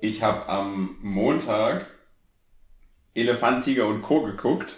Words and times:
Ich 0.00 0.22
habe 0.22 0.48
am 0.48 0.96
Montag 1.02 1.86
Elefant, 3.14 3.64
Tiger 3.64 3.86
und 3.86 4.02
Co. 4.02 4.22
geguckt. 4.22 4.76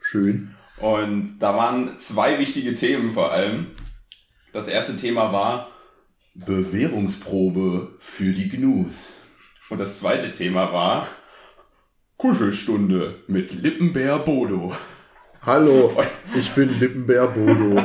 Schön. 0.00 0.54
Und 0.78 1.38
da 1.38 1.56
waren 1.56 1.98
zwei 1.98 2.38
wichtige 2.38 2.74
Themen 2.74 3.10
vor 3.10 3.32
allem. 3.32 3.68
Das 4.52 4.66
erste 4.66 4.96
Thema 4.96 5.32
war 5.32 5.68
Bewährungsprobe 6.34 7.94
für 8.00 8.32
die 8.32 8.48
Gnus. 8.48 9.18
Und 9.68 9.78
das 9.78 10.00
zweite 10.00 10.32
Thema 10.32 10.72
war 10.72 11.06
Kuschelstunde 12.16 13.22
mit 13.28 13.52
Lippenbär 13.62 14.18
Bodo. 14.18 14.74
Hallo, 15.42 15.96
ich 16.36 16.50
bin 16.50 16.76
Lippenbär 16.80 17.28
Bodo. 17.28 17.80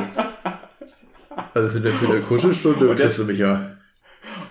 Also 1.54 1.70
für 1.70 1.78
eine, 1.78 1.90
für 1.92 2.08
eine 2.08 2.20
Kuschelstunde 2.22 2.88
Und 2.88 2.98
das- 2.98 3.14
kriegst 3.14 3.18
du 3.20 3.24
mich 3.32 3.38
ja. 3.38 3.76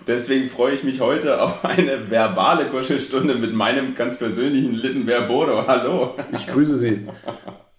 Deswegen 0.06 0.46
freue 0.46 0.74
ich 0.74 0.84
mich 0.84 1.00
heute 1.00 1.42
auf 1.42 1.64
eine 1.64 2.10
verbale 2.10 2.66
Kuschelstunde 2.70 3.34
mit 3.34 3.52
meinem 3.52 3.94
ganz 3.94 4.18
persönlichen 4.18 4.72
Lippenbär 4.72 5.22
Bodo. 5.22 5.66
Hallo. 5.66 6.16
Ich 6.32 6.46
grüße 6.46 6.76
Sie. 6.76 7.04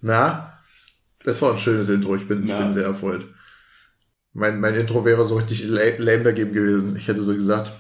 Na, 0.02 0.60
das 1.24 1.42
war 1.42 1.54
ein 1.54 1.60
schönes 1.60 1.88
Intro. 1.90 2.16
Ich 2.16 2.28
bin, 2.28 2.46
ich 2.48 2.54
bin 2.54 2.74
sehr 2.74 2.84
erfreut. 2.86 3.26
Mein, 4.34 4.60
mein 4.60 4.76
Intro 4.76 5.06
wäre 5.06 5.24
so 5.26 5.38
richtig 5.38 5.64
la- 5.68 5.96
lame 5.98 6.24
dagegen 6.26 6.52
gewesen. 6.54 6.96
Ich 6.98 7.08
hätte 7.08 7.22
so 7.22 7.34
gesagt, 7.34 7.72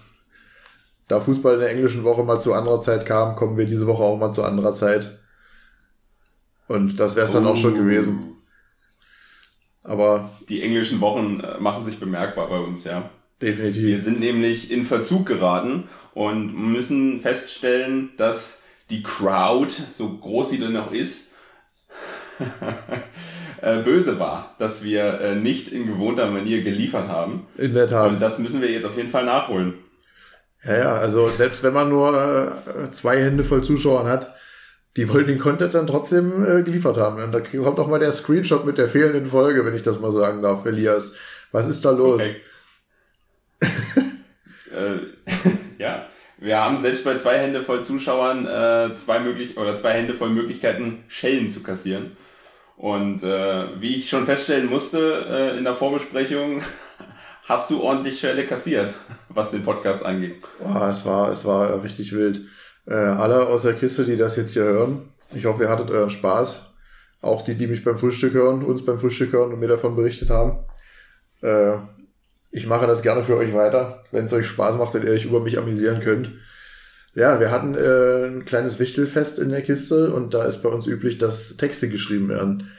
da 1.09 1.19
Fußball 1.19 1.55
in 1.55 1.59
der 1.59 1.71
englischen 1.71 2.03
Woche 2.03 2.23
mal 2.23 2.39
zu 2.39 2.53
anderer 2.53 2.79
Zeit 2.81 3.05
kam, 3.05 3.35
kommen 3.35 3.57
wir 3.57 3.65
diese 3.65 3.85
Woche 3.85 4.03
auch 4.03 4.17
mal 4.17 4.31
zu 4.31 4.43
anderer 4.43 4.75
Zeit. 4.75 5.19
Und 6.67 6.99
das 6.99 7.15
wäre 7.15 7.27
es 7.27 7.33
dann 7.33 7.45
auch 7.45 7.57
schon 7.57 7.73
Oh. 7.75 7.77
gewesen. 7.77 8.33
Aber 9.83 10.31
Die 10.49 10.61
englischen 10.63 10.99
Wochen 11.01 11.39
äh, 11.41 11.59
machen 11.59 11.83
sich 11.83 11.99
bemerkbar 11.99 12.47
bei 12.49 12.59
uns, 12.59 12.83
ja. 12.85 13.09
Wir 13.39 13.49
definitiv. 13.51 14.01
sind 14.03 14.19
nämlich 14.19 14.71
in 14.71 14.83
Verzug 14.83 15.25
geraten 15.27 15.87
und 16.13 16.53
müssen 16.55 17.21
feststellen, 17.21 18.09
dass 18.17 18.63
die 18.89 19.03
Crowd, 19.03 19.73
so 19.91 20.17
groß 20.17 20.49
sie 20.49 20.59
denn 20.59 20.73
noch 20.73 20.91
ist, 20.91 21.33
äh, 23.61 23.79
böse 23.81 24.19
war, 24.19 24.55
dass 24.59 24.83
wir 24.83 25.19
äh, 25.21 25.35
nicht 25.35 25.71
in 25.71 25.87
gewohnter 25.87 26.29
Manier 26.29 26.61
geliefert 26.63 27.07
haben. 27.07 27.47
In 27.57 27.73
der 27.73 27.85
Und 27.85 27.89
Tat. 27.91 28.21
das 28.21 28.39
müssen 28.39 28.61
wir 28.61 28.71
jetzt 28.71 28.85
auf 28.85 28.97
jeden 28.97 29.09
Fall 29.09 29.25
nachholen. 29.25 29.75
Ja, 30.63 30.77
ja, 30.77 30.95
also 30.95 31.27
selbst 31.27 31.63
wenn 31.63 31.73
man 31.73 31.89
nur 31.89 32.57
äh, 32.67 32.91
zwei 32.91 33.21
Hände 33.21 33.43
voll 33.43 33.63
Zuschauern 33.63 34.07
hat, 34.07 34.33
die 34.95 35.07
wollen 35.09 35.27
den 35.27 35.39
Content 35.39 35.75
dann 35.75 35.85
trotzdem 35.87 36.43
äh, 36.43 36.63
geliefert 36.63 36.97
haben. 36.97 37.21
Und 37.21 37.31
da 37.31 37.39
kommt 37.39 37.79
auch 37.79 37.87
mal 37.87 37.99
der 37.99 38.11
Screenshot 38.11 38.65
mit 38.65 38.77
der 38.79 38.87
fehlenden 38.89 39.27
Folge, 39.27 39.63
wenn 39.65 39.75
ich 39.75 39.83
das 39.83 39.99
mal 39.99 40.11
sagen 40.11 40.41
darf, 40.41 40.65
Elias. 40.65 41.15
Was 41.51 41.67
ist 41.67 41.85
da 41.85 41.91
los? 41.91 42.21
Okay. 42.21 42.35
äh, 44.71 44.97
ja, 45.77 46.07
wir 46.39 46.59
haben 46.59 46.77
selbst 46.77 47.03
bei 47.03 47.15
zwei 47.15 47.39
Hände 47.39 47.61
voll 47.61 47.83
Zuschauern 47.83 48.45
äh, 48.45 48.93
zwei 48.93 49.19
möglich 49.19 49.57
oder 49.57 49.75
zwei 49.75 49.93
Hände 49.93 50.13
voll 50.13 50.29
Möglichkeiten, 50.29 51.03
Schellen 51.07 51.49
zu 51.49 51.63
kassieren. 51.63 52.15
Und 52.75 53.23
äh, 53.23 53.81
wie 53.81 53.95
ich 53.95 54.07
schon 54.07 54.25
feststellen 54.25 54.69
musste 54.69 55.25
äh, 55.27 55.57
in 55.57 55.63
der 55.63 55.73
Vorbesprechung, 55.73 56.61
hast 57.45 57.71
du 57.71 57.81
ordentlich 57.81 58.19
Schelle 58.19 58.45
kassiert, 58.45 58.93
was 59.29 59.49
den 59.49 59.63
Podcast 59.63 60.05
angeht. 60.05 60.43
Boah, 60.59 60.89
es 60.89 61.03
war, 61.05 61.31
es 61.31 61.43
war 61.43 61.83
richtig 61.83 62.13
wild. 62.13 62.41
Äh, 62.85 62.93
alle 62.93 63.47
aus 63.47 63.63
der 63.63 63.73
Kiste, 63.73 64.05
die 64.05 64.15
das 64.15 64.35
jetzt 64.35 64.53
hier 64.53 64.63
hören, 64.63 65.09
ich 65.33 65.45
hoffe, 65.45 65.63
ihr 65.63 65.69
hattet 65.69 65.89
euren 65.89 66.09
Spaß. 66.11 66.65
Auch 67.21 67.43
die, 67.43 67.55
die 67.55 67.67
mich 67.67 67.83
beim 67.83 67.97
Frühstück 67.97 68.33
hören, 68.33 68.63
uns 68.63 68.85
beim 68.85 68.99
Frühstück 68.99 69.33
hören 69.33 69.51
und 69.51 69.59
mir 69.59 69.67
davon 69.67 69.95
berichtet 69.95 70.29
haben. 70.29 70.59
Äh, 71.41 71.77
ich 72.57 72.65
mache 72.65 72.87
das 72.87 73.03
gerne 73.03 73.23
für 73.23 73.37
euch 73.37 73.53
weiter, 73.53 74.03
wenn 74.11 74.25
es 74.25 74.33
euch 74.33 74.47
Spaß 74.47 74.77
macht 74.77 74.95
und 74.95 75.03
ihr 75.03 75.11
euch 75.11 75.25
über 75.25 75.39
mich 75.39 75.59
amüsieren 75.59 76.01
könnt. 76.01 76.31
Ja, 77.13 77.39
wir 77.39 77.51
hatten 77.51 77.75
äh, 77.75 78.25
ein 78.25 78.45
kleines 78.45 78.79
Wichtelfest 78.79 79.39
in 79.39 79.49
der 79.49 79.61
Kiste 79.61 80.11
und 80.11 80.33
da 80.33 80.43
ist 80.43 80.63
bei 80.63 80.69
uns 80.69 80.87
üblich, 80.87 81.19
dass 81.19 81.55
Texte 81.57 81.87
geschrieben 81.87 82.29
werden. 82.29 82.71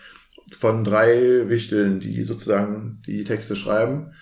Von 0.59 0.83
drei 0.83 1.49
Wichteln, 1.49 2.01
die 2.01 2.25
sozusagen 2.25 3.03
die 3.07 3.23
Texte 3.23 3.55
schreiben. 3.55 4.15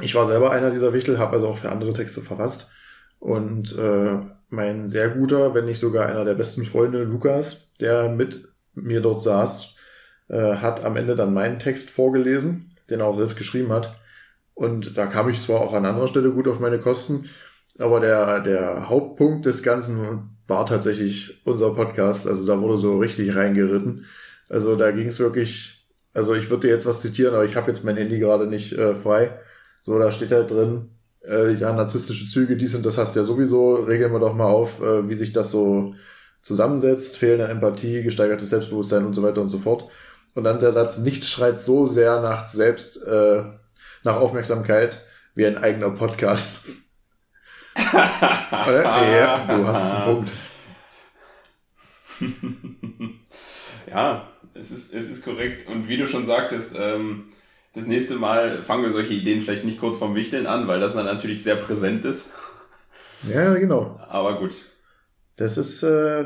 Ich 0.00 0.14
war 0.14 0.26
selber 0.26 0.52
einer 0.52 0.70
dieser 0.70 0.92
Wichtel, 0.92 1.18
habe 1.18 1.34
also 1.34 1.48
auch 1.48 1.58
für 1.58 1.70
andere 1.70 1.92
Texte 1.92 2.20
verfasst. 2.20 2.70
Und 3.18 3.76
äh, 3.76 4.18
mein 4.48 4.86
sehr 4.86 5.08
guter, 5.10 5.54
wenn 5.54 5.64
nicht 5.64 5.80
sogar 5.80 6.06
einer 6.06 6.24
der 6.24 6.34
besten 6.34 6.64
Freunde, 6.64 7.02
Lukas, 7.02 7.72
der 7.80 8.08
mit 8.08 8.48
mir 8.74 9.00
dort 9.00 9.22
saß, 9.22 9.76
äh, 10.28 10.56
hat 10.56 10.84
am 10.84 10.96
Ende 10.96 11.16
dann 11.16 11.34
meinen 11.34 11.58
Text 11.58 11.90
vorgelesen, 11.90 12.68
den 12.90 13.00
er 13.00 13.06
auch 13.06 13.16
selbst 13.16 13.36
geschrieben 13.36 13.72
hat. 13.72 13.98
Und 14.58 14.96
da 14.96 15.06
kam 15.06 15.28
ich 15.28 15.40
zwar 15.40 15.60
auch 15.60 15.72
an 15.72 15.86
anderer 15.86 16.08
Stelle 16.08 16.32
gut 16.32 16.48
auf 16.48 16.58
meine 16.58 16.80
Kosten, 16.80 17.26
aber 17.78 18.00
der, 18.00 18.40
der 18.40 18.88
Hauptpunkt 18.88 19.46
des 19.46 19.62
Ganzen 19.62 20.30
war 20.48 20.66
tatsächlich 20.66 21.40
unser 21.46 21.70
Podcast. 21.74 22.26
Also 22.26 22.44
da 22.44 22.60
wurde 22.60 22.76
so 22.76 22.98
richtig 22.98 23.36
reingeritten. 23.36 24.06
Also 24.48 24.74
da 24.74 24.90
ging 24.90 25.06
es 25.06 25.20
wirklich, 25.20 25.86
also 26.12 26.34
ich 26.34 26.50
würde 26.50 26.66
dir 26.66 26.72
jetzt 26.72 26.86
was 26.86 27.02
zitieren, 27.02 27.34
aber 27.34 27.44
ich 27.44 27.54
habe 27.54 27.68
jetzt 27.68 27.84
mein 27.84 27.96
Handy 27.96 28.18
gerade 28.18 28.48
nicht 28.48 28.72
äh, 28.72 28.96
frei. 28.96 29.38
So, 29.84 29.96
da 29.96 30.10
steht 30.10 30.32
halt 30.32 30.50
drin, 30.50 30.88
äh, 31.24 31.52
ja, 31.52 31.72
narzisstische 31.72 32.26
Züge, 32.28 32.56
dies 32.56 32.74
und 32.74 32.84
das 32.84 32.98
hast 32.98 33.14
ja 33.14 33.22
sowieso, 33.22 33.76
regeln 33.76 34.12
wir 34.12 34.18
doch 34.18 34.34
mal 34.34 34.46
auf, 34.46 34.82
äh, 34.82 35.08
wie 35.08 35.14
sich 35.14 35.32
das 35.32 35.52
so 35.52 35.94
zusammensetzt, 36.42 37.16
fehlende 37.16 37.46
Empathie, 37.46 38.02
gesteigertes 38.02 38.50
Selbstbewusstsein 38.50 39.06
und 39.06 39.14
so 39.14 39.22
weiter 39.22 39.40
und 39.40 39.50
so 39.50 39.58
fort. 39.58 39.84
Und 40.34 40.42
dann 40.42 40.58
der 40.58 40.72
Satz, 40.72 40.98
nichts 40.98 41.28
schreit 41.28 41.60
so 41.60 41.86
sehr 41.86 42.20
nach 42.20 42.48
selbst, 42.48 43.00
äh, 43.06 43.44
nach 44.08 44.16
Aufmerksamkeit 44.16 45.02
wie 45.34 45.46
ein 45.46 45.58
eigener 45.58 45.90
Podcast. 45.90 46.66
Ja, 47.76 49.46
du 49.46 49.66
hast 49.66 49.94
einen 49.94 50.04
Punkt. 50.04 50.30
ja, 53.88 54.26
es 54.54 54.72
ist, 54.72 54.92
es 54.92 55.08
ist 55.08 55.24
korrekt. 55.24 55.68
Und 55.68 55.88
wie 55.88 55.96
du 55.96 56.06
schon 56.06 56.26
sagtest, 56.26 56.74
ähm, 56.76 57.26
das 57.74 57.86
nächste 57.86 58.16
Mal 58.16 58.62
fangen 58.62 58.82
wir 58.82 58.90
solche 58.90 59.14
Ideen 59.14 59.40
vielleicht 59.40 59.64
nicht 59.64 59.78
kurz 59.78 59.98
vom 59.98 60.16
Wichteln 60.16 60.48
an, 60.48 60.66
weil 60.66 60.80
das 60.80 60.94
dann 60.94 61.06
natürlich 61.06 61.42
sehr 61.42 61.56
präsent 61.56 62.04
ist. 62.04 62.32
Ja, 63.32 63.54
genau. 63.54 64.00
Aber 64.08 64.40
gut. 64.40 64.54
Das 65.36 65.56
ist 65.56 65.84
äh, 65.84 66.24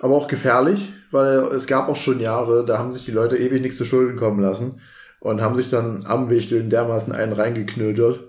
aber 0.00 0.16
auch 0.16 0.26
gefährlich, 0.26 0.92
weil 1.12 1.38
es 1.54 1.68
gab 1.68 1.88
auch 1.88 1.96
schon 1.96 2.18
Jahre, 2.18 2.66
da 2.66 2.78
haben 2.78 2.90
sich 2.92 3.04
die 3.04 3.12
Leute 3.12 3.36
ewig 3.36 3.62
nichts 3.62 3.78
zu 3.78 3.84
Schulden 3.84 4.18
kommen 4.18 4.40
lassen 4.40 4.80
und 5.20 5.40
haben 5.40 5.56
sich 5.56 5.70
dann 5.70 6.04
am 6.06 6.30
Wichteln 6.30 6.70
dermaßen 6.70 7.12
einen 7.12 7.32
reingeknödelt, 7.32 8.20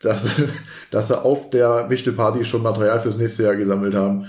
dass, 0.00 0.40
dass 0.90 1.08
sie 1.08 1.24
auf 1.24 1.50
der 1.50 1.88
Wichtelparty 1.88 2.44
schon 2.44 2.62
Material 2.62 3.00
fürs 3.00 3.16
nächste 3.16 3.44
Jahr 3.44 3.56
gesammelt 3.56 3.94
haben. 3.94 4.26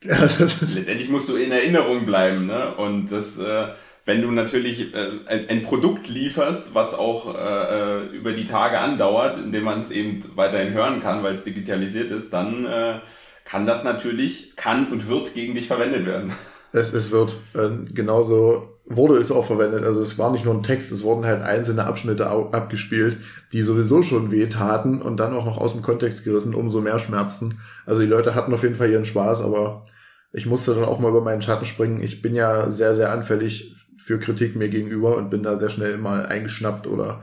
Letztendlich 0.02 1.08
musst 1.10 1.28
du 1.28 1.36
in 1.36 1.50
Erinnerung 1.50 2.06
bleiben, 2.06 2.46
ne? 2.46 2.74
Und 2.76 3.10
das, 3.10 3.36
äh, 3.38 3.68
wenn 4.04 4.22
du 4.22 4.30
natürlich 4.30 4.94
äh, 4.94 5.10
ein, 5.26 5.48
ein 5.48 5.62
Produkt 5.62 6.08
lieferst, 6.08 6.74
was 6.74 6.94
auch 6.94 7.34
äh, 7.34 8.04
äh, 8.04 8.16
über 8.16 8.32
die 8.32 8.44
Tage 8.44 8.78
andauert, 8.78 9.38
indem 9.38 9.64
man 9.64 9.80
es 9.80 9.90
eben 9.90 10.24
weiterhin 10.36 10.72
hören 10.72 11.00
kann, 11.00 11.24
weil 11.24 11.34
es 11.34 11.42
digitalisiert 11.42 12.12
ist, 12.12 12.32
dann 12.32 12.64
äh, 12.64 13.00
kann 13.44 13.66
das 13.66 13.82
natürlich, 13.82 14.54
kann 14.54 14.86
und 14.92 15.08
wird 15.08 15.34
gegen 15.34 15.54
dich 15.54 15.66
verwendet 15.66 16.06
werden. 16.06 16.32
Es, 16.72 16.92
es 16.92 17.10
wird 17.10 17.34
äh, 17.54 17.70
genauso 17.92 18.77
wurde 18.90 19.18
es 19.18 19.30
auch 19.30 19.44
verwendet. 19.46 19.84
Also 19.84 20.02
es 20.02 20.18
war 20.18 20.32
nicht 20.32 20.44
nur 20.44 20.54
ein 20.54 20.62
Text, 20.62 20.90
es 20.90 21.02
wurden 21.02 21.26
halt 21.26 21.42
einzelne 21.42 21.84
Abschnitte 21.84 22.26
abgespielt, 22.26 23.18
die 23.52 23.62
sowieso 23.62 24.02
schon 24.02 24.30
weh 24.30 24.46
taten 24.46 25.02
und 25.02 25.18
dann 25.18 25.34
auch 25.34 25.44
noch 25.44 25.58
aus 25.58 25.72
dem 25.72 25.82
Kontext 25.82 26.24
gerissen, 26.24 26.54
umso 26.54 26.80
mehr 26.80 26.98
schmerzten. 26.98 27.60
Also 27.84 28.02
die 28.02 28.08
Leute 28.08 28.34
hatten 28.34 28.54
auf 28.54 28.62
jeden 28.62 28.76
Fall 28.76 28.90
ihren 28.90 29.04
Spaß, 29.04 29.42
aber 29.42 29.84
ich 30.32 30.46
musste 30.46 30.74
dann 30.74 30.84
auch 30.84 30.98
mal 30.98 31.10
über 31.10 31.20
meinen 31.20 31.42
Schatten 31.42 31.66
springen. 31.66 32.02
Ich 32.02 32.22
bin 32.22 32.34
ja 32.34 32.70
sehr, 32.70 32.94
sehr 32.94 33.12
anfällig 33.12 33.76
für 33.98 34.18
Kritik 34.18 34.56
mir 34.56 34.68
gegenüber 34.68 35.16
und 35.16 35.28
bin 35.28 35.42
da 35.42 35.56
sehr 35.56 35.70
schnell 35.70 35.98
mal 35.98 36.24
eingeschnappt 36.24 36.86
oder 36.86 37.22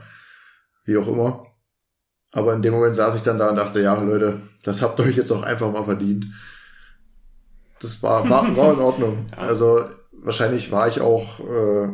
wie 0.84 0.96
auch 0.96 1.08
immer. 1.08 1.46
Aber 2.32 2.54
in 2.54 2.62
dem 2.62 2.74
Moment 2.74 2.94
saß 2.94 3.16
ich 3.16 3.22
dann 3.22 3.38
da 3.38 3.50
und 3.50 3.56
dachte, 3.56 3.80
ja, 3.80 4.00
Leute, 4.00 4.40
das 4.62 4.82
habt 4.82 4.98
ihr 5.00 5.06
euch 5.06 5.16
jetzt 5.16 5.32
auch 5.32 5.42
einfach 5.42 5.72
mal 5.72 5.84
verdient. 5.84 6.26
Das 7.80 8.02
war, 8.02 8.28
war, 8.28 8.56
war 8.56 8.72
in 8.72 8.80
Ordnung. 8.80 9.26
Also 9.36 9.84
wahrscheinlich 10.26 10.72
war 10.72 10.88
ich 10.88 11.00
auch 11.00 11.38
äh, 11.38 11.88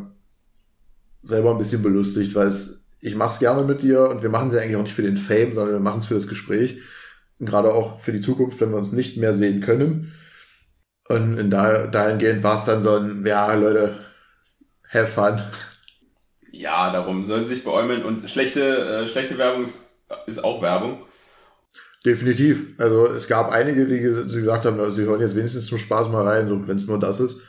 selber 1.21 1.51
ein 1.51 1.59
bisschen 1.59 1.83
belustigt, 1.83 2.33
weil 2.33 2.47
es, 2.47 2.83
ich 2.99 3.15
mach's 3.15 3.37
gerne 3.39 3.63
mit 3.63 3.83
dir 3.83 4.09
und 4.09 4.23
wir 4.23 4.29
machen 4.29 4.47
es 4.47 4.55
ja 4.55 4.61
eigentlich 4.61 4.75
auch 4.75 4.83
nicht 4.83 4.95
für 4.95 5.03
den 5.03 5.17
Fame, 5.17 5.53
sondern 5.53 5.75
wir 5.75 5.79
machen 5.79 5.99
es 5.99 6.07
für 6.07 6.15
das 6.15 6.27
Gespräch. 6.27 6.79
Und 7.39 7.45
gerade 7.45 7.71
auch 7.71 7.99
für 7.99 8.11
die 8.11 8.21
Zukunft, 8.21 8.59
wenn 8.59 8.71
wir 8.71 8.77
uns 8.77 8.91
nicht 8.91 9.17
mehr 9.17 9.33
sehen 9.33 9.61
können. 9.61 10.13
Und 11.09 11.37
in 11.37 11.51
da, 11.51 11.85
dahingehend 11.85 12.43
war 12.43 12.55
es 12.55 12.65
dann 12.65 12.81
so 12.81 12.95
ein, 12.95 13.23
ja, 13.25 13.53
Leute, 13.53 13.99
have 14.91 15.07
fun. 15.07 15.39
Ja, 16.49 16.91
darum 16.91 17.25
sollen 17.25 17.45
sie 17.45 17.53
sich 17.53 17.63
beäumeln 17.63 18.03
und 18.03 18.27
schlechte, 18.29 18.61
äh, 19.03 19.07
schlechte 19.07 19.37
Werbung 19.37 19.63
ist, 19.63 19.77
ist 20.25 20.43
auch 20.43 20.61
Werbung. 20.61 21.05
Definitiv. 22.03 22.79
Also 22.79 23.07
es 23.07 23.27
gab 23.27 23.51
einige, 23.51 23.85
die 23.85 23.99
gesagt 23.99 24.65
haben, 24.65 24.91
sie 24.91 25.03
hören 25.03 25.21
jetzt 25.21 25.35
wenigstens 25.35 25.67
zum 25.67 25.77
Spaß 25.77 26.09
mal 26.09 26.27
rein, 26.27 26.49
so 26.49 26.67
wenn 26.67 26.77
es 26.77 26.87
nur 26.87 26.99
das 26.99 27.19
ist. 27.19 27.43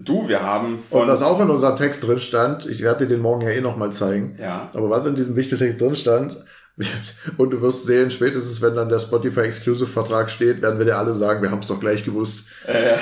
Du, 0.00 0.28
wir 0.28 0.42
haben 0.42 0.72
Und 0.72 0.78
von. 0.78 1.08
was 1.08 1.22
auch 1.22 1.40
in 1.40 1.50
unserem 1.50 1.76
Text 1.76 2.06
drin 2.06 2.18
stand, 2.20 2.66
ich 2.66 2.82
werde 2.82 3.06
dir 3.06 3.14
den 3.14 3.22
morgen 3.22 3.42
ja 3.42 3.50
eh 3.50 3.60
nochmal 3.60 3.92
zeigen, 3.92 4.36
ja, 4.40 4.70
aber 4.74 4.90
was 4.90 5.06
in 5.06 5.14
diesem 5.14 5.36
Wichteltext 5.36 5.80
drin 5.80 5.94
stand, 5.94 6.44
Und 7.36 7.50
du 7.50 7.60
wirst 7.60 7.84
sehen, 7.84 8.10
spätestens 8.10 8.60
wenn 8.60 8.74
dann 8.74 8.88
der 8.88 8.98
Spotify 8.98 9.40
Exclusive 9.40 9.86
Vertrag 9.86 10.30
steht, 10.30 10.60
werden 10.62 10.78
wir 10.78 10.86
dir 10.86 10.98
alle 10.98 11.12
sagen, 11.12 11.42
wir 11.42 11.50
haben 11.50 11.60
es 11.60 11.68
doch 11.68 11.80
gleich 11.80 12.04
gewusst. 12.04 12.48
Äh, 12.66 12.98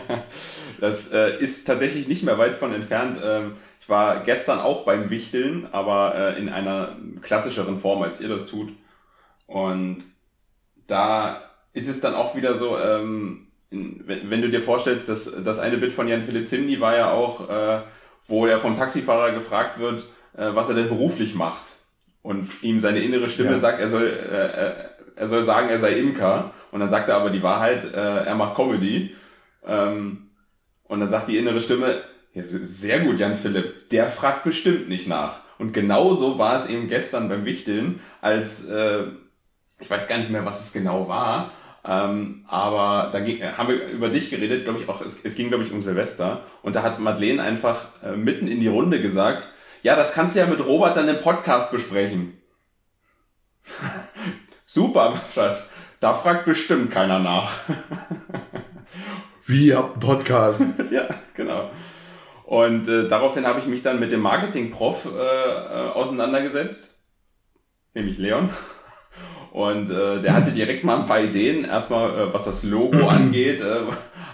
das 0.80 1.12
äh, 1.12 1.36
ist 1.38 1.66
tatsächlich 1.66 2.06
nicht 2.06 2.22
mehr 2.22 2.38
weit 2.38 2.54
von 2.54 2.72
entfernt. 2.72 3.18
Ähm, 3.22 3.54
ich 3.80 3.88
war 3.88 4.22
gestern 4.22 4.60
auch 4.60 4.84
beim 4.84 5.10
Wichteln, 5.10 5.66
aber 5.72 6.14
äh, 6.14 6.38
in 6.38 6.48
einer 6.48 6.96
klassischeren 7.20 7.78
Form, 7.78 8.02
als 8.02 8.20
ihr 8.20 8.28
das 8.28 8.46
tut. 8.46 8.72
Und 9.46 9.98
da 10.86 11.42
ist 11.72 11.88
es 11.88 12.00
dann 12.00 12.14
auch 12.14 12.36
wieder 12.36 12.56
so, 12.56 12.78
ähm, 12.78 13.48
wenn, 13.72 14.30
wenn, 14.30 14.42
du 14.42 14.50
dir 14.50 14.60
vorstellst, 14.60 15.08
dass 15.08 15.42
das 15.44 15.58
eine 15.58 15.78
Bild 15.78 15.92
von 15.92 16.06
Jan 16.06 16.22
Philipp 16.22 16.46
Zimny 16.46 16.80
war 16.80 16.96
ja 16.96 17.10
auch, 17.10 17.48
äh, 17.48 17.82
wo 18.26 18.46
er 18.46 18.58
vom 18.58 18.74
Taxifahrer 18.74 19.32
gefragt 19.32 19.78
wird, 19.78 20.04
äh, 20.36 20.54
was 20.54 20.68
er 20.68 20.74
denn 20.74 20.88
beruflich 20.88 21.34
macht. 21.34 21.72
Und 22.22 22.62
ihm 22.62 22.78
seine 22.78 23.00
innere 23.00 23.28
Stimme 23.28 23.52
ja. 23.52 23.58
sagt, 23.58 23.80
er 23.80 23.88
soll, 23.88 24.06
äh, 24.06 25.18
er 25.18 25.26
soll 25.26 25.42
sagen, 25.44 25.70
er 25.70 25.78
sei 25.78 25.98
Imker. 25.98 26.52
Und 26.70 26.80
dann 26.80 26.90
sagt 26.90 27.08
er 27.08 27.16
aber 27.16 27.30
die 27.30 27.42
Wahrheit, 27.42 27.84
äh, 27.84 28.24
er 28.24 28.34
macht 28.34 28.54
Comedy. 28.54 29.16
Ähm, 29.66 30.28
und 30.84 31.00
dann 31.00 31.08
sagt 31.08 31.28
die 31.28 31.38
innere 31.38 31.60
Stimme, 31.60 32.02
ja, 32.34 32.42
sehr 32.46 33.00
gut, 33.00 33.18
Jan 33.18 33.36
Philipp, 33.36 33.88
der 33.90 34.08
fragt 34.08 34.44
bestimmt 34.44 34.88
nicht 34.88 35.08
nach. 35.08 35.40
Und 35.58 35.72
genauso 35.72 36.38
war 36.38 36.56
es 36.56 36.66
eben 36.66 36.88
gestern 36.88 37.28
beim 37.28 37.44
Wichteln, 37.44 38.00
als 38.20 38.68
äh, 38.68 39.04
ich 39.80 39.90
weiß 39.90 40.08
gar 40.08 40.18
nicht 40.18 40.30
mehr, 40.30 40.44
was 40.44 40.64
es 40.64 40.72
genau 40.72 41.08
war, 41.08 41.50
ähm, 41.84 42.44
aber 42.48 43.10
da 43.10 43.20
ging, 43.20 43.42
haben 43.42 43.68
wir 43.68 43.86
über 43.86 44.08
dich 44.08 44.30
geredet, 44.30 44.64
glaube 44.64 44.80
ich 44.80 44.88
auch, 44.88 45.00
es, 45.00 45.24
es 45.24 45.34
ging, 45.34 45.48
glaube 45.48 45.64
ich, 45.64 45.72
um 45.72 45.82
Silvester. 45.82 46.44
Und 46.62 46.76
da 46.76 46.82
hat 46.82 47.00
Madeleine 47.00 47.42
einfach 47.42 47.88
äh, 48.02 48.12
mitten 48.12 48.46
in 48.46 48.60
die 48.60 48.68
Runde 48.68 49.02
gesagt, 49.02 49.48
ja, 49.82 49.96
das 49.96 50.12
kannst 50.12 50.34
du 50.34 50.40
ja 50.40 50.46
mit 50.46 50.64
Robert 50.64 50.96
dann 50.96 51.08
im 51.08 51.20
Podcast 51.20 51.72
besprechen. 51.72 52.40
Super, 54.66 55.20
Schatz. 55.34 55.72
Da 55.98 56.14
fragt 56.14 56.44
bestimmt 56.44 56.90
keiner 56.90 57.18
nach. 57.18 57.52
Wie, 59.46 59.66
ihr 59.66 59.78
habt 59.78 59.92
einen 59.92 60.00
Podcast? 60.00 60.62
ja, 60.90 61.08
genau. 61.34 61.70
Und 62.44 62.86
äh, 62.86 63.08
daraufhin 63.08 63.46
habe 63.46 63.58
ich 63.58 63.66
mich 63.66 63.82
dann 63.82 63.98
mit 63.98 64.12
dem 64.12 64.20
Marketing-Prof 64.20 65.06
äh, 65.06 65.08
äh, 65.08 65.90
auseinandergesetzt, 65.90 67.00
nämlich 67.94 68.18
Leon. 68.18 68.50
Und 69.52 69.90
äh, 69.90 70.22
der 70.22 70.32
hatte 70.32 70.50
direkt 70.50 70.82
mal 70.82 71.00
ein 71.00 71.06
paar 71.06 71.22
Ideen. 71.22 71.66
Erstmal, 71.66 72.18
äh, 72.18 72.32
was 72.32 72.44
das 72.44 72.62
Logo 72.62 73.06
angeht, 73.08 73.60
äh, 73.60 73.82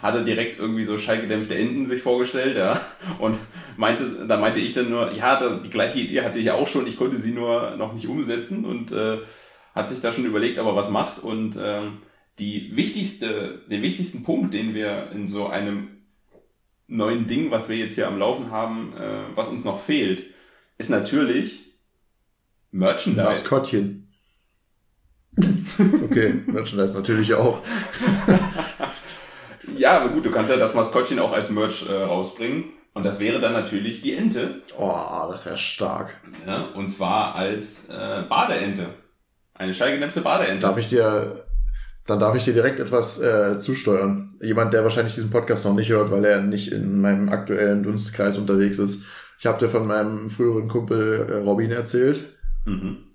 hat 0.01 0.15
er 0.15 0.23
direkt 0.23 0.61
irgendwie 0.61 0.85
so 0.85 0.97
schallgedämpfte 0.97 1.57
Enden 1.57 1.87
sich 1.87 2.01
vorgestellt, 2.03 2.57
ja. 2.57 2.81
Und 3.19 3.37
meinte, 3.77 4.27
da 4.29 4.37
meinte 4.37 4.61
ich 4.61 4.75
dann 4.75 4.91
nur, 4.91 5.13
ja, 5.13 5.35
da, 5.35 5.57
die 5.57 5.71
gleiche 5.71 5.99
Idee 5.99 6.23
hatte 6.23 6.39
ich 6.39 6.53
auch 6.53 6.69
schon, 6.69 6.87
ich 6.87 6.97
konnte 6.97 7.17
sie 7.17 7.33
nur 7.33 7.75
noch 7.77 7.95
nicht 7.95 8.07
umsetzen 8.07 8.65
und 8.65 8.93
äh, 8.93 9.19
hat 9.75 9.89
sich 9.89 10.01
da 10.01 10.13
schon 10.13 10.25
überlegt, 10.25 10.57
ob 10.61 10.69
er 10.69 10.77
was 10.77 10.89
macht. 10.89 11.19
Und 11.19 11.57
äh, 11.57 11.81
die 12.39 12.77
wichtigste, 12.77 13.63
den 13.69 13.83
wichtigsten 13.83 14.23
Punkt, 14.23 14.55
den 14.55 14.73
wir 14.73 15.11
in 15.11 15.27
so 15.27 15.49
einem 15.49 15.89
neuen 16.87 17.27
Ding, 17.27 17.51
was 17.51 17.69
wir 17.69 17.77
jetzt 17.77 17.97
hier 17.97 18.07
am 18.07 18.21
Laufen 18.21 18.53
haben, 18.53 18.93
äh, 18.97 19.37
was 19.37 19.49
uns 19.49 19.65
noch 19.65 19.81
fehlt, 19.81 20.23
ist 20.79 20.91
natürlich 20.91 21.75
Merchandise. 22.71 23.25
Maskottchen. 23.25 24.08
Okay, 26.05 26.43
Merchandise 26.47 26.97
natürlich 26.97 27.35
auch. 27.35 27.63
ja, 29.77 30.01
aber 30.01 30.11
gut, 30.11 30.27
du 30.27 30.31
kannst 30.31 30.51
ja 30.51 30.57
das 30.57 30.75
Maskottchen 30.75 31.19
auch 31.19 31.33
als 31.33 31.51
Merch 31.51 31.89
äh, 31.89 31.93
rausbringen. 31.93 32.65
Und 32.95 33.07
das 33.07 33.21
wäre 33.21 33.39
dann 33.39 33.53
natürlich 33.53 34.01
die 34.01 34.17
Ente. 34.17 34.63
Oh, 34.77 35.29
das 35.31 35.47
wäre 35.47 35.59
stark. 35.59 36.17
Ja, 36.47 36.69
und 36.75 36.89
zwar 36.89 37.37
als 37.37 37.89
äh, 37.89 38.23
Badeente. 38.29 38.87
Eine 39.55 39.73
schallgedämpfte 39.73 40.21
Badeente. 40.21 40.63
Darf 40.63 40.79
ich 40.79 40.89
dir, 40.89 41.45
dann 42.07 42.19
darf 42.19 42.35
ich 42.35 42.45
dir 42.45 42.55
direkt 42.55 42.81
etwas 42.81 43.21
äh, 43.21 43.59
zusteuern. 43.59 44.35
Jemand, 44.41 44.73
der 44.73 44.83
wahrscheinlich 44.83 45.15
diesen 45.15 45.31
Podcast 45.31 45.65
noch 45.65 45.75
nicht 45.75 45.91
hört, 45.91 46.11
weil 46.11 46.25
er 46.25 46.41
nicht 46.41 46.73
in 46.73 47.01
meinem 47.01 47.29
aktuellen 47.29 47.85
Dunstkreis 47.85 48.37
unterwegs 48.37 48.79
ist. 48.79 49.05
Ich 49.39 49.47
habe 49.47 49.61
dir 49.61 49.69
von 49.69 49.87
meinem 49.87 50.31
früheren 50.31 50.67
Kumpel 50.67 51.29
äh, 51.31 51.37
Robin 51.37 51.71
erzählt. 51.71 52.25
Mhm 52.65 53.08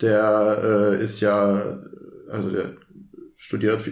der 0.00 0.60
äh, 0.62 1.02
ist 1.02 1.20
ja, 1.20 1.78
also 2.28 2.50
der 2.50 2.76
studiert 3.36 3.82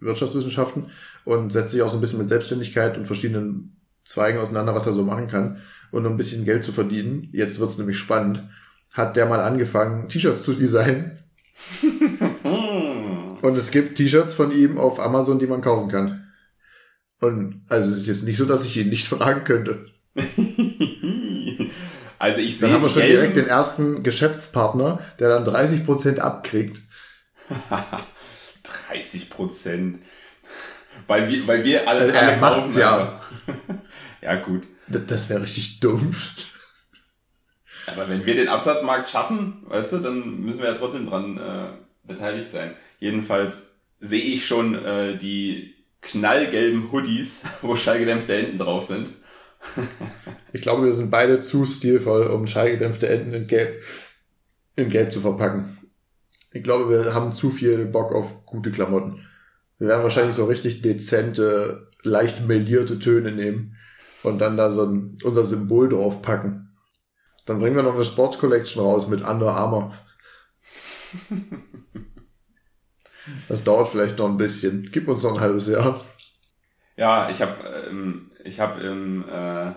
Wirtschaftswissenschaften 0.00 0.90
und 1.24 1.52
setzt 1.52 1.72
sich 1.72 1.82
auch 1.82 1.90
so 1.90 1.96
ein 1.96 2.00
bisschen 2.00 2.18
mit 2.18 2.28
Selbstständigkeit 2.28 2.96
und 2.96 3.06
verschiedenen 3.06 3.76
Zweigen 4.04 4.38
auseinander, 4.38 4.74
was 4.74 4.86
er 4.86 4.92
so 4.92 5.04
machen 5.04 5.28
kann 5.28 5.58
und 5.90 6.06
um 6.06 6.12
ein 6.12 6.16
bisschen 6.16 6.44
Geld 6.44 6.64
zu 6.64 6.72
verdienen. 6.72 7.28
Jetzt 7.32 7.58
wird's 7.60 7.78
nämlich 7.78 7.98
spannend. 7.98 8.42
Hat 8.92 9.16
der 9.16 9.26
mal 9.26 9.40
angefangen, 9.40 10.08
T-Shirts 10.08 10.42
zu 10.42 10.54
designen. 10.54 11.18
und 13.42 13.56
es 13.56 13.70
gibt 13.70 13.96
T-Shirts 13.96 14.34
von 14.34 14.50
ihm 14.50 14.78
auf 14.78 15.00
Amazon, 15.00 15.38
die 15.38 15.46
man 15.46 15.62
kaufen 15.62 15.90
kann. 15.90 16.32
Und 17.20 17.62
also 17.68 17.90
es 17.90 17.98
ist 17.98 18.08
jetzt 18.08 18.24
nicht 18.24 18.38
so, 18.38 18.44
dass 18.44 18.66
ich 18.66 18.76
ihn 18.76 18.88
nicht 18.88 19.06
fragen 19.08 19.44
könnte. 19.44 19.84
Also 22.22 22.40
ich 22.40 22.56
sehe. 22.56 22.68
Dann 22.68 22.76
haben 22.76 22.82
wir 22.84 22.88
schon 22.88 23.02
direkt 23.02 23.34
den 23.36 23.48
ersten 23.48 24.04
Geschäftspartner, 24.04 25.00
der 25.18 25.28
dann 25.28 25.44
30 25.44 25.84
Prozent 25.84 26.20
abkriegt. 26.20 26.80
30 28.88 29.28
Prozent. 29.28 29.98
Weil 31.08 31.28
wir, 31.28 31.48
weil 31.48 31.64
wir 31.64 31.88
alle, 31.88 32.02
also 32.02 32.16
alle 32.16 32.36
macht's 32.36 32.76
ja. 32.76 33.20
ja, 34.22 34.36
gut. 34.36 34.68
Das 34.86 35.28
wäre 35.28 35.42
richtig 35.42 35.80
dumm. 35.80 36.14
Aber 37.88 38.08
wenn 38.08 38.24
wir 38.24 38.36
den 38.36 38.46
Absatzmarkt 38.46 39.08
schaffen, 39.08 39.64
weißt 39.66 39.94
du, 39.94 39.98
dann 39.98 40.42
müssen 40.42 40.60
wir 40.60 40.68
ja 40.68 40.76
trotzdem 40.76 41.08
dran 41.08 41.38
äh, 41.38 41.70
beteiligt 42.06 42.52
sein. 42.52 42.76
Jedenfalls 43.00 43.80
sehe 43.98 44.22
ich 44.22 44.46
schon 44.46 44.76
äh, 44.76 45.18
die 45.18 45.74
knallgelben 46.02 46.92
Hoodies, 46.92 47.46
wo 47.62 47.74
schallgedämpfte 47.74 48.36
Enten 48.36 48.58
drauf 48.58 48.84
sind 48.84 49.10
ich 50.52 50.62
glaube, 50.62 50.84
wir 50.84 50.92
sind 50.92 51.10
beide 51.10 51.40
zu 51.40 51.64
stilvoll, 51.64 52.26
um 52.26 52.46
schallgedämpfte 52.46 53.08
Enden 53.08 53.34
in 53.34 53.46
Gelb, 53.46 53.82
in 54.76 54.88
Gelb 54.88 55.12
zu 55.12 55.20
verpacken. 55.20 55.78
Ich 56.52 56.62
glaube, 56.62 56.90
wir 56.90 57.14
haben 57.14 57.32
zu 57.32 57.50
viel 57.50 57.86
Bock 57.86 58.12
auf 58.12 58.44
gute 58.44 58.70
Klamotten. 58.70 59.26
Wir 59.78 59.88
werden 59.88 60.02
wahrscheinlich 60.02 60.36
so 60.36 60.44
richtig 60.44 60.82
dezente, 60.82 61.88
leicht 62.02 62.46
melierte 62.46 62.98
Töne 62.98 63.32
nehmen 63.32 63.76
und 64.22 64.38
dann 64.38 64.56
da 64.56 64.70
so 64.70 64.84
ein, 64.84 65.18
unser 65.24 65.44
Symbol 65.44 65.88
drauf 65.88 66.22
packen. 66.22 66.76
Dann 67.46 67.58
bringen 67.58 67.76
wir 67.76 67.82
noch 67.82 67.94
eine 67.94 68.04
Sports 68.04 68.38
Collection 68.38 68.82
raus 68.82 69.08
mit 69.08 69.22
Under 69.22 69.50
Armour. 69.50 69.92
Das 73.48 73.64
dauert 73.64 73.88
vielleicht 73.88 74.18
noch 74.18 74.28
ein 74.28 74.36
bisschen. 74.36 74.88
Gib 74.92 75.08
uns 75.08 75.22
noch 75.22 75.34
ein 75.34 75.40
halbes 75.40 75.68
Jahr. 75.68 76.00
Ja, 76.96 77.30
ich 77.30 77.40
habe 77.40 77.56
ähm, 77.88 78.31
ich 78.44 78.60
habe 78.60 78.82
im, 78.82 79.24
äh, 79.28 79.72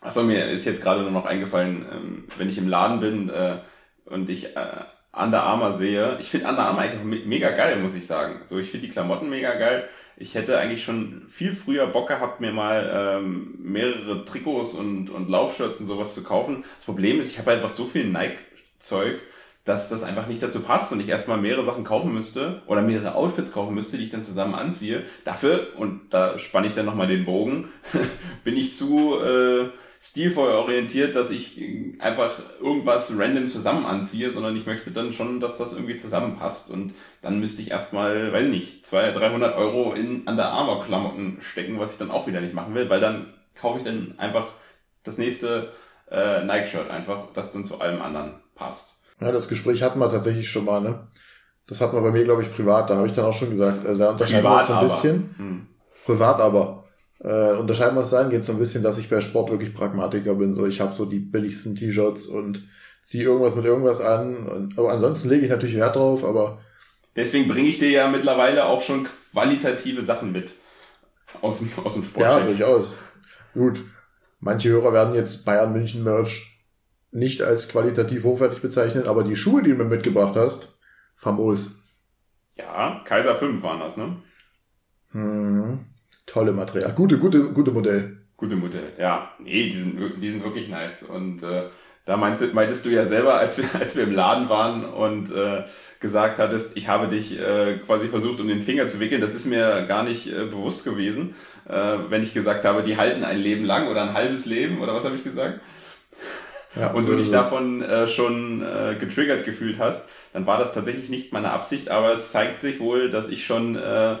achso, 0.00 0.22
mir 0.22 0.46
ist 0.48 0.64
jetzt 0.64 0.82
gerade 0.82 1.02
nur 1.02 1.10
noch 1.10 1.26
eingefallen, 1.26 1.86
ähm, 1.90 2.24
wenn 2.36 2.48
ich 2.48 2.58
im 2.58 2.68
Laden 2.68 3.00
bin 3.00 3.28
äh, 3.28 3.58
und 4.04 4.28
ich 4.28 4.56
äh, 4.56 4.84
Under 5.12 5.42
Armour 5.44 5.72
sehe, 5.72 6.18
ich 6.20 6.28
finde 6.28 6.48
Under 6.48 6.64
Armour 6.64 6.82
eigentlich 6.82 7.24
mega 7.24 7.50
geil, 7.50 7.78
muss 7.78 7.94
ich 7.94 8.06
sagen. 8.06 8.40
So, 8.44 8.58
ich 8.58 8.70
finde 8.70 8.86
die 8.86 8.92
Klamotten 8.92 9.30
mega 9.30 9.54
geil. 9.54 9.88
Ich 10.18 10.34
hätte 10.34 10.58
eigentlich 10.58 10.84
schon 10.84 11.22
viel 11.26 11.52
früher 11.52 11.86
Bock 11.86 12.08
gehabt, 12.08 12.40
mir 12.40 12.52
mal 12.52 13.18
ähm, 13.18 13.54
mehrere 13.58 14.24
Trikots 14.26 14.74
und, 14.74 15.08
und 15.08 15.30
Laufshirts 15.30 15.80
und 15.80 15.86
sowas 15.86 16.14
zu 16.14 16.22
kaufen. 16.22 16.64
Das 16.76 16.84
Problem 16.84 17.18
ist, 17.18 17.32
ich 17.32 17.38
habe 17.38 17.52
einfach 17.52 17.70
so 17.70 17.86
viel 17.86 18.06
Nike-Zeug, 18.06 19.20
dass 19.66 19.88
das 19.88 20.04
einfach 20.04 20.28
nicht 20.28 20.42
dazu 20.42 20.60
passt 20.60 20.92
und 20.92 21.00
ich 21.00 21.08
erstmal 21.08 21.38
mehrere 21.38 21.64
Sachen 21.64 21.82
kaufen 21.82 22.14
müsste 22.14 22.62
oder 22.66 22.82
mehrere 22.82 23.16
Outfits 23.16 23.52
kaufen 23.52 23.74
müsste, 23.74 23.98
die 23.98 24.04
ich 24.04 24.10
dann 24.10 24.22
zusammen 24.22 24.54
anziehe. 24.54 25.02
Dafür, 25.24 25.66
und 25.76 26.02
da 26.10 26.38
spanne 26.38 26.68
ich 26.68 26.74
dann 26.74 26.86
nochmal 26.86 27.08
den 27.08 27.24
Bogen, 27.24 27.68
bin 28.44 28.56
ich 28.56 28.74
zu 28.74 29.18
äh, 29.18 29.70
stilvoll 30.00 30.50
orientiert, 30.50 31.16
dass 31.16 31.30
ich 31.30 31.60
einfach 31.98 32.32
irgendwas 32.60 33.12
random 33.18 33.48
zusammen 33.48 33.86
anziehe, 33.86 34.30
sondern 34.30 34.56
ich 34.56 34.66
möchte 34.66 34.92
dann 34.92 35.12
schon, 35.12 35.40
dass 35.40 35.58
das 35.58 35.72
irgendwie 35.72 35.96
zusammenpasst 35.96 36.70
und 36.70 36.94
dann 37.20 37.40
müsste 37.40 37.60
ich 37.60 37.72
erstmal, 37.72 38.32
weiß 38.32 38.44
ich 38.44 38.50
nicht, 38.50 38.86
200, 38.86 39.16
300 39.16 39.56
Euro 39.56 39.94
in, 39.94 40.28
an 40.28 40.36
der 40.36 40.50
Armor-Klamotten 40.50 41.38
stecken, 41.40 41.80
was 41.80 41.90
ich 41.90 41.98
dann 41.98 42.12
auch 42.12 42.28
wieder 42.28 42.40
nicht 42.40 42.54
machen 42.54 42.76
will, 42.76 42.88
weil 42.88 43.00
dann 43.00 43.34
kaufe 43.56 43.78
ich 43.78 43.84
dann 43.84 44.14
einfach 44.16 44.46
das 45.02 45.18
nächste 45.18 45.72
äh, 46.08 46.44
Nike-Shirt 46.44 46.88
einfach, 46.88 47.32
das 47.34 47.52
dann 47.52 47.64
zu 47.64 47.80
allem 47.80 48.00
anderen 48.00 48.34
passt. 48.54 48.95
Ja, 49.20 49.32
das 49.32 49.48
Gespräch 49.48 49.82
hatten 49.82 49.98
wir 49.98 50.08
tatsächlich 50.08 50.48
schon 50.48 50.64
mal, 50.64 50.80
ne? 50.80 51.06
Das 51.66 51.80
hatten 51.80 51.96
wir 51.96 52.02
bei 52.02 52.12
mir, 52.12 52.24
glaube 52.24 52.42
ich, 52.42 52.54
privat. 52.54 52.90
Da 52.90 52.96
habe 52.96 53.06
ich 53.06 53.12
dann 53.12 53.24
auch 53.24 53.32
schon 53.32 53.50
gesagt, 53.50 53.86
also 53.86 53.98
da 53.98 54.10
unterscheiden 54.10 54.44
wir 54.44 54.58
uns 54.58 54.66
so 54.68 54.74
ein 54.74 54.84
bisschen. 54.84 55.34
Hm. 55.36 55.66
Privat 56.04 56.40
aber. 56.40 56.84
Äh, 57.18 57.54
unterscheiden 57.54 57.96
wir 57.96 58.00
uns 58.00 58.10
dann, 58.10 58.30
geht 58.30 58.44
so 58.44 58.52
ein 58.52 58.58
bisschen, 58.58 58.82
dass 58.82 58.98
ich 58.98 59.08
bei 59.08 59.20
Sport 59.20 59.50
wirklich 59.50 59.74
Pragmatiker 59.74 60.34
bin. 60.34 60.54
So, 60.54 60.66
ich 60.66 60.80
habe 60.80 60.94
so 60.94 61.06
die 61.06 61.18
billigsten 61.18 61.74
T-Shirts 61.74 62.26
und 62.26 62.62
ziehe 63.02 63.24
irgendwas 63.24 63.56
mit 63.56 63.64
irgendwas 63.64 64.00
an. 64.00 64.46
Und, 64.46 64.78
aber 64.78 64.92
ansonsten 64.92 65.28
lege 65.28 65.46
ich 65.46 65.50
natürlich 65.50 65.76
Wert 65.76 65.96
drauf, 65.96 66.24
aber. 66.24 66.60
Deswegen 67.16 67.48
bringe 67.48 67.68
ich 67.68 67.78
dir 67.78 67.90
ja 67.90 68.08
mittlerweile 68.08 68.66
auch 68.66 68.82
schon 68.82 69.08
qualitative 69.32 70.02
Sachen 70.02 70.30
mit. 70.30 70.52
Aus 71.40 71.58
dem, 71.58 71.70
aus 71.82 71.94
dem 71.94 72.04
Sport. 72.04 72.24
Ja, 72.24 72.40
durchaus. 72.40 72.92
Gut. 73.54 73.80
Manche 74.38 74.68
Hörer 74.68 74.92
werden 74.92 75.14
jetzt 75.14 75.44
Bayern 75.44 75.72
München 75.72 76.04
Merch 76.04 76.55
nicht 77.10 77.42
als 77.42 77.68
qualitativ 77.68 78.24
hochwertig 78.24 78.60
bezeichnen, 78.60 79.06
aber 79.06 79.24
die 79.24 79.36
Schuhe, 79.36 79.62
die 79.62 79.70
du 79.70 79.76
mir 79.76 79.84
mitgebracht 79.84 80.36
hast, 80.36 80.78
famos. 81.14 81.82
Ja, 82.56 83.02
Kaiser 83.04 83.34
5 83.34 83.62
waren 83.62 83.80
das, 83.80 83.96
ne? 83.96 84.16
Hm, 85.12 85.80
tolle 86.26 86.52
Material. 86.52 86.92
Gute, 86.94 87.18
gute, 87.18 87.52
gute 87.52 87.70
Modell. 87.70 88.18
Gute 88.36 88.56
Modell, 88.56 88.92
ja. 88.98 89.30
Nee, 89.38 89.68
die 89.70 89.72
sind, 89.72 90.22
die 90.22 90.30
sind 90.30 90.44
wirklich 90.44 90.68
nice. 90.68 91.02
Und 91.04 91.42
äh, 91.42 91.68
da 92.06 92.16
meinst, 92.16 92.54
meintest 92.54 92.84
du 92.84 92.90
ja 92.90 93.04
selber, 93.04 93.34
als 93.34 93.58
wir, 93.58 93.64
als 93.80 93.96
wir 93.96 94.04
im 94.04 94.14
Laden 94.14 94.48
waren 94.48 94.84
und 94.84 95.34
äh, 95.34 95.64
gesagt 96.00 96.38
hattest, 96.38 96.76
ich 96.76 96.88
habe 96.88 97.08
dich 97.08 97.38
äh, 97.40 97.78
quasi 97.78 98.08
versucht, 98.08 98.40
um 98.40 98.48
den 98.48 98.62
Finger 98.62 98.88
zu 98.88 99.00
wickeln. 99.00 99.20
Das 99.20 99.34
ist 99.34 99.44
mir 99.44 99.86
gar 99.86 100.02
nicht 100.02 100.28
äh, 100.28 100.44
bewusst 100.44 100.84
gewesen, 100.84 101.34
äh, 101.68 101.96
wenn 102.08 102.22
ich 102.22 102.32
gesagt 102.32 102.64
habe, 102.64 102.82
die 102.82 102.96
halten 102.96 103.24
ein 103.24 103.38
Leben 103.38 103.64
lang 103.64 103.88
oder 103.88 104.02
ein 104.02 104.14
halbes 104.14 104.46
Leben 104.46 104.80
oder 104.80 104.94
was 104.94 105.04
habe 105.04 105.16
ich 105.16 105.24
gesagt? 105.24 105.60
Ja, 106.78 106.92
und 106.92 107.08
du 107.08 107.16
dich 107.16 107.30
davon 107.30 107.82
äh, 107.82 108.06
schon 108.06 108.62
äh, 108.62 108.96
getriggert 108.98 109.44
gefühlt 109.44 109.78
hast, 109.78 110.10
dann 110.32 110.46
war 110.46 110.58
das 110.58 110.74
tatsächlich 110.74 111.08
nicht 111.08 111.32
meine 111.32 111.50
Absicht, 111.50 111.90
aber 111.90 112.12
es 112.12 112.30
zeigt 112.30 112.60
sich 112.60 112.80
wohl, 112.80 113.08
dass 113.08 113.28
ich 113.28 113.46
schon 113.46 113.76
äh, 113.76 114.16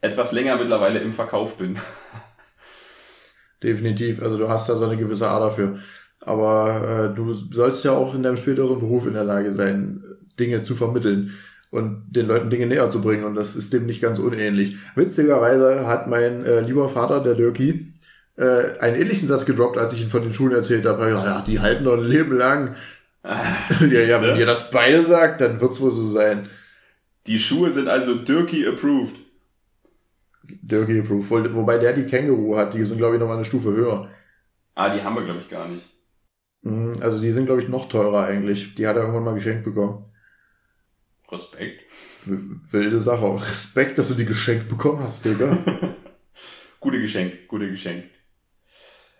etwas 0.00 0.32
länger 0.32 0.56
mittlerweile 0.56 1.00
im 1.00 1.12
Verkauf 1.12 1.56
bin. 1.56 1.76
Definitiv, 3.62 4.22
also 4.22 4.38
du 4.38 4.48
hast 4.48 4.68
da 4.68 4.76
so 4.76 4.86
eine 4.86 4.96
gewisse 4.96 5.28
Ader 5.28 5.50
für. 5.50 5.80
Aber 6.24 7.10
äh, 7.12 7.14
du 7.14 7.32
sollst 7.32 7.84
ja 7.84 7.92
auch 7.92 8.14
in 8.14 8.22
deinem 8.22 8.36
späteren 8.36 8.80
Beruf 8.80 9.06
in 9.06 9.14
der 9.14 9.24
Lage 9.24 9.52
sein, 9.52 10.02
Dinge 10.38 10.62
zu 10.62 10.74
vermitteln 10.74 11.34
und 11.70 12.04
den 12.10 12.26
Leuten 12.26 12.50
Dinge 12.50 12.66
näher 12.66 12.88
zu 12.90 13.00
bringen. 13.00 13.24
Und 13.24 13.34
das 13.34 13.56
ist 13.56 13.72
dem 13.72 13.86
nicht 13.86 14.00
ganz 14.00 14.18
unähnlich. 14.18 14.76
Witzigerweise 14.94 15.86
hat 15.86 16.06
mein 16.08 16.44
äh, 16.44 16.60
lieber 16.60 16.88
Vater, 16.88 17.20
der 17.20 17.34
Dirki, 17.34 17.92
äh, 18.38 18.78
einen 18.78 18.96
ähnlichen 18.96 19.28
Satz 19.28 19.44
gedroppt, 19.44 19.76
als 19.76 19.92
ich 19.92 20.00
ihn 20.00 20.10
von 20.10 20.22
den 20.22 20.32
Schulen 20.32 20.54
erzählt 20.54 20.86
habe. 20.86 21.10
Ja, 21.10 21.42
die 21.42 21.60
halten 21.60 21.84
doch 21.84 21.98
ein 21.98 22.04
Leben 22.04 22.36
lang. 22.36 22.76
Ah, 23.22 23.42
ja, 23.80 24.00
ja, 24.00 24.22
wenn 24.22 24.36
ihr 24.36 24.46
das 24.46 24.70
beide 24.70 25.02
sagt, 25.02 25.40
dann 25.40 25.60
wird's 25.60 25.80
wohl 25.80 25.90
so 25.90 26.06
sein. 26.06 26.48
Die 27.26 27.38
Schuhe 27.38 27.70
sind 27.70 27.88
also 27.88 28.14
Dirky 28.14 28.66
approved. 28.66 29.16
Dirky 30.44 31.00
approved. 31.00 31.30
Wo, 31.30 31.56
wobei 31.56 31.78
der 31.78 31.92
die 31.92 32.06
Känguru 32.06 32.56
hat, 32.56 32.74
die 32.74 32.84
sind, 32.84 32.98
glaube 32.98 33.16
ich, 33.16 33.20
noch 33.20 33.26
mal 33.26 33.34
eine 33.34 33.44
Stufe 33.44 33.72
höher. 33.72 34.08
Ah, 34.74 34.94
die 34.94 35.02
haben 35.02 35.16
wir, 35.16 35.24
glaube 35.24 35.40
ich, 35.40 35.48
gar 35.48 35.66
nicht. 35.66 35.84
Mhm, 36.62 36.98
also 37.00 37.20
die 37.20 37.32
sind, 37.32 37.46
glaube 37.46 37.60
ich, 37.60 37.68
noch 37.68 37.88
teurer 37.88 38.26
eigentlich. 38.26 38.76
Die 38.76 38.86
hat 38.86 38.96
er 38.96 39.02
irgendwann 39.02 39.24
mal 39.24 39.34
geschenkt 39.34 39.64
bekommen. 39.64 40.04
Respekt. 41.30 41.82
Wilde 42.24 43.00
Sache. 43.00 43.34
Respekt, 43.34 43.98
dass 43.98 44.08
du 44.08 44.14
die 44.14 44.24
geschenkt 44.24 44.68
bekommen 44.68 45.00
hast, 45.00 45.24
Digga. 45.24 45.58
gute 46.80 47.00
Geschenk, 47.00 47.48
gute 47.48 47.68
Geschenk. 47.68 48.04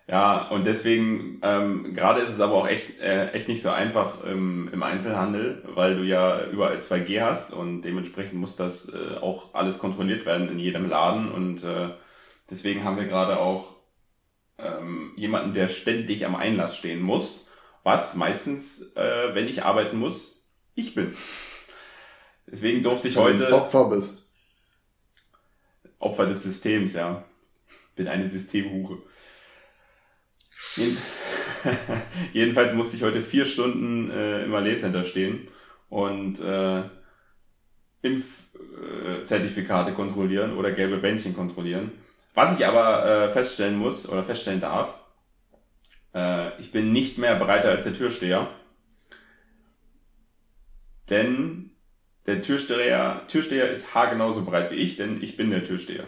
Ja, 0.09 0.47
und 0.47 0.65
deswegen, 0.65 1.39
ähm, 1.43 1.93
gerade 1.93 2.21
ist 2.21 2.29
es 2.29 2.39
aber 2.39 2.55
auch 2.55 2.67
echt, 2.67 2.99
äh, 2.99 3.29
echt 3.29 3.47
nicht 3.47 3.61
so 3.61 3.69
einfach 3.69 4.23
im, 4.23 4.67
im 4.73 4.81
Einzelhandel, 4.81 5.61
weil 5.67 5.95
du 5.95 6.03
ja 6.03 6.45
überall 6.47 6.77
2G 6.77 7.21
hast 7.21 7.53
und 7.53 7.81
dementsprechend 7.83 8.39
muss 8.39 8.55
das 8.55 8.91
äh, 8.91 9.17
auch 9.17 9.53
alles 9.53 9.77
kontrolliert 9.77 10.25
werden 10.25 10.49
in 10.49 10.57
jedem 10.57 10.89
Laden 10.89 11.31
und 11.31 11.63
äh, 11.63 11.89
deswegen 12.49 12.83
haben 12.83 12.97
wir 12.97 13.05
gerade 13.05 13.39
auch 13.39 13.75
ähm, 14.57 15.13
jemanden, 15.15 15.53
der 15.53 15.67
ständig 15.67 16.25
am 16.25 16.35
Einlass 16.35 16.75
stehen 16.75 17.03
muss, 17.03 17.47
was 17.83 18.15
meistens, 18.15 18.91
äh, 18.95 19.35
wenn 19.35 19.47
ich 19.47 19.63
arbeiten 19.63 19.99
muss, 19.99 20.43
ich 20.73 20.95
bin. 20.95 21.13
Deswegen 22.47 22.81
durfte 22.81 23.09
ich 23.09 23.17
heute. 23.17 23.53
Opfer 23.53 23.89
bist. 23.89 24.33
Opfer 25.99 26.25
des 26.25 26.41
Systems, 26.41 26.93
ja. 26.93 27.25
Bin 27.95 28.07
eine 28.07 28.27
Systemhure. 28.27 29.03
Jedenfalls 32.33 32.73
musste 32.73 32.97
ich 32.97 33.03
heute 33.03 33.21
vier 33.21 33.45
Stunden 33.45 34.09
äh, 34.11 34.43
im 34.43 34.51
Malais 34.51 34.79
Center 34.79 35.03
stehen 35.03 35.47
und 35.89 36.39
äh, 36.39 36.83
Impfzertifikate 38.01 39.93
kontrollieren 39.93 40.55
oder 40.55 40.71
gelbe 40.71 40.97
Bändchen 40.97 41.35
kontrollieren. 41.35 41.91
Was 42.33 42.57
ich 42.57 42.65
aber 42.65 43.05
äh, 43.05 43.29
feststellen 43.29 43.77
muss 43.77 44.07
oder 44.07 44.23
feststellen 44.23 44.61
darf, 44.61 44.97
äh, 46.13 46.57
ich 46.59 46.71
bin 46.71 46.91
nicht 46.91 47.17
mehr 47.17 47.35
breiter 47.35 47.69
als 47.69 47.83
der 47.83 47.93
Türsteher. 47.93 48.47
Denn 51.09 51.71
der 52.25 52.41
Türsteher, 52.41 53.23
Türsteher 53.27 53.71
ist 53.71 53.95
haargenauso 53.95 54.45
breit 54.45 54.71
wie 54.71 54.75
ich, 54.75 54.95
denn 54.95 55.21
ich 55.21 55.35
bin 55.35 55.49
der 55.49 55.63
Türsteher. 55.63 56.05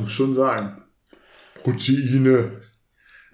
Muss 0.00 0.12
schon 0.12 0.34
sagen. 0.34 0.84
Proteine. 1.62 2.62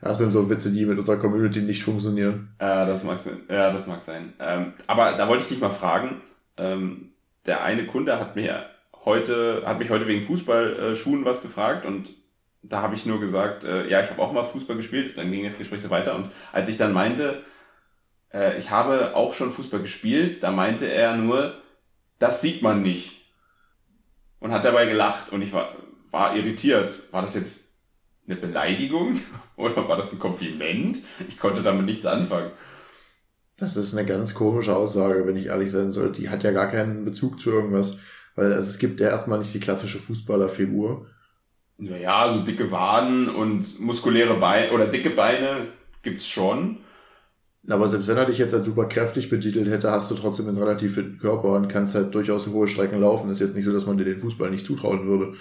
Das 0.01 0.19
sind 0.19 0.33
so 0.33 0.51
Witze, 0.51 0.71
die 0.71 0.85
mit 0.85 0.99
unserer 0.99 1.17
Community 1.17 1.63
nicht 1.63 1.83
funktionieren. 1.83 2.55
Ja, 2.61 2.85
das 2.85 3.05
mag 3.05 3.19
sein. 3.19 3.41
Ja, 3.49 3.71
das 3.71 3.87
mag 3.87 4.03
sein. 4.03 4.35
Ähm, 4.39 4.75
aber 4.87 5.13
da 5.13 5.29
wollte 5.29 5.45
ich 5.45 5.49
dich 5.49 5.61
mal 5.61 5.71
fragen. 5.71 6.21
Ähm, 6.59 7.13
der 7.47 7.65
eine 7.65 7.87
Kunde 7.87 8.21
hat 8.21 8.37
mir 8.37 8.67
heute, 9.05 9.63
hat 9.65 9.79
mich 9.79 9.91
heute 9.91 10.07
wegen 10.07 10.27
Fußballschuhen 10.27 11.23
äh, 11.23 11.27
was 11.27 11.43
gefragt 11.43 11.87
und 11.87 12.11
da 12.63 12.81
habe 12.81 12.95
ich 12.95 13.07
nur 13.07 13.21
gesagt, 13.21 13.65
äh, 13.65 13.89
ja, 13.89 14.03
ich 14.03 14.11
habe 14.11 14.23
auch 14.23 14.33
mal 14.33 14.43
Fußball 14.43 14.77
gespielt. 14.77 15.19
Dann 15.19 15.31
ging 15.31 15.45
das 15.45 15.59
Gespräch 15.59 15.83
so 15.83 15.91
weiter. 15.91 16.15
Und 16.15 16.29
als 16.53 16.69
ich 16.69 16.79
dann 16.79 16.93
meinte, 16.93 17.43
äh, 18.33 18.57
ich 18.57 18.71
habe 18.71 19.15
auch 19.15 19.35
schon 19.35 19.51
Fußball 19.51 19.81
gespielt, 19.81 20.43
da 20.43 20.51
meinte 20.51 20.87
er 20.87 21.17
nur, 21.17 21.55
das 22.19 22.41
sieht 22.41 22.63
man 22.63 22.83
nicht. 22.83 23.23
Und 24.41 24.53
hat 24.53 24.65
dabei 24.65 24.87
gelacht 24.87 25.31
und 25.33 25.43
ich 25.43 25.53
war, 25.53 25.77
war 26.11 26.37
irritiert. 26.37 27.13
War 27.13 27.23
das 27.23 27.35
jetzt 27.35 27.64
eine 28.27 28.37
Beleidigung 28.37 29.21
oder 29.57 29.89
war 29.89 29.97
das 29.97 30.13
ein 30.13 30.19
Kompliment? 30.19 31.01
Ich 31.29 31.39
konnte 31.39 31.63
damit 31.63 31.87
nichts 31.87 32.07
anfangen. 32.07 32.51
Das 33.57 33.77
ist 33.77 33.97
eine 33.97 34.07
ganz 34.07 34.35
komische 34.35 34.75
Aussage, 34.75 35.27
wenn 35.27 35.37
ich 35.37 35.47
ehrlich 35.47 35.71
sein 35.71 35.93
soll. 35.93 36.11
Die 36.11 36.29
hat 36.29 36.43
ja 36.43 36.51
gar 36.51 36.69
keinen 36.71 37.05
Bezug 37.05 37.41
zu 37.41 37.51
irgendwas. 37.51 37.99
Weil 38.35 38.53
also 38.53 38.69
es 38.69 38.79
gibt 38.79 39.01
ja 39.01 39.09
erstmal 39.09 39.39
nicht 39.39 39.55
die 39.55 39.61
klassische 39.61 39.99
Fußballerfigur. 39.99 41.07
Naja, 41.79 42.33
so 42.33 42.41
dicke 42.41 42.71
Waden 42.71 43.29
und 43.29 43.81
muskuläre 43.81 44.35
Beine 44.35 44.73
oder 44.73 44.87
dicke 44.87 45.11
Beine 45.11 45.69
gibt's 46.03 46.27
schon. 46.27 46.79
Aber 47.69 47.89
selbst 47.89 48.09
wenn 48.09 48.17
er 48.17 48.27
dich 48.27 48.39
jetzt 48.39 48.55
als 48.55 48.67
super 48.67 48.87
kräftig 48.87 49.31
betitelt 49.31 49.69
hätte, 49.69 49.91
hast 49.91 50.11
du 50.11 50.15
trotzdem 50.15 50.49
einen 50.49 50.59
relativ 50.59 50.95
fitten 50.95 51.19
Körper 51.19 51.53
und 51.53 51.69
kannst 51.69 51.95
halt 51.95 52.15
durchaus 52.15 52.47
hohe 52.49 52.69
Strecken 52.69 53.01
laufen. 53.01 53.31
ist 53.31 53.41
jetzt 53.41 53.55
nicht 53.55 53.65
so, 53.65 53.73
dass 53.73 53.87
man 53.87 53.97
dir 53.97 54.05
den 54.05 54.21
Fußball 54.21 54.51
nicht 54.51 54.67
zutrauen 54.67 55.07
würde. 55.07 55.35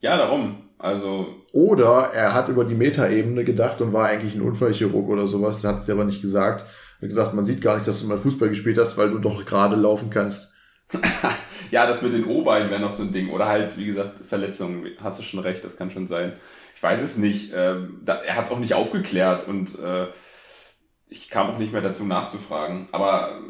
Ja, 0.00 0.16
darum. 0.16 0.67
Also. 0.78 1.34
Oder 1.52 2.10
er 2.14 2.34
hat 2.34 2.48
über 2.48 2.64
die 2.64 2.74
Metaebene 2.74 3.44
gedacht 3.44 3.80
und 3.80 3.92
war 3.92 4.06
eigentlich 4.06 4.34
ein 4.34 4.42
Unfallchirurg 4.42 5.08
oder 5.08 5.26
sowas. 5.26 5.64
Hat 5.64 5.78
es 5.78 5.86
dir 5.86 5.92
aber 5.92 6.04
nicht 6.04 6.22
gesagt. 6.22 6.64
Er 7.00 7.02
hat 7.02 7.08
gesagt, 7.08 7.34
man 7.34 7.44
sieht 7.44 7.60
gar 7.60 7.74
nicht, 7.74 7.86
dass 7.86 8.00
du 8.00 8.06
mal 8.06 8.18
Fußball 8.18 8.48
gespielt 8.48 8.78
hast, 8.78 8.96
weil 8.96 9.10
du 9.10 9.18
doch 9.18 9.44
gerade 9.44 9.76
laufen 9.76 10.10
kannst. 10.10 10.54
ja, 11.70 11.86
das 11.86 12.02
mit 12.02 12.14
den 12.14 12.24
O-Beinen 12.24 12.70
wäre 12.70 12.80
noch 12.80 12.90
so 12.90 13.02
ein 13.02 13.12
Ding. 13.12 13.30
Oder 13.30 13.46
halt, 13.46 13.76
wie 13.76 13.86
gesagt, 13.86 14.20
Verletzungen. 14.24 14.86
Hast 15.02 15.18
du 15.18 15.22
schon 15.22 15.40
recht, 15.40 15.64
das 15.64 15.76
kann 15.76 15.90
schon 15.90 16.06
sein. 16.06 16.32
Ich 16.74 16.82
weiß 16.82 17.02
es 17.02 17.16
nicht. 17.16 17.52
Ähm, 17.54 18.00
da, 18.04 18.14
er 18.14 18.36
hat 18.36 18.44
es 18.44 18.52
auch 18.52 18.60
nicht 18.60 18.74
aufgeklärt 18.74 19.46
und 19.48 19.78
äh, 19.80 20.06
ich 21.08 21.28
kam 21.28 21.50
auch 21.50 21.58
nicht 21.58 21.72
mehr 21.72 21.82
dazu 21.82 22.04
nachzufragen. 22.04 22.88
Aber 22.92 23.40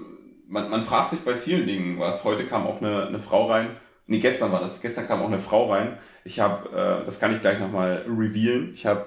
man, 0.49 0.71
man 0.71 0.83
fragt 0.83 1.11
sich 1.11 1.21
bei 1.21 1.37
vielen 1.37 1.67
Dingen 1.67 1.99
was. 1.99 2.25
Heute 2.25 2.45
kam 2.45 2.67
auch 2.67 2.81
eine, 2.81 3.07
eine 3.07 3.19
Frau 3.19 3.47
rein. 3.47 3.77
Nee, 4.09 4.21
gestern 4.21 4.51
war 4.51 4.61
das. 4.61 4.81
Gestern 4.81 5.07
kam 5.07 5.21
auch 5.21 5.27
eine 5.27 5.39
Frau 5.39 5.71
rein. 5.71 5.99
Ich 6.25 6.41
habe, 6.41 6.71
äh, 6.71 7.05
das 7.05 7.21
kann 7.21 7.35
ich 7.35 7.43
gleich 7.43 7.61
nochmal 7.61 8.07
revealen. 8.09 8.73
Ich 8.73 8.87
habe 8.87 9.05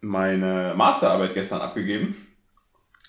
meine 0.00 0.74
Masterarbeit 0.76 1.32
gestern 1.32 1.60
abgegeben. 1.60 2.16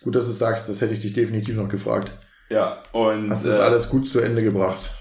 Gut, 0.03 0.13
dass 0.13 0.27
du 0.27 0.31
sagst, 0.31 0.69
das 0.69 0.79
hätte 0.79 0.93
ich 0.93 0.99
dich 1.01 1.13
definitiv 1.13 1.55
noch 1.55 1.69
gefragt. 1.69 2.11
Ja, 2.49 2.83
und. 2.91 3.31
Hast 3.31 3.45
du 3.45 3.49
das 3.49 3.59
äh, 3.59 3.63
alles 3.63 3.89
gut 3.89 4.07
zu 4.07 4.19
Ende 4.19 4.43
gebracht? 4.43 4.91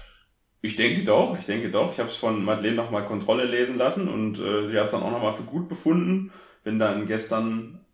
Ich 0.61 0.75
denke 0.75 1.03
doch, 1.03 1.37
ich 1.37 1.45
denke 1.45 1.69
doch. 1.69 1.91
Ich 1.91 1.99
habe 1.99 2.09
es 2.09 2.15
von 2.15 2.43
Madeleine 2.43 2.75
nochmal 2.75 3.05
Kontrolle 3.05 3.45
lesen 3.45 3.77
lassen 3.77 4.09
und 4.09 4.39
äh, 4.39 4.65
sie 4.65 4.77
hat 4.77 4.85
es 4.85 4.91
dann 4.91 5.03
auch 5.03 5.11
nochmal 5.11 5.33
für 5.33 5.43
gut 5.43 5.69
befunden. 5.69 6.31
Bin 6.63 6.79
dann 6.79 7.05
gestern 7.05 7.85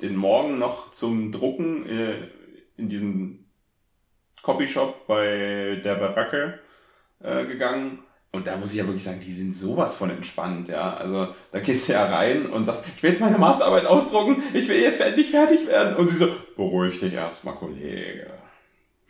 den 0.00 0.14
Morgen 0.14 0.60
noch 0.60 0.92
zum 0.92 1.32
Drucken 1.32 1.86
äh, 1.86 2.28
in 2.76 2.88
diesem 2.88 3.46
Copyshop 4.42 5.08
bei 5.08 5.80
der 5.84 5.96
Baracke 5.96 6.60
äh, 7.24 7.46
gegangen. 7.46 8.00
Und 8.30 8.46
da 8.46 8.56
muss 8.56 8.72
ich 8.72 8.78
ja 8.78 8.86
wirklich 8.86 9.04
sagen, 9.04 9.20
die 9.24 9.32
sind 9.32 9.54
sowas 9.54 9.94
von 9.94 10.10
entspannt, 10.10 10.68
ja. 10.68 10.94
Also 10.94 11.28
da 11.52 11.60
gehst 11.60 11.88
du 11.88 11.92
ja 11.92 12.04
rein 12.06 12.46
und 12.46 12.64
sagst, 12.64 12.84
ich 12.96 13.02
will 13.02 13.10
jetzt 13.10 13.20
meine 13.20 13.38
Masterarbeit 13.38 13.86
ausdrucken, 13.86 14.42
ich 14.52 14.68
will 14.68 14.80
jetzt 14.80 15.00
endlich 15.00 15.30
fertig 15.30 15.66
werden. 15.68 15.96
Und 15.96 16.08
sie 16.08 16.16
so, 16.16 16.28
beruhig 16.56 16.98
dich 16.98 17.12
erstmal, 17.12 17.54
Kollege 17.54 18.26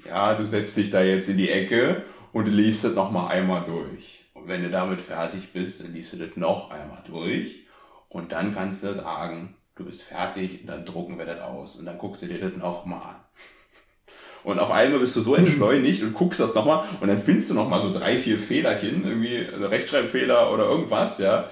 ja, 0.06 0.34
du 0.34 0.46
setzt 0.46 0.76
dich 0.76 0.90
da 0.90 1.02
jetzt 1.02 1.28
in 1.28 1.36
die 1.36 1.50
Ecke 1.50 2.04
und 2.32 2.46
liest 2.46 2.84
das 2.84 2.94
nochmal 2.94 3.32
einmal 3.32 3.64
durch. 3.64 4.24
Und 4.34 4.48
wenn 4.48 4.62
du 4.62 4.70
damit 4.70 5.00
fertig 5.00 5.52
bist, 5.52 5.82
dann 5.82 5.92
liest 5.92 6.12
du 6.12 6.18
das 6.18 6.36
noch 6.36 6.70
einmal 6.70 7.02
durch 7.06 7.66
und 8.08 8.32
dann 8.32 8.54
kannst 8.54 8.84
du 8.84 8.94
sagen, 8.94 9.56
du 9.76 9.84
bist 9.84 10.02
fertig 10.02 10.60
und 10.62 10.66
dann 10.66 10.84
drucken 10.84 11.18
wir 11.18 11.26
das 11.26 11.40
aus 11.40 11.76
und 11.76 11.86
dann 11.86 11.98
guckst 11.98 12.22
du 12.22 12.26
dir 12.26 12.40
das 12.40 12.56
nochmal 12.56 13.00
an. 13.00 13.23
Und 14.44 14.58
auf 14.58 14.70
einmal 14.70 15.00
bist 15.00 15.16
du 15.16 15.20
so 15.20 15.34
entschleunigt 15.34 16.02
und 16.02 16.14
guckst 16.14 16.38
das 16.38 16.54
nochmal 16.54 16.84
und 17.00 17.08
dann 17.08 17.18
findest 17.18 17.50
du 17.50 17.54
nochmal 17.54 17.80
so 17.80 17.92
drei, 17.92 18.18
vier 18.18 18.38
Fehlerchen, 18.38 19.04
irgendwie 19.04 19.46
also 19.52 19.66
Rechtschreibfehler 19.66 20.52
oder 20.52 20.68
irgendwas, 20.68 21.18
ja. 21.18 21.48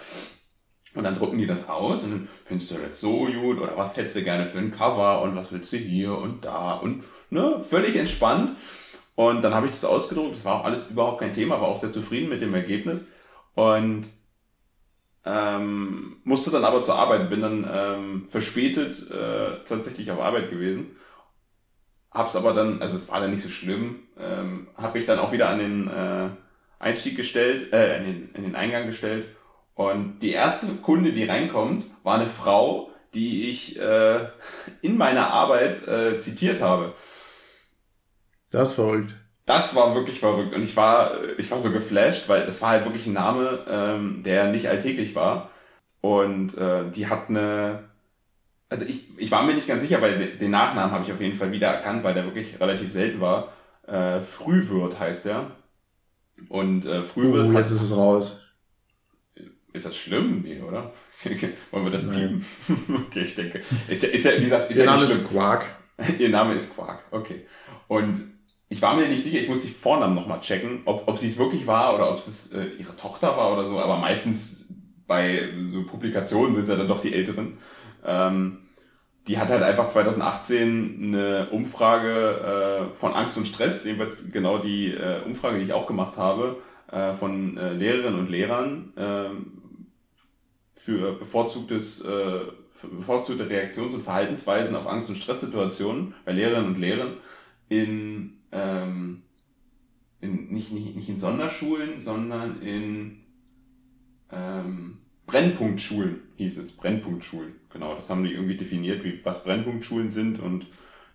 Und 0.95 1.05
dann 1.05 1.17
drucken 1.17 1.39
die 1.39 1.47
das 1.47 1.71
aus 1.71 2.05
und 2.05 2.11
dann 2.11 2.29
findest 2.45 2.71
du 2.71 2.75
das 2.75 3.01
so 3.01 3.25
gut 3.25 3.59
oder 3.59 3.79
was 3.79 3.97
hättest 3.97 4.17
du 4.17 4.23
gerne 4.23 4.45
für 4.45 4.59
ein 4.59 4.73
Cover 4.73 5.23
und 5.23 5.35
was 5.35 5.51
willst 5.51 5.73
du 5.73 5.79
hier 5.79 6.17
und 6.17 6.45
da 6.45 6.73
und 6.75 7.03
ne, 7.31 7.65
völlig 7.67 7.97
entspannt. 7.97 8.53
Und 9.15 9.43
dann 9.43 9.55
habe 9.55 9.67
ich 9.67 9.73
das 9.73 9.87
ausgedruckt, 9.87 10.35
das 10.35 10.45
war 10.45 10.61
auch 10.61 10.65
alles 10.65 10.87
überhaupt 10.91 11.21
kein 11.21 11.33
Thema, 11.33 11.61
war 11.61 11.69
auch 11.69 11.79
sehr 11.79 11.93
zufrieden 11.93 12.29
mit 12.29 12.43
dem 12.43 12.55
Ergebnis 12.55 13.07
und 13.55 14.11
ähm, 15.25 16.17
musste 16.25 16.51
dann 16.51 16.65
aber 16.65 16.83
zur 16.83 16.97
Arbeit, 16.97 17.31
bin 17.31 17.41
dann 17.41 17.71
ähm, 17.73 18.27
verspätet 18.29 19.11
äh, 19.11 19.65
tatsächlich 19.65 20.11
auf 20.11 20.21
Arbeit 20.21 20.51
gewesen. 20.51 20.97
Hab's 22.13 22.37
aber 22.37 22.53
dann, 22.53 22.83
also 22.83 22.97
es 22.97 23.11
war 23.11 23.21
dann 23.21 23.31
nicht 23.31 23.43
so 23.43 23.49
schlimm, 23.49 24.01
ähm, 24.19 24.69
habe 24.77 24.99
ich 24.99 25.07
dann 25.07 25.19
auch 25.19 25.33
wieder 25.33 25.49
an 25.49 25.59
den 25.59 25.89
äh, 25.89 26.29
Einstieg 26.79 27.17
gestellt, 27.17 27.73
äh, 27.73 27.99
in 27.99 28.05
den, 28.05 28.31
in 28.35 28.43
den 28.43 28.55
Eingang 28.55 28.87
gestellt 28.87 29.29
und 29.75 30.19
die 30.21 30.33
erste 30.33 30.67
Kunde, 30.77 31.13
die 31.13 31.25
reinkommt, 31.25 31.87
war 32.03 32.17
eine 32.17 32.27
Frau, 32.27 32.91
die 33.15 33.49
ich 33.49 33.79
äh, 33.81 34.27
in 34.81 34.97
meiner 34.97 35.31
Arbeit 35.31 35.87
äh, 35.87 36.19
zitiert 36.19 36.61
habe. 36.61 36.95
Das 38.51 38.71
ist 38.71 38.75
verrückt. 38.75 39.15
Das 39.47 39.75
war 39.75 39.95
wirklich 39.95 40.21
verrückt. 40.21 40.55
Und 40.55 40.63
ich 40.63 40.77
war, 40.77 41.13
ich 41.39 41.51
war 41.51 41.59
so 41.59 41.71
geflasht, 41.71 42.29
weil 42.29 42.47
das 42.47 42.63
war 42.63 42.71
halt 42.71 42.85
wirklich 42.85 43.07
ein 43.07 43.15
Name, 43.15 43.65
ähm, 43.69 44.23
der 44.23 44.49
nicht 44.49 44.69
alltäglich 44.69 45.15
war. 45.15 45.51
Und 46.01 46.57
äh, 46.57 46.91
die 46.91 47.09
hat 47.09 47.29
eine. 47.29 47.91
Also 48.73 48.87
ich, 48.87 49.05
ich 49.19 49.31
war 49.31 49.43
mir 49.43 49.53
nicht 49.53 49.67
ganz 49.67 49.83
sicher, 49.83 50.01
weil 50.01 50.39
den 50.39 50.51
Nachnamen 50.51 50.93
habe 50.93 51.05
ich 51.05 51.13
auf 51.13 51.21
jeden 51.21 51.37
Fall 51.37 51.53
wieder 51.53 51.69
erkannt, 51.69 52.03
weil 52.05 52.15
der 52.15 52.25
wirklich 52.25 52.59
relativ 52.59 52.91
selten 52.91 53.21
war. 53.21 53.53
Äh, 53.87 54.23
Frühwirt 54.23 54.99
heißt 54.99 55.27
der. 55.27 55.51
Und 56.49 56.87
äh, 56.87 57.03
Frühwirt. 57.03 57.49
Oh, 57.49 57.53
jetzt 57.53 57.71
ist 57.71 57.83
es 57.83 57.95
raus. 57.95 58.41
Ist 59.75 59.85
das 59.85 59.95
schlimm? 59.95 60.41
Nee, 60.43 60.63
oder? 60.63 60.91
Wollen 61.71 61.85
wir 61.85 61.91
das 61.91 62.01
piepen? 62.01 62.43
okay, 63.07 63.21
ich 63.21 63.35
denke. 63.35 63.61
Ist 63.89 64.05
ja, 64.05 64.09
ist 64.09 64.25
ja 64.25 64.39
wie 64.39 64.45
gesagt, 64.45 64.71
ist 64.71 64.79
Ihr 64.79 64.85
ja 64.87 64.95
Name 64.95 65.05
ist. 65.05 65.29
Quark. 65.29 65.67
Ihr 66.19 66.31
Name 66.31 66.55
ist 66.55 66.75
Quark, 66.75 67.05
okay. 67.11 67.47
Und 67.89 68.23
ich 68.71 68.81
war 68.81 68.97
mir 68.97 69.07
nicht 69.07 69.23
sicher, 69.23 69.39
ich 69.39 69.51
muss 69.51 69.61
die 69.61 69.69
Vornamen 69.69 70.15
nochmal 70.15 70.41
checken, 70.41 70.81
ob, 70.87 71.07
ob 71.07 71.19
sie 71.19 71.27
es 71.27 71.37
wirklich 71.37 71.67
war 71.67 71.95
oder 71.95 72.11
ob 72.11 72.17
es 72.17 72.53
äh, 72.53 72.65
ihre 72.79 72.97
Tochter 72.97 73.37
war 73.37 73.53
oder 73.53 73.67
so, 73.67 73.79
aber 73.79 73.99
meistens 73.99 74.73
bei 75.07 75.51
so 75.63 75.85
Publikationen 75.85 76.55
sind 76.55 76.63
es 76.63 76.69
ja 76.71 76.77
dann 76.77 76.89
doch 76.89 77.01
die 77.01 77.13
Älteren. 77.13 77.59
Ähm, 78.05 78.59
die 79.29 79.39
hat 79.39 79.51
halt 79.51 79.63
einfach 79.63 79.87
2018 79.87 81.15
eine 81.15 81.51
Umfrage 81.51 82.91
äh, 82.91 82.95
von 82.95 83.13
Angst 83.13 83.37
und 83.39 83.47
Stress, 83.47 83.85
jedenfalls 83.85 84.33
genau 84.33 84.59
die 84.59 84.89
äh, 84.89 85.23
Umfrage, 85.25 85.59
die 85.59 85.65
ich 85.65 85.73
auch 85.73 85.87
gemacht 85.87 86.17
habe, 86.17 86.61
äh, 86.91 87.13
von 87.13 87.57
äh, 87.57 87.73
Lehrerinnen 87.73 88.19
und 88.19 88.29
Lehrern 88.29 88.93
ähm, 88.97 89.53
für 90.75 91.13
bevorzugtes, 91.13 92.01
äh, 92.01 92.41
für 92.75 92.89
bevorzugte 92.89 93.49
Reaktions- 93.49 93.95
und 93.95 94.03
Verhaltensweisen 94.03 94.75
auf 94.75 94.89
Angst- 94.89 95.09
und 95.09 95.17
Stresssituationen 95.17 96.15
bei 96.25 96.33
Lehrerinnen 96.33 96.67
und 96.67 96.79
Lehrern 96.79 97.17
in, 97.69 98.39
ähm, 98.51 99.23
in 100.21 100.49
nicht, 100.49 100.73
nicht, 100.73 100.97
nicht 100.97 101.09
in 101.09 101.21
Sonderschulen, 101.21 102.01
sondern 102.01 102.61
in 102.61 103.21
ähm, 104.33 104.99
Brennpunktschulen 105.27 106.22
hieß 106.37 106.59
es. 106.59 106.73
Brennpunktschulen, 106.73 107.55
genau. 107.73 107.95
Das 107.95 108.11
haben 108.11 108.25
die 108.25 108.33
irgendwie 108.33 108.57
definiert, 108.57 109.05
wie 109.05 109.21
was 109.25 109.45
Brennpunktschulen 109.45 110.11
sind 110.11 110.41
und 110.41 110.67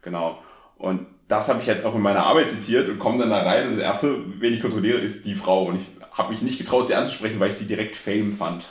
genau. 0.02 0.40
Und 0.78 1.08
das 1.28 1.50
habe 1.50 1.62
ich 1.62 1.68
halt 1.68 1.84
auch 1.86 1.96
in 1.96 2.02
meiner 2.02 2.24
Arbeit 2.24 2.50
zitiert 2.50 2.88
und 2.88 3.00
komme 3.00 3.20
dann 3.20 3.30
da 3.30 3.42
rein 3.42 3.68
und 3.68 3.74
das 3.74 3.82
erste, 3.82 4.16
wen 4.40 4.54
ich 4.54 4.62
kontrolliere, 4.62 5.00
ist 5.00 5.26
die 5.26 5.34
Frau. 5.36 5.66
Und 5.66 5.78
ich 5.78 5.88
habe 6.12 6.30
mich 6.32 6.42
nicht 6.42 6.58
getraut, 6.58 6.88
sie 6.88 6.96
anzusprechen, 6.96 7.40
weil 7.40 7.50
ich 7.50 7.56
sie 7.56 7.68
direkt 7.68 7.96
Fame 7.96 8.32
fand. 8.32 8.68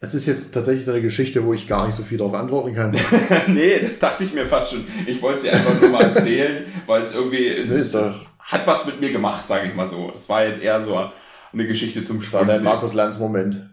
Es 0.00 0.14
ist 0.14 0.26
jetzt 0.26 0.52
tatsächlich 0.52 0.88
eine 0.88 1.00
Geschichte, 1.00 1.44
wo 1.44 1.54
ich 1.54 1.68
gar 1.68 1.86
nicht 1.86 1.94
so 1.94 2.02
viel 2.02 2.18
darauf 2.18 2.34
antworten 2.34 2.74
kann. 2.74 2.90
nee, 3.46 3.78
das 3.78 3.98
dachte 3.98 4.24
ich 4.24 4.34
mir 4.34 4.46
fast 4.46 4.72
schon. 4.72 4.84
Ich 5.06 5.22
wollte 5.22 5.42
sie 5.42 5.50
einfach 5.50 5.80
nur 5.80 5.90
mal 5.90 6.02
erzählen, 6.02 6.64
weil 6.86 7.02
es 7.02 7.14
irgendwie 7.14 7.64
Nee, 7.68 7.84
hat 8.40 8.66
was 8.66 8.84
mit 8.84 9.00
mir 9.00 9.12
gemacht, 9.12 9.46
sage 9.46 9.68
ich 9.68 9.74
mal 9.74 9.88
so. 9.88 10.10
Das 10.10 10.28
war 10.28 10.44
jetzt 10.44 10.60
eher 10.60 10.82
so 10.82 11.08
eine 11.52 11.66
Geschichte 11.66 12.02
zum 12.02 12.18
Das 12.18 12.32
war 12.32 12.44
dein. 12.44 12.64
Markus 12.64 12.94
Lanz 12.94 13.18
Moment. 13.18 13.71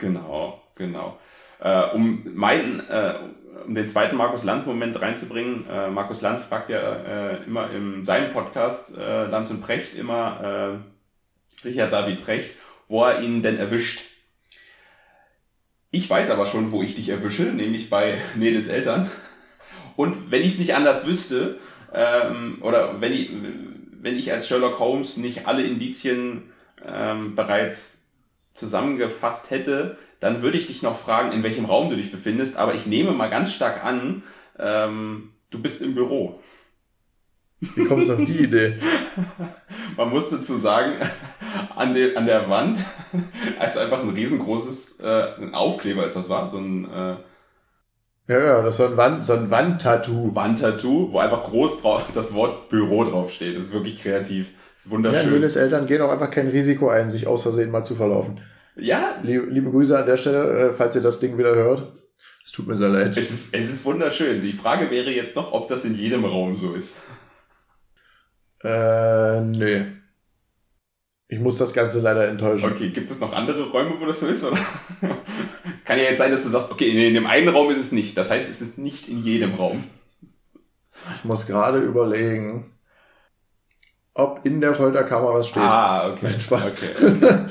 Genau, 0.00 0.60
genau. 0.76 1.18
Äh, 1.60 1.90
um 1.94 2.22
meinen, 2.34 2.80
äh, 2.88 3.14
um 3.66 3.74
den 3.74 3.86
zweiten 3.86 4.16
Markus 4.16 4.44
Lanz 4.44 4.64
Moment 4.64 5.00
reinzubringen, 5.00 5.68
äh, 5.68 5.90
Markus 5.90 6.22
Lanz 6.22 6.42
fragt 6.42 6.70
ja 6.70 6.78
äh, 6.78 7.44
immer 7.44 7.70
in 7.70 8.02
seinem 8.02 8.32
Podcast 8.32 8.96
äh, 8.96 9.26
Lanz 9.26 9.50
und 9.50 9.60
Precht 9.60 9.94
immer 9.94 10.80
äh, 11.62 11.66
Richard 11.66 11.92
David 11.92 12.22
Precht, 12.22 12.52
wo 12.88 13.04
er 13.04 13.20
ihn 13.20 13.42
denn 13.42 13.58
erwischt. 13.58 14.00
Ich 15.90 16.08
weiß 16.08 16.30
aber 16.30 16.46
schon, 16.46 16.72
wo 16.72 16.82
ich 16.82 16.94
dich 16.94 17.10
erwische, 17.10 17.42
nämlich 17.44 17.90
bei 17.90 18.18
Neles 18.36 18.68
Eltern. 18.68 19.10
Und 19.96 20.30
wenn 20.30 20.40
ich 20.40 20.54
es 20.54 20.58
nicht 20.58 20.74
anders 20.74 21.06
wüsste, 21.06 21.58
ähm, 21.92 22.58
oder 22.62 23.00
wenn 23.00 23.12
ich, 23.12 23.30
wenn 24.00 24.16
ich 24.16 24.32
als 24.32 24.48
Sherlock 24.48 24.78
Holmes 24.78 25.18
nicht 25.18 25.46
alle 25.46 25.62
Indizien 25.62 26.44
ähm, 26.86 27.34
bereits 27.34 27.99
zusammengefasst 28.60 29.50
hätte, 29.50 29.98
dann 30.20 30.42
würde 30.42 30.58
ich 30.58 30.66
dich 30.66 30.82
noch 30.82 30.96
fragen, 30.96 31.32
in 31.32 31.42
welchem 31.42 31.64
Raum 31.64 31.90
du 31.90 31.96
dich 31.96 32.12
befindest. 32.12 32.56
Aber 32.56 32.74
ich 32.74 32.86
nehme 32.86 33.12
mal 33.12 33.30
ganz 33.30 33.52
stark 33.52 33.84
an, 33.84 34.22
ähm, 34.58 35.32
du 35.50 35.60
bist 35.60 35.82
im 35.82 35.94
Büro. 35.94 36.38
Wie 37.60 37.84
kommst 37.84 38.08
du 38.08 38.14
auf 38.14 38.24
die 38.24 38.44
Idee? 38.44 38.74
Man 39.96 40.10
muss 40.10 40.30
dazu 40.30 40.56
sagen, 40.56 40.94
an, 41.76 41.94
der 41.94 42.16
an 42.16 42.24
der 42.24 42.48
Wand 42.48 42.78
ist 43.64 43.76
einfach 43.76 44.00
ein 44.00 44.10
riesengroßes 44.10 45.00
äh, 45.00 45.34
ein 45.38 45.54
Aufkleber, 45.54 46.04
ist 46.04 46.16
das 46.16 46.28
wahr? 46.28 46.46
So 46.46 46.58
ein 46.58 46.84
äh, 46.86 47.16
Ja, 48.28 48.38
ja, 48.38 48.62
das 48.62 48.74
ist 48.74 48.78
so 48.78 48.86
ein, 48.86 48.96
Wand, 48.96 49.26
so 49.26 49.34
ein 49.34 49.50
Wandtattoo. 49.50 50.34
Wandtattoo, 50.34 51.12
wo 51.12 51.18
einfach 51.18 51.44
groß 51.44 51.82
drauf 51.82 52.06
das 52.14 52.34
Wort 52.34 52.70
Büro 52.70 53.04
draufsteht. 53.04 53.56
Das 53.56 53.64
ist 53.64 53.72
wirklich 53.72 53.98
kreativ. 54.02 54.52
Ist 54.80 54.86
Ja, 54.86 54.92
wunderschön. 54.92 55.30
Nöles 55.30 55.56
Eltern 55.56 55.86
gehen 55.86 56.00
auch 56.00 56.10
einfach 56.10 56.30
kein 56.30 56.48
Risiko 56.48 56.88
ein, 56.88 57.10
sich 57.10 57.26
aus 57.26 57.42
Versehen 57.42 57.70
mal 57.70 57.84
zu 57.84 57.94
verlaufen. 57.94 58.40
Ja, 58.76 59.16
Liebe, 59.22 59.46
liebe 59.46 59.70
Grüße 59.70 59.98
an 59.98 60.06
der 60.06 60.16
Stelle, 60.16 60.70
äh, 60.70 60.72
falls 60.72 60.94
ihr 60.94 61.02
das 61.02 61.20
Ding 61.20 61.36
wieder 61.36 61.54
hört. 61.54 61.92
Es 62.44 62.52
tut 62.52 62.66
mir 62.66 62.76
sehr 62.76 62.88
leid. 62.88 63.16
es 63.16 63.30
ist, 63.30 63.54
es 63.54 63.68
ist 63.68 63.84
wunderschön. 63.84 64.40
Die 64.40 64.54
Frage 64.54 64.90
wäre 64.90 65.10
jetzt 65.10 65.36
noch, 65.36 65.52
ob 65.52 65.68
das 65.68 65.84
in 65.84 65.94
jedem 65.94 66.24
Raum 66.24 66.56
so 66.56 66.72
ist. 66.72 66.96
Äh, 68.64 69.42
nee. 69.42 69.84
Ich 71.28 71.38
muss 71.38 71.58
das 71.58 71.74
Ganze 71.74 72.00
leider 72.00 72.26
enttäuschen. 72.26 72.72
Okay, 72.72 72.88
gibt 72.88 73.10
es 73.10 73.20
noch 73.20 73.34
andere 73.34 73.68
Räume, 73.70 74.00
wo 74.00 74.06
das 74.06 74.20
so 74.20 74.26
ist? 74.26 74.44
Oder? 74.44 74.56
Kann 75.84 75.98
ja 75.98 76.04
jetzt 76.04 76.18
sein, 76.18 76.30
dass 76.30 76.42
du 76.42 76.48
sagst, 76.48 76.70
okay, 76.70 77.06
in 77.06 77.14
dem 77.14 77.26
einen 77.26 77.48
Raum 77.48 77.70
ist 77.70 77.78
es 77.78 77.92
nicht. 77.92 78.16
Das 78.16 78.30
heißt, 78.30 78.48
es 78.48 78.62
ist 78.62 78.78
nicht 78.78 79.08
in 79.08 79.22
jedem 79.22 79.54
Raum. 79.54 79.84
Ich 81.16 81.24
muss 81.24 81.46
gerade 81.46 81.80
überlegen, 81.80 82.72
ob 84.14 84.40
in 84.44 84.60
der 84.60 84.74
Folterkammer 84.74 85.34
was 85.34 85.48
steht. 85.48 85.62
Ah, 85.62 86.10
okay. 86.10 86.26
Nein, 86.30 86.40
Spaß. 86.40 86.72
Okay. 86.72 87.48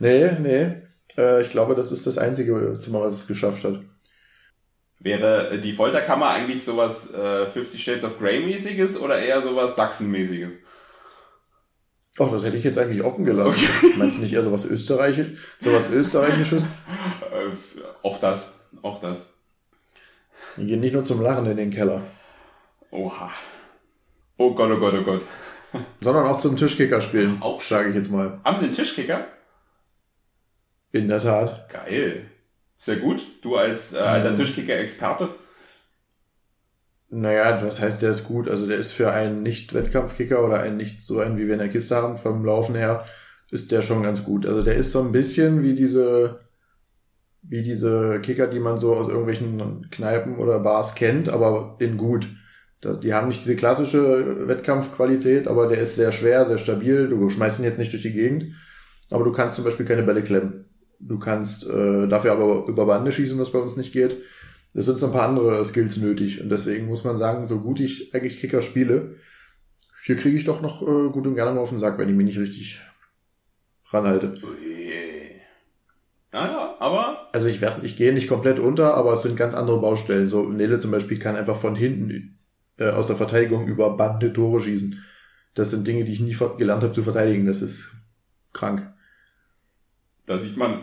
Nee, 0.00 0.32
nee. 0.40 0.82
Äh, 1.16 1.42
ich 1.42 1.50
glaube, 1.50 1.74
das 1.74 1.92
ist 1.92 2.06
das 2.06 2.18
einzige 2.18 2.78
Zimmer, 2.78 3.00
was 3.00 3.14
es 3.14 3.26
geschafft 3.26 3.64
hat. 3.64 3.80
Wäre 4.98 5.58
die 5.60 5.72
Folterkammer 5.72 6.30
eigentlich 6.30 6.64
sowas 6.64 7.12
äh, 7.14 7.46
Fifty 7.46 7.78
Shades 7.78 8.04
of 8.04 8.18
Grey 8.18 8.40
mäßiges 8.40 9.00
oder 9.00 9.18
eher 9.18 9.42
sowas 9.42 9.76
Sachsen-mäßiges? 9.76 10.58
Ach, 12.18 12.30
das 12.30 12.44
hätte 12.44 12.56
ich 12.56 12.64
jetzt 12.64 12.78
eigentlich 12.78 13.02
offen 13.02 13.24
gelassen. 13.24 13.66
Meinst 13.96 14.18
du 14.18 14.22
nicht 14.22 14.32
eher 14.32 14.44
sowas 14.44 14.64
Österreichisch? 14.64 15.28
Sowas 15.60 15.90
Österreichisches? 15.90 16.64
Äh, 16.64 17.54
auch 18.02 18.18
das, 18.18 18.68
auch 18.82 19.00
das. 19.00 19.38
Wir 20.56 20.66
gehen 20.66 20.80
nicht 20.80 20.94
nur 20.94 21.04
zum 21.04 21.20
Lachen 21.20 21.46
in 21.46 21.56
den 21.56 21.70
Keller, 21.70 22.02
Oha. 22.90 23.30
Oh 24.36 24.54
Gott, 24.54 24.70
oh 24.70 24.78
Gott, 24.78 24.94
oh 24.94 25.02
Gott. 25.02 25.22
sondern 26.00 26.26
auch 26.26 26.40
zum 26.40 26.56
Tischkicker 26.56 27.00
spielen. 27.00 27.38
Auch 27.40 27.60
sage 27.60 27.90
ich 27.90 27.96
jetzt 27.96 28.10
mal. 28.10 28.40
Haben 28.44 28.56
Sie 28.56 28.66
einen 28.66 28.74
Tischkicker? 28.74 29.26
In 30.92 31.08
der 31.08 31.20
Tat. 31.20 31.68
Geil. 31.68 32.26
Sehr 32.76 32.96
gut. 32.96 33.22
Du 33.42 33.56
als 33.56 33.92
äh, 33.92 33.98
alter 33.98 34.30
Mhm. 34.30 34.36
Tischkicker-Experte. 34.36 35.28
Naja, 37.10 37.62
was 37.64 37.80
heißt, 37.80 38.02
der 38.02 38.10
ist 38.10 38.24
gut? 38.24 38.48
Also 38.48 38.66
der 38.66 38.76
ist 38.78 38.92
für 38.92 39.12
einen 39.12 39.42
Nicht-Wettkampfkicker 39.42 40.44
oder 40.44 40.60
einen 40.60 40.76
nicht 40.76 41.00
so 41.00 41.20
einen, 41.20 41.38
wie 41.38 41.46
wir 41.46 41.54
in 41.54 41.60
der 41.60 41.68
Kiste 41.68 41.96
haben, 41.96 42.16
vom 42.16 42.44
Laufen 42.44 42.74
her, 42.74 43.04
ist 43.50 43.70
der 43.70 43.82
schon 43.82 44.02
ganz 44.02 44.24
gut. 44.24 44.46
Also 44.46 44.62
der 44.62 44.74
ist 44.74 44.90
so 44.90 45.00
ein 45.00 45.12
bisschen 45.12 45.62
wie 45.62 45.74
diese, 45.74 46.40
wie 47.42 47.62
diese 47.62 48.20
Kicker, 48.20 48.48
die 48.48 48.58
man 48.58 48.78
so 48.78 48.94
aus 48.96 49.08
irgendwelchen 49.08 49.88
Kneipen 49.90 50.38
oder 50.38 50.58
Bars 50.58 50.94
kennt, 50.96 51.28
aber 51.28 51.76
in 51.78 51.96
gut. 51.98 52.26
Die 52.84 53.14
haben 53.14 53.28
nicht 53.28 53.40
diese 53.42 53.56
klassische 53.56 54.46
Wettkampfqualität, 54.46 55.48
aber 55.48 55.68
der 55.68 55.78
ist 55.78 55.96
sehr 55.96 56.12
schwer, 56.12 56.44
sehr 56.44 56.58
stabil. 56.58 57.08
Du 57.08 57.28
schmeißt 57.30 57.58
ihn 57.58 57.64
jetzt 57.64 57.78
nicht 57.78 57.92
durch 57.92 58.02
die 58.02 58.12
Gegend, 58.12 58.54
aber 59.10 59.24
du 59.24 59.32
kannst 59.32 59.56
zum 59.56 59.64
Beispiel 59.64 59.86
keine 59.86 60.02
Bälle 60.02 60.22
klemmen. 60.22 60.66
Du 61.00 61.18
kannst 61.18 61.68
äh, 61.68 62.06
dafür 62.06 62.32
aber 62.32 62.66
über 62.68 62.86
Bande 62.86 63.12
schießen, 63.12 63.38
was 63.38 63.52
bei 63.52 63.58
uns 63.58 63.76
nicht 63.76 63.92
geht. 63.92 64.16
Es 64.74 64.86
sind 64.86 64.98
so 64.98 65.06
ein 65.06 65.12
paar 65.12 65.28
andere 65.28 65.64
Skills 65.64 65.98
nötig 65.98 66.40
und 66.42 66.48
deswegen 66.48 66.86
muss 66.86 67.04
man 67.04 67.16
sagen, 67.16 67.46
so 67.46 67.60
gut 67.60 67.80
ich 67.80 68.14
eigentlich 68.14 68.40
Kicker 68.40 68.60
spiele, 68.60 69.16
hier 70.04 70.16
kriege 70.16 70.36
ich 70.36 70.44
doch 70.44 70.60
noch 70.60 70.82
äh, 70.82 71.10
gut 71.10 71.26
und 71.26 71.34
gerne 71.34 71.52
mal 71.52 71.60
auf 71.60 71.70
den 71.70 71.78
Sack, 71.78 71.98
wenn 71.98 72.08
ich 72.08 72.14
mich 72.14 72.26
nicht 72.26 72.38
richtig 72.38 72.80
ranhalte. 73.90 74.34
Naja, 76.32 76.76
aber. 76.80 77.28
Also 77.32 77.48
ich 77.48 77.60
werde, 77.60 77.86
ich 77.86 77.96
gehe 77.96 78.12
nicht 78.12 78.28
komplett 78.28 78.58
unter, 78.58 78.94
aber 78.94 79.12
es 79.12 79.22
sind 79.22 79.36
ganz 79.36 79.54
andere 79.54 79.80
Baustellen. 79.80 80.28
So 80.28 80.42
Nele 80.42 80.78
zum 80.80 80.90
Beispiel 80.90 81.18
kann 81.18 81.36
einfach 81.36 81.58
von 81.58 81.76
hinten 81.76 82.38
äh, 82.78 82.90
aus 82.90 83.06
der 83.06 83.16
Verteidigung 83.16 83.66
über 83.66 83.96
Bande 83.96 84.32
Tore 84.32 84.60
schießen. 84.62 85.04
Das 85.54 85.70
sind 85.70 85.86
Dinge, 85.86 86.04
die 86.04 86.12
ich 86.12 86.20
nie 86.20 86.36
gelernt 86.58 86.82
habe 86.82 86.92
zu 86.92 87.02
verteidigen. 87.02 87.46
Das 87.46 87.62
ist 87.62 87.94
krank. 88.52 88.92
Da 90.26 90.38
sieht 90.38 90.56
man. 90.56 90.82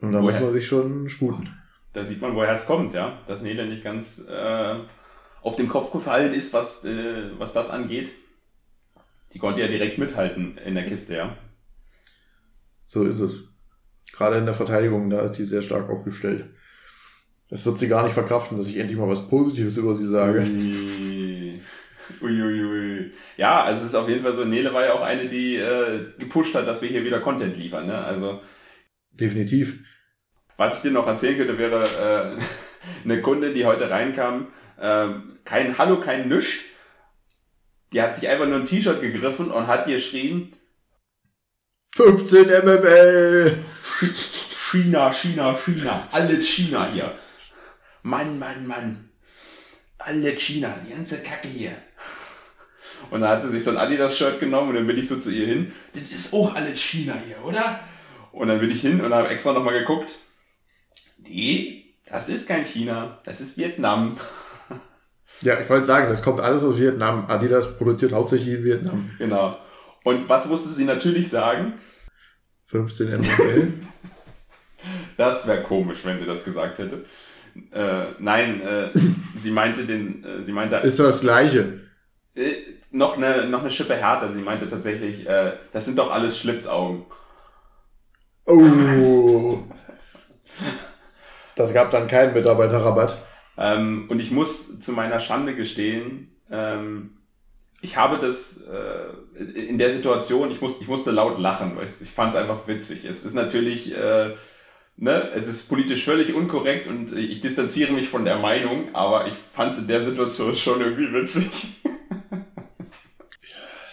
Und 0.00 0.12
da 0.12 0.20
muss 0.20 0.38
man 0.38 0.52
sich 0.52 0.66
schon 0.66 1.08
sputen. 1.08 1.48
Da 1.92 2.04
sieht 2.04 2.20
man, 2.20 2.34
woher 2.34 2.52
es 2.52 2.66
kommt, 2.66 2.92
ja. 2.92 3.20
Dass 3.26 3.42
Nele 3.42 3.66
nicht 3.66 3.84
ganz 3.84 4.24
äh, 4.28 4.76
auf 5.42 5.56
den 5.56 5.68
Kopf 5.68 5.90
gefallen 5.92 6.32
ist, 6.32 6.52
was, 6.52 6.84
äh, 6.84 7.30
was 7.38 7.52
das 7.52 7.70
angeht. 7.70 8.12
Die 9.32 9.38
konnte 9.38 9.60
ja 9.60 9.68
direkt 9.68 9.98
mithalten 9.98 10.58
in 10.58 10.74
der 10.74 10.84
Kiste, 10.84 11.16
ja. 11.16 11.36
So 12.84 13.04
ist 13.04 13.20
es. 13.20 13.54
Gerade 14.12 14.36
in 14.36 14.44
der 14.44 14.54
Verteidigung, 14.54 15.08
da 15.08 15.20
ist 15.22 15.32
die 15.32 15.44
sehr 15.44 15.62
stark 15.62 15.88
aufgestellt. 15.88 16.50
Es 17.50 17.64
wird 17.66 17.78
sie 17.78 17.88
gar 17.88 18.02
nicht 18.04 18.12
verkraften, 18.12 18.56
dass 18.56 18.68
ich 18.68 18.78
endlich 18.78 18.98
mal 18.98 19.08
was 19.08 19.28
Positives 19.28 19.76
über 19.76 19.94
sie 19.94 20.06
sage. 20.06 20.46
Ui. 22.20 22.30
Uiuiui. 22.30 22.64
Ui. 22.64 23.12
Ja, 23.36 23.62
also 23.62 23.82
es 23.82 23.88
ist 23.88 23.94
auf 23.94 24.08
jeden 24.08 24.22
Fall 24.22 24.34
so, 24.34 24.44
Nele 24.44 24.72
war 24.72 24.84
ja 24.84 24.94
auch 24.94 25.02
eine, 25.02 25.28
die 25.28 25.56
äh, 25.56 26.12
gepusht 26.18 26.54
hat, 26.54 26.66
dass 26.66 26.82
wir 26.82 26.88
hier 26.88 27.04
wieder 27.04 27.20
Content 27.20 27.56
liefern. 27.56 27.86
Ne? 27.86 27.96
Also 27.96 28.40
Definitiv. 29.10 29.80
Was 30.56 30.76
ich 30.76 30.82
dir 30.82 30.90
noch 30.90 31.06
erzählen 31.06 31.36
könnte, 31.36 31.58
wäre 31.58 32.36
äh, 32.38 32.42
eine 33.04 33.20
Kunde, 33.20 33.52
die 33.52 33.66
heute 33.66 33.90
reinkam, 33.90 34.48
äh, 34.78 35.08
kein 35.44 35.78
Hallo, 35.78 36.00
kein 36.00 36.28
Nüscht. 36.28 36.64
Die 37.92 38.00
hat 38.00 38.14
sich 38.14 38.28
einfach 38.28 38.46
nur 38.46 38.56
ein 38.56 38.64
T-Shirt 38.64 39.02
gegriffen 39.02 39.50
und 39.50 39.66
hat 39.66 39.86
geschrien, 39.86 40.54
15 41.94 42.46
MML! 42.46 43.58
China, 44.70 45.12
China, 45.12 45.54
China. 45.54 46.08
Alle 46.10 46.40
China 46.40 46.88
hier. 46.90 47.18
Mann, 48.02 48.38
Mann, 48.38 48.66
Mann. 48.66 49.10
Alle 49.98 50.34
China. 50.34 50.74
Die 50.86 50.94
ganze 50.94 51.22
Kacke 51.22 51.48
hier. 51.48 51.76
Und 53.10 53.20
dann 53.20 53.30
hat 53.30 53.42
sie 53.42 53.50
sich 53.50 53.62
so 53.64 53.70
ein 53.70 53.76
Adidas-Shirt 53.76 54.40
genommen 54.40 54.70
und 54.70 54.74
dann 54.76 54.86
bin 54.86 54.98
ich 54.98 55.08
so 55.08 55.18
zu 55.18 55.30
ihr 55.30 55.46
hin. 55.46 55.72
Das 55.92 56.10
ist 56.10 56.32
auch 56.32 56.54
alle 56.54 56.74
China 56.74 57.14
hier, 57.26 57.44
oder? 57.44 57.80
Und 58.32 58.48
dann 58.48 58.60
bin 58.60 58.70
ich 58.70 58.80
hin 58.80 59.00
und 59.00 59.12
habe 59.12 59.28
extra 59.28 59.52
nochmal 59.52 59.78
geguckt. 59.78 60.14
Nee, 61.18 61.94
das 62.06 62.28
ist 62.28 62.48
kein 62.48 62.64
China. 62.64 63.18
Das 63.24 63.40
ist 63.40 63.58
Vietnam. 63.58 64.16
Ja, 65.40 65.58
ich 65.58 65.68
wollte 65.70 65.86
sagen, 65.86 66.08
das 66.08 66.22
kommt 66.22 66.40
alles 66.40 66.62
aus 66.62 66.78
Vietnam. 66.78 67.26
Adidas 67.26 67.76
produziert 67.76 68.12
hauptsächlich 68.12 68.58
in 68.58 68.64
Vietnam. 68.64 69.10
Genau. 69.18 69.56
Und 70.04 70.28
was 70.28 70.46
musste 70.48 70.68
sie 70.68 70.84
natürlich 70.84 71.30
sagen? 71.30 71.72
15 72.66 73.08
MML. 73.08 73.72
das 75.16 75.46
wäre 75.46 75.62
komisch, 75.62 76.00
wenn 76.04 76.18
sie 76.18 76.26
das 76.26 76.44
gesagt 76.44 76.78
hätte. 76.78 77.04
Äh, 77.72 78.12
nein, 78.18 78.60
äh, 78.60 78.90
sie 79.36 79.50
meinte 79.50 79.84
den, 79.84 80.24
äh, 80.24 80.44
sie 80.44 80.52
meinte. 80.52 80.76
Ist 80.76 80.98
das 80.98 81.20
Gleiche? 81.20 81.80
Äh, 82.34 82.54
noch 82.90 83.16
eine, 83.16 83.46
noch 83.46 83.60
eine 83.60 83.70
Schippe 83.70 83.96
härter. 83.96 84.28
Sie 84.28 84.40
meinte 84.40 84.68
tatsächlich, 84.68 85.26
äh, 85.28 85.52
das 85.72 85.84
sind 85.84 85.98
doch 85.98 86.10
alles 86.12 86.38
Schlitzaugen. 86.38 87.04
Oh. 88.46 89.58
das 91.56 91.72
gab 91.72 91.90
dann 91.90 92.06
keinen 92.06 92.34
Mitarbeiterrabatt. 92.34 93.16
Ähm, 93.56 94.06
und 94.08 94.20
ich 94.20 94.30
muss 94.30 94.80
zu 94.80 94.92
meiner 94.92 95.20
Schande 95.20 95.54
gestehen, 95.54 96.34
ähm, 96.50 97.18
ich 97.82 97.96
habe 97.96 98.18
das 98.18 98.68
äh, 98.68 99.42
in 99.42 99.76
der 99.76 99.90
Situation, 99.90 100.50
ich, 100.50 100.60
muss, 100.60 100.80
ich 100.80 100.88
musste 100.88 101.10
laut 101.10 101.38
lachen, 101.38 101.76
weil 101.76 101.86
ich, 101.86 102.00
ich 102.00 102.10
fand 102.10 102.32
es 102.32 102.38
einfach 102.38 102.68
witzig. 102.68 103.04
Es 103.04 103.24
ist 103.24 103.34
natürlich, 103.34 103.92
äh, 103.96 104.34
ne, 104.96 105.30
es 105.34 105.48
ist 105.48 105.68
politisch 105.68 106.04
völlig 106.04 106.32
unkorrekt 106.32 106.86
und 106.86 107.16
ich 107.16 107.40
distanziere 107.40 107.92
mich 107.92 108.08
von 108.08 108.24
der 108.24 108.36
Meinung, 108.38 108.94
aber 108.94 109.26
ich 109.26 109.34
fand 109.50 109.72
es 109.72 109.78
in 109.78 109.88
der 109.88 110.04
Situation 110.04 110.54
schon 110.54 110.80
irgendwie 110.80 111.12
witzig. 111.12 111.81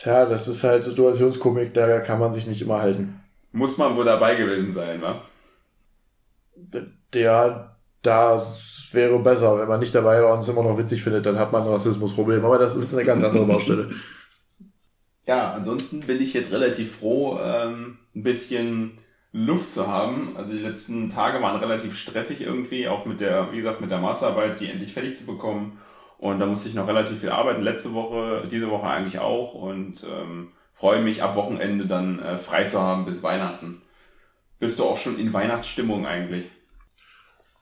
Ja, 0.10 0.26
das 0.26 0.48
ist 0.48 0.63
halt 0.63 0.84
Situationskomik, 0.84 1.72
da 1.74 2.00
kann 2.00 2.19
man 2.19 2.34
sich 2.34 2.48
nicht 2.48 2.63
immer 2.63 2.82
halten. 2.82 3.19
Muss 3.52 3.78
man 3.78 3.95
wohl 3.95 4.06
dabei 4.06 4.36
gewesen 4.36 4.72
sein, 4.72 5.02
wa? 5.04 5.22
Der, 7.13 7.78
da 8.02 8.36
wäre 8.91 9.19
besser, 9.19 9.60
wenn 9.60 9.67
man 9.67 9.80
nicht 9.80 9.93
dabei 9.93 10.22
war 10.24 10.34
und 10.34 10.39
es 10.39 10.48
immer 10.48 10.63
noch 10.63 10.80
witzig 10.80 11.04
findet, 11.04 11.28
dann 11.28 11.38
hat 11.38 11.52
man 11.52 11.62
ein 11.62 11.69
Rassismusproblem. 11.69 12.43
Aber 12.43 12.58
das 12.58 12.76
ist 12.76 12.91
eine 12.93 13.06
ganz 13.06 13.24
andere 13.24 13.45
Baustelle. 13.45 13.91
Ja, 15.26 15.52
ansonsten 15.52 16.00
bin 16.00 16.19
ich 16.19 16.34
jetzt 16.34 16.52
relativ 16.52 16.95
froh, 16.98 17.38
ähm, 17.39 18.00
ein 18.15 18.24
bisschen 18.24 18.98
Luft 19.32 19.69
zu 19.69 19.86
haben. 19.86 20.36
Also 20.36 20.54
die 20.54 20.58
letzten 20.58 21.10
Tage 21.10 21.39
waren 21.39 21.60
relativ 21.60 21.95
stressig 21.95 22.41
irgendwie, 22.41 22.88
auch 22.88 23.06
mit 23.06 23.19
der, 23.19 23.52
wie 23.52 23.58
gesagt, 23.58 23.80
mit 23.80 23.91
der 23.91 24.00
Masterarbeit, 24.00 24.60
die 24.60 24.72
endlich 24.72 24.91
fertig 24.91 25.13
zu 25.13 25.28
bekommen. 25.28 25.78
Und 26.20 26.40
da 26.40 26.46
musste 26.46 26.68
ich 26.68 26.76
noch 26.76 26.88
relativ 26.88 27.22
viel 27.22 27.30
arbeiten. 27.30 27.62
Letzte 27.62 27.94
Woche, 27.94 28.48
diese 28.52 28.70
Woche 28.70 28.88
eigentlich 28.88 29.20
auch. 29.20 29.54
Und 29.54 30.04
ähm, 30.04 30.50
freue 30.74 31.02
mich 31.02 31.24
ab 31.24 31.36
Wochenende 31.36 31.86
dann 31.86 32.20
äh, 32.20 32.38
frei 32.38 32.66
zu 32.66 32.80
haben 32.80 33.06
bis 33.06 33.24
Weihnachten. 33.24 33.82
Bist 34.60 34.78
du 34.80 34.84
auch 34.84 34.98
schon 34.98 35.18
in 35.18 35.34
Weihnachtsstimmung 35.34 36.06
eigentlich? 36.06 36.46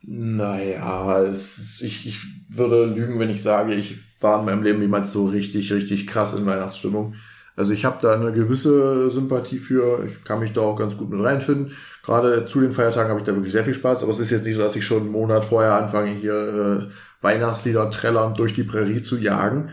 Naja, 0.01 1.21
es, 1.23 1.81
ich, 1.81 2.07
ich 2.07 2.19
würde 2.49 2.85
lügen, 2.85 3.19
wenn 3.19 3.29
ich 3.29 3.43
sage, 3.43 3.75
ich 3.75 3.97
war 4.19 4.39
in 4.39 4.45
meinem 4.45 4.63
Leben 4.63 4.81
jemand 4.81 5.07
so 5.07 5.27
richtig, 5.27 5.71
richtig 5.71 6.07
krass 6.07 6.33
in 6.33 6.45
Weihnachtsstimmung. 6.45 7.13
Also 7.55 7.73
ich 7.73 7.85
habe 7.85 7.97
da 8.01 8.13
eine 8.13 8.31
gewisse 8.31 9.09
Sympathie 9.09 9.57
für, 9.57 10.05
ich 10.05 10.23
kann 10.23 10.39
mich 10.39 10.53
da 10.53 10.61
auch 10.61 10.75
ganz 10.75 10.97
gut 10.97 11.09
mit 11.09 11.23
reinfinden. 11.23 11.73
Gerade 12.03 12.45
zu 12.45 12.61
den 12.61 12.71
Feiertagen 12.71 13.09
habe 13.09 13.19
ich 13.19 13.25
da 13.25 13.33
wirklich 13.33 13.51
sehr 13.51 13.63
viel 13.63 13.73
Spaß, 13.73 14.03
aber 14.03 14.11
es 14.11 14.19
ist 14.19 14.29
jetzt 14.29 14.45
nicht 14.45 14.55
so, 14.55 14.61
dass 14.61 14.75
ich 14.75 14.85
schon 14.85 15.03
einen 15.03 15.11
Monat 15.11 15.43
vorher 15.43 15.73
anfange, 15.73 16.11
hier 16.11 16.33
äh, 16.33 16.93
Weihnachtslieder 17.21 17.89
trällern 17.91 18.35
durch 18.35 18.53
die 18.53 18.63
Prärie 18.63 19.01
zu 19.01 19.17
jagen. 19.17 19.71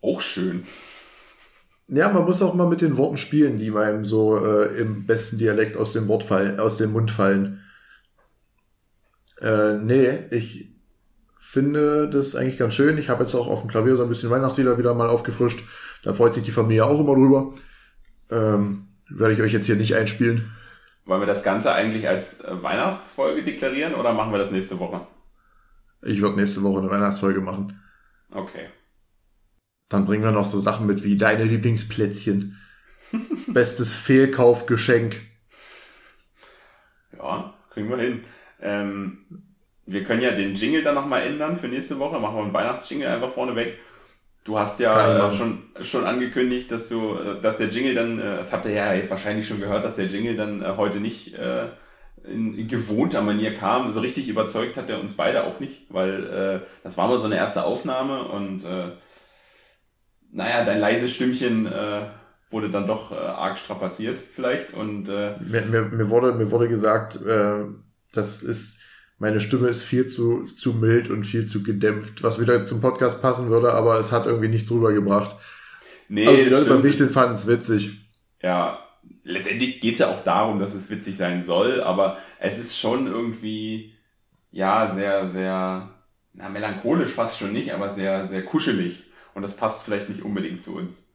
Auch 0.00 0.20
schön. 0.20 0.64
Ja, 1.88 2.08
man 2.10 2.24
muss 2.24 2.42
auch 2.42 2.54
mal 2.54 2.68
mit 2.68 2.80
den 2.80 2.96
Worten 2.96 3.16
spielen, 3.16 3.58
die 3.58 3.70
einem 3.72 4.04
so 4.04 4.44
äh, 4.44 4.78
im 4.78 5.06
besten 5.06 5.38
Dialekt 5.38 5.76
aus 5.76 5.92
dem 5.92 6.08
Wort 6.08 6.24
fallen, 6.24 6.58
aus 6.58 6.78
dem 6.78 6.92
Mund 6.92 7.10
fallen. 7.10 7.60
Äh, 9.40 9.74
nee, 9.78 10.20
ich 10.30 10.72
finde 11.38 12.08
das 12.08 12.34
eigentlich 12.34 12.58
ganz 12.58 12.74
schön. 12.74 12.96
Ich 12.96 13.10
habe 13.10 13.24
jetzt 13.24 13.34
auch 13.34 13.46
auf 13.46 13.60
dem 13.60 13.68
Klavier 13.68 13.96
so 13.96 14.04
ein 14.04 14.08
bisschen 14.08 14.30
Weihnachtslieder 14.30 14.78
wieder 14.78 14.94
mal 14.94 15.10
aufgefrischt. 15.10 15.62
Da 16.02 16.12
freut 16.12 16.34
sich 16.34 16.44
die 16.44 16.50
Familie 16.50 16.86
auch 16.86 16.98
immer 16.98 17.14
drüber. 17.14 17.52
Ähm, 18.30 18.88
werde 19.10 19.34
ich 19.34 19.42
euch 19.42 19.52
jetzt 19.52 19.66
hier 19.66 19.76
nicht 19.76 19.94
einspielen. 19.94 20.50
Wollen 21.04 21.20
wir 21.20 21.26
das 21.26 21.42
Ganze 21.42 21.72
eigentlich 21.72 22.08
als 22.08 22.40
äh, 22.40 22.62
Weihnachtsfolge 22.62 23.42
deklarieren 23.42 23.94
oder 23.94 24.12
machen 24.12 24.32
wir 24.32 24.38
das 24.38 24.50
nächste 24.50 24.78
Woche? 24.78 25.06
Ich 26.02 26.20
würde 26.20 26.36
nächste 26.36 26.62
Woche 26.62 26.80
eine 26.80 26.90
Weihnachtsfolge 26.90 27.40
machen. 27.40 27.80
Okay. 28.32 28.68
Dann 29.88 30.06
bringen 30.06 30.24
wir 30.24 30.32
noch 30.32 30.46
so 30.46 30.58
Sachen 30.58 30.86
mit 30.86 31.04
wie 31.04 31.16
deine 31.16 31.44
Lieblingsplätzchen. 31.44 32.58
Bestes 33.48 33.94
Fehlkaufgeschenk. 33.94 35.20
Ja, 37.16 37.54
kriegen 37.70 37.90
wir 37.90 37.98
hin. 37.98 38.24
Ähm, 38.60 39.18
wir 39.86 40.02
können 40.04 40.22
ja 40.22 40.30
den 40.32 40.54
Jingle 40.54 40.82
dann 40.82 40.94
nochmal 40.94 41.22
ändern 41.22 41.56
für 41.56 41.68
nächste 41.68 41.98
Woche. 41.98 42.18
Machen 42.18 42.36
wir 42.36 42.42
einen 42.42 42.54
Weihnachtsjingle 42.54 43.08
einfach 43.08 43.30
vorne 43.30 43.54
weg. 43.54 43.78
Du 44.44 44.58
hast 44.58 44.80
ja 44.80 45.28
äh, 45.28 45.32
schon, 45.32 45.62
schon 45.82 46.04
angekündigt, 46.04 46.72
dass 46.72 46.88
du, 46.88 47.16
äh, 47.16 47.40
dass 47.40 47.58
der 47.58 47.68
Jingle 47.68 47.94
dann, 47.94 48.18
äh, 48.18 48.36
das 48.38 48.52
habt 48.52 48.64
ihr 48.66 48.72
ja 48.72 48.92
jetzt 48.92 49.10
wahrscheinlich 49.10 49.46
schon 49.46 49.60
gehört, 49.60 49.84
dass 49.84 49.96
der 49.96 50.06
Jingle 50.06 50.36
dann 50.36 50.62
äh, 50.62 50.74
heute 50.76 50.98
nicht 50.98 51.36
in, 52.24 52.68
gewohnter 52.68 53.22
Manier 53.22 53.54
kam. 53.54 53.90
So 53.90 54.00
richtig 54.00 54.28
überzeugt 54.28 54.76
hat 54.76 54.90
er 54.90 55.00
uns 55.00 55.14
beide 55.14 55.44
auch 55.44 55.60
nicht, 55.60 55.86
weil 55.88 56.26
äh, 56.26 56.66
das 56.82 56.96
war 56.96 57.08
mal 57.08 57.18
so 57.18 57.26
eine 57.26 57.36
erste 57.36 57.64
Aufnahme 57.64 58.28
und 58.28 58.64
äh, 58.64 58.92
naja, 60.32 60.64
dein 60.64 60.80
leises 60.80 61.12
Stimmchen 61.12 61.66
äh, 61.66 62.06
wurde 62.50 62.70
dann 62.70 62.86
doch 62.86 63.12
äh, 63.12 63.14
arg 63.14 63.58
strapaziert 63.58 64.18
vielleicht 64.30 64.74
und 64.74 65.08
äh, 65.08 65.36
mir, 65.40 65.62
mir, 65.62 65.82
mir 65.82 66.08
wurde 66.08 66.32
mir 66.32 66.50
wurde 66.50 66.68
gesagt, 66.68 67.24
äh, 67.24 67.64
das 68.12 68.42
ist 68.42 68.80
meine 69.18 69.40
Stimme 69.40 69.68
ist 69.68 69.82
viel 69.82 70.08
zu 70.08 70.46
zu 70.46 70.74
mild 70.74 71.10
und 71.10 71.24
viel 71.24 71.46
zu 71.46 71.62
gedämpft, 71.62 72.22
was 72.22 72.40
wieder 72.40 72.64
zum 72.64 72.80
Podcast 72.80 73.22
passen 73.22 73.48
würde, 73.48 73.72
aber 73.72 73.98
es 73.98 74.12
hat 74.12 74.26
irgendwie 74.26 74.48
nichts 74.48 74.68
drüber 74.68 74.92
gebracht. 74.92 75.36
Nee, 76.08 76.26
also 76.26 76.44
die 76.44 76.50
Leute 76.50 76.68
beim 76.68 76.82
Wichteln 76.82 77.08
fanden 77.08 77.34
es 77.34 77.46
witzig. 77.46 77.98
Ja, 78.42 78.81
letztendlich 79.24 79.80
geht's 79.80 79.98
ja 79.98 80.08
auch 80.10 80.24
darum, 80.24 80.58
dass 80.58 80.74
es 80.74 80.90
witzig 80.90 81.16
sein 81.16 81.40
soll, 81.40 81.82
aber 81.82 82.18
es 82.38 82.58
ist 82.58 82.78
schon 82.78 83.06
irgendwie 83.06 83.94
ja 84.50 84.88
sehr 84.88 85.28
sehr 85.28 85.90
na, 86.34 86.48
melancholisch 86.48 87.10
fast 87.10 87.38
schon 87.38 87.52
nicht, 87.52 87.72
aber 87.72 87.90
sehr 87.90 88.28
sehr 88.28 88.44
kuschelig. 88.44 89.04
Und 89.34 89.42
das 89.42 89.56
passt 89.56 89.82
vielleicht 89.82 90.08
nicht 90.08 90.22
unbedingt 90.22 90.60
zu 90.60 90.76
uns. 90.76 91.12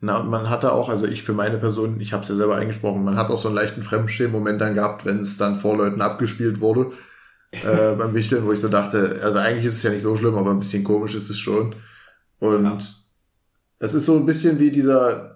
Na, 0.00 0.18
und 0.18 0.28
man 0.28 0.50
hatte 0.50 0.72
auch, 0.72 0.88
also 0.88 1.06
ich 1.06 1.22
für 1.22 1.32
meine 1.32 1.56
Person, 1.56 2.00
ich 2.00 2.12
habe 2.12 2.22
es 2.22 2.28
ja 2.28 2.34
selber 2.34 2.56
eingesprochen, 2.56 3.04
man 3.04 3.16
hat 3.16 3.30
auch 3.30 3.38
so 3.38 3.48
einen 3.48 3.56
leichten 3.56 3.82
Fremdschämen-Moment 3.82 4.60
dann 4.60 4.74
gehabt, 4.74 5.04
wenn 5.06 5.20
es 5.20 5.38
dann 5.38 5.58
vor 5.58 5.76
Leuten 5.76 6.02
abgespielt 6.02 6.60
wurde 6.60 6.92
äh, 7.52 7.94
beim 7.96 8.12
Wichteln, 8.12 8.44
wo 8.44 8.52
ich 8.52 8.60
so 8.60 8.68
dachte, 8.68 9.20
also 9.22 9.38
eigentlich 9.38 9.64
ist 9.64 9.76
es 9.76 9.82
ja 9.82 9.90
nicht 9.90 10.02
so 10.02 10.16
schlimm, 10.16 10.34
aber 10.34 10.50
ein 10.50 10.58
bisschen 10.58 10.84
komisch 10.84 11.14
ist 11.14 11.30
es 11.30 11.38
schon. 11.38 11.74
Und 12.38 12.64
ja. 12.64 12.78
das 13.78 13.94
ist 13.94 14.04
so 14.04 14.16
ein 14.16 14.26
bisschen 14.26 14.58
wie 14.58 14.70
dieser, 14.70 15.33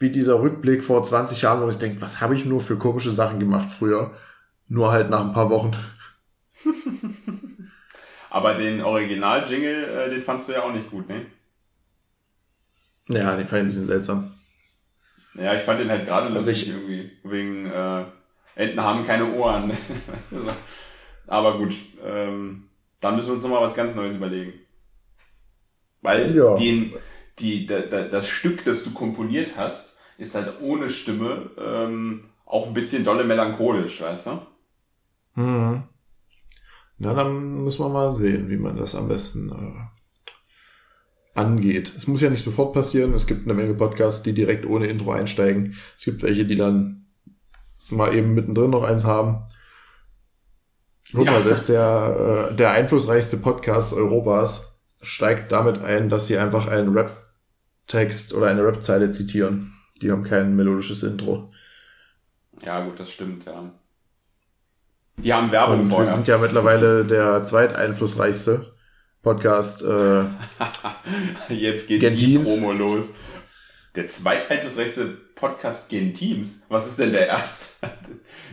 wie 0.00 0.10
dieser 0.10 0.40
Rückblick 0.42 0.82
vor 0.82 1.04
20 1.04 1.42
Jahren, 1.42 1.62
wo 1.62 1.68
ich 1.68 1.76
denke, 1.78 2.00
was 2.00 2.20
habe 2.20 2.34
ich 2.34 2.44
nur 2.44 2.60
für 2.60 2.76
komische 2.78 3.10
Sachen 3.12 3.38
gemacht 3.38 3.70
früher? 3.70 4.12
Nur 4.66 4.90
halt 4.90 5.10
nach 5.10 5.20
ein 5.20 5.32
paar 5.32 5.50
Wochen. 5.50 5.72
Aber 8.30 8.54
den 8.54 8.80
Original-Jingle, 8.80 9.84
äh, 9.84 10.10
den 10.10 10.22
fandst 10.22 10.48
du 10.48 10.52
ja 10.52 10.62
auch 10.62 10.72
nicht 10.72 10.90
gut, 10.90 11.08
ne? 11.08 11.26
Ja, 13.08 13.36
den 13.36 13.46
fand 13.48 13.52
ich 13.62 13.64
ein 13.64 13.68
bisschen 13.68 13.84
seltsam. 13.86 14.32
Ja, 15.34 15.54
ich 15.54 15.62
fand 15.62 15.80
den 15.80 15.90
halt 15.90 16.06
gerade 16.06 16.26
Also 16.26 16.50
lustig 16.50 16.68
ich- 16.68 16.74
irgendwie. 16.74 17.10
Wegen 17.24 17.66
äh, 17.66 18.04
Enten 18.54 18.80
haben 18.82 19.04
keine 19.06 19.32
Ohren. 19.32 19.72
Aber 21.26 21.58
gut, 21.58 21.74
ähm, 22.04 22.68
dann 23.00 23.16
müssen 23.16 23.28
wir 23.28 23.34
uns 23.34 23.42
nochmal 23.42 23.62
was 23.62 23.74
ganz 23.74 23.94
Neues 23.94 24.14
überlegen. 24.14 24.52
Weil 26.02 26.34
Ja. 26.36 26.54
den, 26.54 26.94
die, 27.38 27.66
da, 27.66 27.80
da, 27.80 28.02
das 28.02 28.28
Stück, 28.28 28.64
das 28.64 28.84
du 28.84 28.90
komponiert 28.92 29.54
hast, 29.56 29.89
ist 30.20 30.34
halt 30.34 30.60
ohne 30.60 30.88
Stimme 30.90 31.50
ähm, 31.58 32.20
auch 32.46 32.66
ein 32.68 32.74
bisschen 32.74 33.04
dolle 33.04 33.24
melancholisch, 33.24 34.00
weißt 34.00 34.26
du? 34.26 34.42
Mhm. 35.40 35.84
Na, 36.98 37.14
dann 37.14 37.64
müssen 37.64 37.82
wir 37.82 37.88
mal 37.88 38.12
sehen, 38.12 38.50
wie 38.50 38.58
man 38.58 38.76
das 38.76 38.94
am 38.94 39.08
besten 39.08 39.50
äh, 39.50 41.38
angeht. 41.38 41.92
Es 41.96 42.06
muss 42.06 42.20
ja 42.20 42.28
nicht 42.28 42.44
sofort 42.44 42.74
passieren. 42.74 43.14
Es 43.14 43.26
gibt 43.26 43.44
eine 43.46 43.54
Menge 43.54 43.72
Podcasts, 43.74 44.22
die 44.22 44.34
direkt 44.34 44.66
ohne 44.66 44.86
Intro 44.86 45.12
einsteigen. 45.12 45.76
Es 45.96 46.04
gibt 46.04 46.22
welche, 46.22 46.44
die 46.44 46.56
dann 46.56 47.06
mal 47.88 48.14
eben 48.14 48.34
mittendrin 48.34 48.70
noch 48.70 48.82
eins 48.84 49.04
haben. 49.04 49.46
Guck 51.12 51.24
Ja. 51.24 51.32
mal, 51.32 51.42
selbst 51.42 51.68
der, 51.70 52.50
äh, 52.52 52.56
der 52.56 52.72
einflussreichste 52.72 53.38
Podcast 53.38 53.94
Europas 53.94 54.82
steigt 55.00 55.50
damit 55.50 55.78
ein, 55.80 56.10
dass 56.10 56.26
sie 56.26 56.36
einfach 56.36 56.66
einen 56.68 56.90
Rap-Text 56.90 58.34
oder 58.34 58.48
eine 58.48 58.64
Rap-Zeile 58.64 59.10
zitieren. 59.10 59.72
Die 60.02 60.10
haben 60.10 60.24
kein 60.24 60.56
melodisches 60.56 61.02
Intro. 61.02 61.52
Ja, 62.62 62.84
gut, 62.84 62.98
das 62.98 63.10
stimmt, 63.10 63.44
ja. 63.46 63.70
Die 65.18 65.32
haben 65.32 65.50
Werbung 65.52 65.80
Und 65.80 65.88
wir 65.88 65.94
vorher. 65.96 66.14
sind 66.14 66.28
ja 66.28 66.38
mittlerweile 66.38 67.04
der 67.04 67.42
zweiteinflussreichste 67.44 68.72
Podcast. 69.22 69.82
Äh, 69.82 70.24
Jetzt 71.54 71.88
geht 71.88 72.00
Gentins. 72.00 72.48
die 72.48 72.60
Promo 72.60 72.72
los. 72.72 73.06
Der 73.94 74.06
zweiteinflussreichste 74.06 75.06
Podcast 75.34 75.88
Gentins. 75.88 76.62
Was 76.68 76.86
ist 76.86 76.98
denn 76.98 77.12
der 77.12 77.26
erste? 77.26 77.66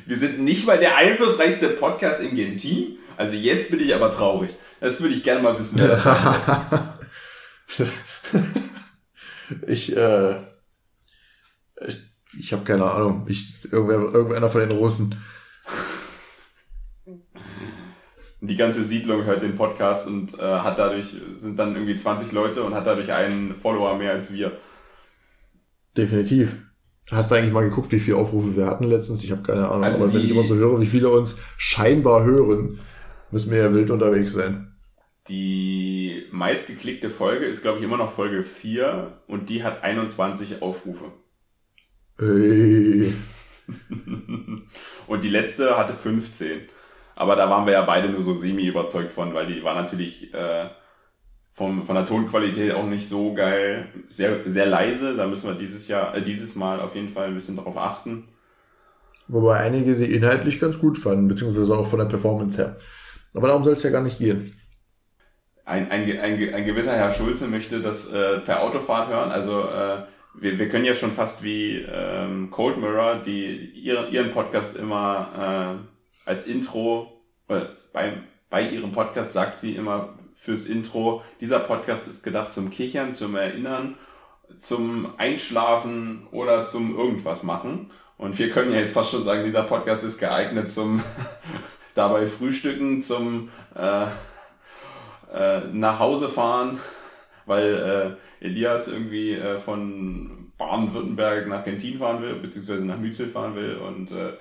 Wir 0.05 0.17
sind 0.17 0.39
nicht 0.39 0.65
mal 0.65 0.79
der 0.79 0.95
einflussreichste 0.97 1.69
Podcast 1.69 2.21
im 2.21 2.35
Gentin. 2.35 2.97
Also 3.17 3.35
jetzt 3.35 3.71
bin 3.71 3.79
ich 3.79 3.93
aber 3.95 4.11
traurig. 4.11 4.53
Das 4.79 4.99
würde 5.01 5.13
ich 5.15 5.23
gerne 5.23 5.41
mal 5.41 5.57
wissen, 5.57 5.77
wer 5.79 5.87
das 5.89 6.03
sagt. 6.03 7.05
ich 9.67 9.95
äh, 9.95 10.35
ich, 11.85 11.99
ich 12.39 12.53
habe 12.53 12.63
keine 12.63 12.89
Ahnung. 12.89 13.25
Ich, 13.27 13.71
irgendwer, 13.71 14.13
irgendeiner 14.13 14.49
von 14.49 14.61
den 14.61 14.71
Russen. 14.71 15.15
Die 18.39 18.55
ganze 18.55 18.83
Siedlung 18.83 19.25
hört 19.25 19.41
den 19.41 19.55
Podcast 19.55 20.07
und 20.07 20.37
äh, 20.37 20.41
hat 20.41 20.77
dadurch, 20.77 21.15
sind 21.35 21.57
dann 21.57 21.73
irgendwie 21.73 21.95
20 21.95 22.31
Leute 22.31 22.63
und 22.63 22.75
hat 22.75 22.85
dadurch 22.85 23.11
einen 23.11 23.55
Follower 23.55 23.97
mehr 23.97 24.11
als 24.11 24.31
wir. 24.31 24.57
Definitiv. 25.95 26.55
Hast 27.09 27.31
du 27.31 27.35
eigentlich 27.35 27.53
mal 27.53 27.67
geguckt, 27.67 27.91
wie 27.91 27.99
viele 27.99 28.17
Aufrufe 28.17 28.55
wir 28.55 28.67
hatten 28.67 28.83
letztens? 28.83 29.23
Ich 29.23 29.31
habe 29.31 29.41
keine 29.41 29.69
Ahnung. 29.69 29.83
Also 29.83 30.03
Aber 30.03 30.13
wenn 30.13 30.21
ich 30.21 30.29
immer 30.29 30.43
so 30.43 30.55
höre, 30.55 30.79
wie 30.79 30.85
viele 30.85 31.09
uns 31.09 31.39
scheinbar 31.57 32.23
hören, 32.25 32.79
müssen 33.31 33.49
wir 33.49 33.59
ja 33.59 33.73
wild 33.73 33.89
unterwegs 33.89 34.33
sein. 34.33 34.75
Die 35.29 36.25
meistgeklickte 36.31 37.09
Folge 37.09 37.45
ist, 37.45 37.61
glaube 37.61 37.79
ich, 37.79 37.83
immer 37.83 37.97
noch 37.97 38.11
Folge 38.11 38.43
4 38.43 39.23
und 39.27 39.49
die 39.49 39.63
hat 39.63 39.83
21 39.83 40.61
Aufrufe. 40.61 41.05
Ey. 42.19 43.13
und 45.07 45.23
die 45.23 45.29
letzte 45.29 45.77
hatte 45.77 45.93
15. 45.93 46.61
Aber 47.15 47.35
da 47.35 47.49
waren 47.49 47.65
wir 47.65 47.73
ja 47.73 47.81
beide 47.81 48.09
nur 48.09 48.21
so 48.21 48.33
semi 48.33 48.67
überzeugt 48.67 49.13
von, 49.13 49.33
weil 49.33 49.47
die 49.47 49.63
war 49.63 49.75
natürlich 49.75 50.33
äh, 50.33 50.69
vom, 51.51 51.83
von 51.83 51.95
der 51.95 52.05
Tonqualität 52.05 52.73
auch 52.73 52.85
nicht 52.85 53.07
so 53.07 53.33
geil. 53.33 53.87
Sehr, 54.07 54.49
sehr 54.49 54.67
leise. 54.67 55.15
Da 55.15 55.27
müssen 55.27 55.47
wir 55.47 55.55
dieses 55.55 55.87
Jahr, 55.87 56.15
äh, 56.15 56.21
dieses 56.21 56.55
Mal 56.55 56.79
auf 56.79 56.95
jeden 56.95 57.09
Fall 57.09 57.27
ein 57.27 57.33
bisschen 57.33 57.57
drauf 57.57 57.77
achten. 57.77 58.27
Wobei 59.27 59.57
einige 59.59 59.93
sie 59.93 60.05
inhaltlich 60.05 60.59
ganz 60.59 60.79
gut 60.79 60.97
fanden, 60.97 61.27
beziehungsweise 61.27 61.75
auch 61.75 61.87
von 61.87 61.99
der 61.99 62.05
Performance 62.05 62.61
her. 62.61 62.77
Aber 63.33 63.47
darum 63.47 63.63
soll 63.63 63.73
es 63.73 63.83
ja 63.83 63.89
gar 63.89 64.03
nicht 64.03 64.19
gehen. 64.19 64.53
Ein, 65.65 65.91
ein, 65.91 66.03
ein, 66.19 66.53
ein 66.53 66.65
gewisser 66.65 66.93
Herr 66.93 67.11
Schulze 67.11 67.47
möchte 67.47 67.81
das 67.81 68.11
äh, 68.13 68.37
per 68.37 68.61
Autofahrt 68.61 69.09
hören. 69.09 69.31
Also 69.31 69.63
äh, 69.63 70.03
wir, 70.39 70.59
wir 70.59 70.69
können 70.69 70.85
ja 70.85 70.93
schon 70.93 71.11
fast 71.11 71.43
wie 71.43 71.77
ähm, 71.77 72.49
Cold 72.51 72.77
Mirror, 72.77 73.17
die 73.17 73.71
ihre, 73.71 74.09
ihren 74.09 74.31
Podcast 74.31 74.75
immer 74.75 75.79
äh, 76.25 76.29
als 76.29 76.45
Intro, 76.45 77.21
äh, 77.47 77.61
bei, 77.93 78.13
bei 78.49 78.69
ihrem 78.69 78.91
Podcast 78.91 79.33
sagt 79.33 79.57
sie 79.57 79.75
immer 79.75 80.17
fürs 80.33 80.67
Intro, 80.67 81.23
dieser 81.41 81.59
Podcast 81.59 82.07
ist 82.07 82.23
gedacht 82.23 82.53
zum 82.53 82.69
Kichern, 82.69 83.11
zum 83.11 83.35
Erinnern, 83.35 83.95
zum 84.57 85.13
Einschlafen 85.17 86.27
oder 86.31 86.63
zum 86.63 86.95
irgendwas 86.97 87.43
machen. 87.43 87.91
Und 88.17 88.37
wir 88.39 88.49
können 88.51 88.71
ja 88.71 88.79
jetzt 88.79 88.93
fast 88.93 89.11
schon 89.11 89.23
sagen, 89.23 89.43
dieser 89.43 89.63
Podcast 89.63 90.03
ist 90.03 90.19
geeignet 90.19 90.69
zum 90.69 91.03
dabei 91.95 92.27
Frühstücken, 92.27 93.01
zum 93.01 93.49
äh, 93.75 94.05
äh, 95.33 95.61
nach 95.71 95.99
Hause 95.99 96.29
fahren, 96.29 96.79
weil 97.47 98.17
äh, 98.41 98.45
Elias 98.45 98.87
irgendwie 98.87 99.33
äh, 99.33 99.57
von 99.57 100.51
Baden-Württemberg 100.57 101.47
nach 101.47 101.63
Gentin 101.63 101.97
fahren 101.99 102.21
will, 102.21 102.35
beziehungsweise 102.35 102.85
nach 102.85 102.99
Mützel 102.99 103.27
fahren 103.27 103.55
will. 103.55 103.75
Und 103.75 104.11
äh, 104.11 104.33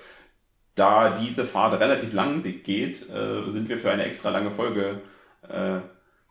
da 0.75 1.11
diese 1.11 1.45
Fahrt 1.45 1.79
relativ 1.79 2.13
lang 2.13 2.41
geht, 2.41 3.09
äh, 3.09 3.49
sind 3.49 3.69
wir 3.69 3.77
für 3.77 3.91
eine 3.91 4.03
extra 4.03 4.29
lange 4.29 4.51
Folge 4.51 5.01
äh, 5.49 5.79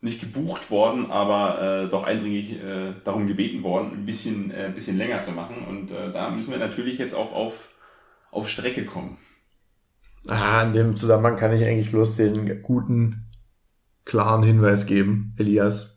nicht 0.01 0.21
gebucht 0.21 0.71
worden, 0.71 1.11
aber 1.11 1.85
äh, 1.85 1.89
doch 1.89 2.05
eindringlich 2.05 2.63
äh, 2.63 2.95
darum 3.05 3.27
gebeten 3.27 3.63
worden, 3.63 3.93
ein 3.93 4.05
bisschen, 4.05 4.51
äh, 4.51 4.71
bisschen 4.75 4.99
länger 4.99 5.21
zu 5.21 5.33
machen. 5.33 5.57
Und 5.67 5.91
äh, 5.91 6.13
da 6.13 6.31
müssen 6.31 6.53
wir 6.53 6.59
natürlich 6.59 6.99
jetzt 6.99 7.15
auch 7.15 7.33
auf, 7.33 7.71
auf 8.31 8.49
Strecke 8.49 8.85
kommen. 8.85 9.19
Ah, 10.29 10.63
in 10.63 10.73
dem 10.73 10.97
Zusammenhang 10.97 11.37
kann 11.37 11.53
ich 11.53 11.65
eigentlich 11.65 11.91
bloß 11.91 12.17
den 12.17 12.63
guten, 12.63 13.27
klaren 14.05 14.43
Hinweis 14.43 14.87
geben, 14.87 15.35
Elias. 15.39 15.96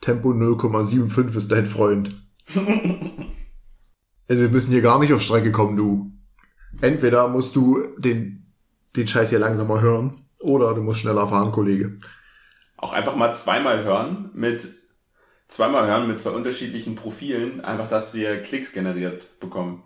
Tempo 0.00 0.30
0,75 0.30 1.36
ist 1.36 1.50
dein 1.52 1.66
Freund. 1.66 2.16
Wir 4.26 4.48
müssen 4.48 4.70
hier 4.72 4.82
gar 4.82 4.98
nicht 4.98 5.12
auf 5.12 5.22
Strecke 5.22 5.52
kommen, 5.52 5.76
du. 5.76 6.12
Entweder 6.80 7.28
musst 7.28 7.54
du 7.56 7.86
den, 7.98 8.52
den 8.96 9.06
Scheiß 9.06 9.30
hier 9.30 9.38
langsamer 9.38 9.80
hören, 9.80 10.24
oder 10.40 10.74
du 10.74 10.82
musst 10.82 11.00
schneller 11.00 11.28
fahren, 11.28 11.52
Kollege. 11.52 11.98
auch 12.76 12.92
einfach 12.92 13.16
mal 13.16 13.32
zweimal 13.32 13.84
hören 13.84 14.30
mit 14.34 14.68
zweimal 15.48 15.86
hören 15.86 16.08
mit 16.08 16.18
zwei 16.18 16.30
unterschiedlichen 16.30 16.96
Profilen, 16.96 17.60
einfach, 17.64 17.88
dass 17.88 18.14
wir 18.14 18.42
Klicks 18.42 18.72
generiert 18.72 19.38
bekommen. 19.40 19.82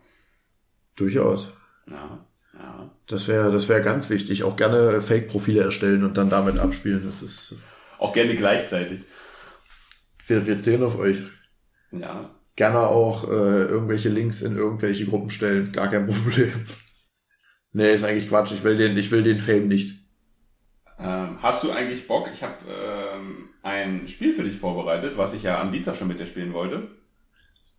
Durchaus. 0.96 1.52
Ja, 1.86 2.24
ja. 2.54 2.90
Das 3.06 3.28
wäre 3.28 3.52
das 3.52 3.68
wäre 3.68 3.82
ganz 3.82 4.10
wichtig. 4.10 4.44
Auch 4.44 4.56
gerne 4.56 5.00
Fake-Profile 5.00 5.62
erstellen 5.62 6.04
und 6.04 6.16
dann 6.16 6.30
damit 6.30 6.58
abspielen. 6.58 7.02
Das 7.04 7.22
ist, 7.22 7.56
Auch 7.98 8.12
gerne 8.12 8.34
gleichzeitig. 8.34 9.02
Wir, 10.28 10.46
wir 10.46 10.58
zählen 10.60 10.82
auf 10.82 10.98
euch. 10.98 11.22
Ja. 11.92 12.30
Gerne 12.56 12.80
auch 12.80 13.24
äh, 13.28 13.64
irgendwelche 13.64 14.08
Links 14.08 14.42
in 14.42 14.56
irgendwelche 14.56 15.06
Gruppen 15.06 15.30
stellen. 15.30 15.72
Gar 15.72 15.90
kein 15.90 16.06
Problem. 16.08 16.52
Nee, 17.72 17.94
ist 17.94 18.04
eigentlich 18.04 18.28
Quatsch. 18.28 18.52
Ich 18.52 18.64
will 18.64 18.76
den, 18.76 18.96
ich 18.96 19.10
will 19.10 19.22
den 19.22 19.40
Fame 19.40 19.68
nicht. 19.68 19.98
Ähm, 20.98 21.38
hast 21.42 21.62
du 21.62 21.70
eigentlich 21.70 22.08
Bock? 22.08 22.28
Ich 22.32 22.42
habe 22.42 22.56
ähm, 22.68 23.50
ein 23.62 24.08
Spiel 24.08 24.32
für 24.32 24.42
dich 24.42 24.56
vorbereitet, 24.56 25.16
was 25.16 25.34
ich 25.34 25.44
ja 25.44 25.60
am 25.60 25.70
Dienstag 25.70 25.96
schon 25.96 26.08
mit 26.08 26.18
dir 26.18 26.26
spielen 26.26 26.52
wollte. 26.52 26.88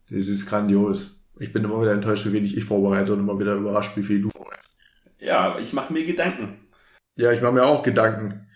Das 0.10 0.28
ist 0.28 0.46
grandios. 0.48 1.22
Ich 1.40 1.54
bin 1.54 1.64
immer 1.64 1.82
wieder 1.82 1.94
enttäuscht, 1.94 2.26
wie 2.26 2.34
wenig 2.34 2.56
ich 2.58 2.64
vorbereite 2.64 3.14
und 3.14 3.20
immer 3.20 3.40
wieder 3.40 3.56
überrascht, 3.56 3.96
wie 3.98 4.04
viel 4.04 4.22
du 4.22 4.30
vorbereitest. 4.30 4.80
Ja, 5.20 5.60
ich 5.60 5.74
mache 5.74 5.92
mir 5.92 6.06
Gedanken. 6.06 6.68
Ja, 7.16 7.32
ich 7.32 7.42
mache 7.42 7.54
mir 7.54 7.66
auch 7.66 7.84
Gedanken 7.84 8.48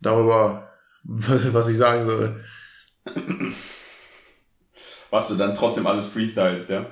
darüber, 0.00 0.70
was, 1.02 1.52
was 1.52 1.68
ich 1.68 1.76
sagen 1.76 2.06
soll. 2.06 2.44
Was 5.10 5.28
du 5.28 5.34
dann 5.34 5.54
trotzdem 5.54 5.86
alles 5.86 6.06
freestylst, 6.06 6.70
ja? 6.70 6.86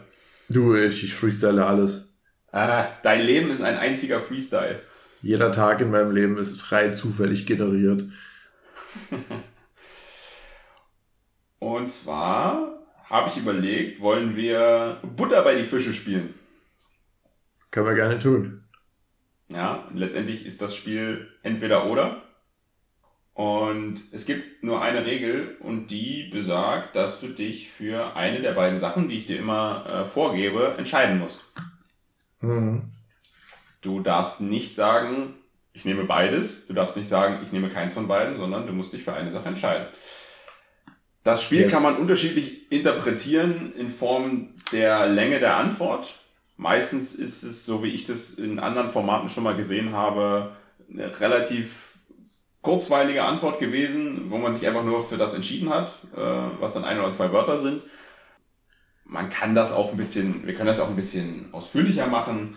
Du, 0.48 0.74
ich, 0.74 1.04
ich 1.04 1.14
freestyle 1.14 1.64
alles. 1.64 2.12
Ah, 2.52 2.86
dein 3.02 3.22
Leben 3.22 3.50
ist 3.50 3.62
ein 3.62 3.78
einziger 3.78 4.20
Freestyle. 4.20 4.82
Jeder 5.22 5.52
Tag 5.52 5.80
in 5.80 5.90
meinem 5.90 6.14
Leben 6.14 6.36
ist 6.36 6.72
rein 6.72 6.94
zufällig 6.94 7.46
generiert. 7.46 8.04
Und 11.58 11.90
zwar 11.90 12.80
habe 13.04 13.28
ich 13.28 13.36
überlegt, 13.36 14.00
wollen 14.00 14.34
wir 14.34 14.98
Butter 15.16 15.42
bei 15.42 15.54
die 15.54 15.64
Fische 15.64 15.92
spielen? 15.92 16.34
Können 17.70 17.86
wir 17.86 17.94
gerne 17.94 18.18
tun. 18.18 18.64
Ja, 19.48 19.88
letztendlich 19.94 20.46
ist 20.46 20.62
das 20.62 20.74
Spiel 20.74 21.28
entweder 21.42 21.86
oder. 21.86 22.22
Und 23.34 24.02
es 24.12 24.26
gibt 24.26 24.62
nur 24.62 24.82
eine 24.82 25.06
Regel 25.06 25.56
und 25.60 25.90
die 25.90 26.28
besagt, 26.30 26.96
dass 26.96 27.20
du 27.20 27.28
dich 27.28 27.70
für 27.70 28.16
eine 28.16 28.40
der 28.40 28.52
beiden 28.52 28.78
Sachen, 28.78 29.08
die 29.08 29.16
ich 29.16 29.26
dir 29.26 29.38
immer 29.38 29.84
äh, 29.86 30.04
vorgebe, 30.04 30.74
entscheiden 30.76 31.18
musst. 31.18 31.44
Mhm. 32.40 32.90
Du 33.80 34.00
darfst 34.00 34.40
nicht 34.40 34.74
sagen, 34.74 35.34
ich 35.72 35.84
nehme 35.84 36.04
beides. 36.04 36.66
Du 36.66 36.74
darfst 36.74 36.96
nicht 36.96 37.08
sagen, 37.08 37.40
ich 37.42 37.52
nehme 37.52 37.70
keins 37.70 37.94
von 37.94 38.08
beiden, 38.08 38.36
sondern 38.36 38.66
du 38.66 38.72
musst 38.72 38.92
dich 38.92 39.02
für 39.02 39.14
eine 39.14 39.30
Sache 39.30 39.48
entscheiden. 39.48 39.86
Das 41.22 41.42
Spiel 41.42 41.62
yes. 41.62 41.72
kann 41.72 41.82
man 41.82 41.96
unterschiedlich 41.96 42.70
interpretieren 42.72 43.72
in 43.72 43.88
Form 43.88 44.54
der 44.72 45.06
Länge 45.06 45.38
der 45.38 45.56
Antwort. 45.56 46.14
Meistens 46.56 47.14
ist 47.14 47.42
es, 47.42 47.64
so 47.64 47.82
wie 47.82 47.90
ich 47.90 48.04
das 48.04 48.34
in 48.34 48.58
anderen 48.58 48.88
Formaten 48.88 49.28
schon 49.28 49.44
mal 49.44 49.56
gesehen 49.56 49.92
habe, 49.92 50.56
relativ 50.90 51.89
kurzweilige 52.62 53.24
Antwort 53.24 53.58
gewesen, 53.58 54.30
wo 54.30 54.38
man 54.38 54.52
sich 54.52 54.66
einfach 54.66 54.84
nur 54.84 55.02
für 55.02 55.16
das 55.16 55.34
entschieden 55.34 55.70
hat, 55.70 55.92
äh, 56.14 56.20
was 56.60 56.74
dann 56.74 56.84
ein 56.84 56.98
oder 56.98 57.10
zwei 57.10 57.32
Wörter 57.32 57.58
sind. 57.58 57.82
Man 59.04 59.30
kann 59.30 59.54
das 59.54 59.72
auch 59.72 59.90
ein 59.90 59.96
bisschen, 59.96 60.46
wir 60.46 60.54
können 60.54 60.68
das 60.68 60.80
auch 60.80 60.88
ein 60.88 60.96
bisschen 60.96 61.48
ausführlicher 61.52 62.06
machen, 62.06 62.56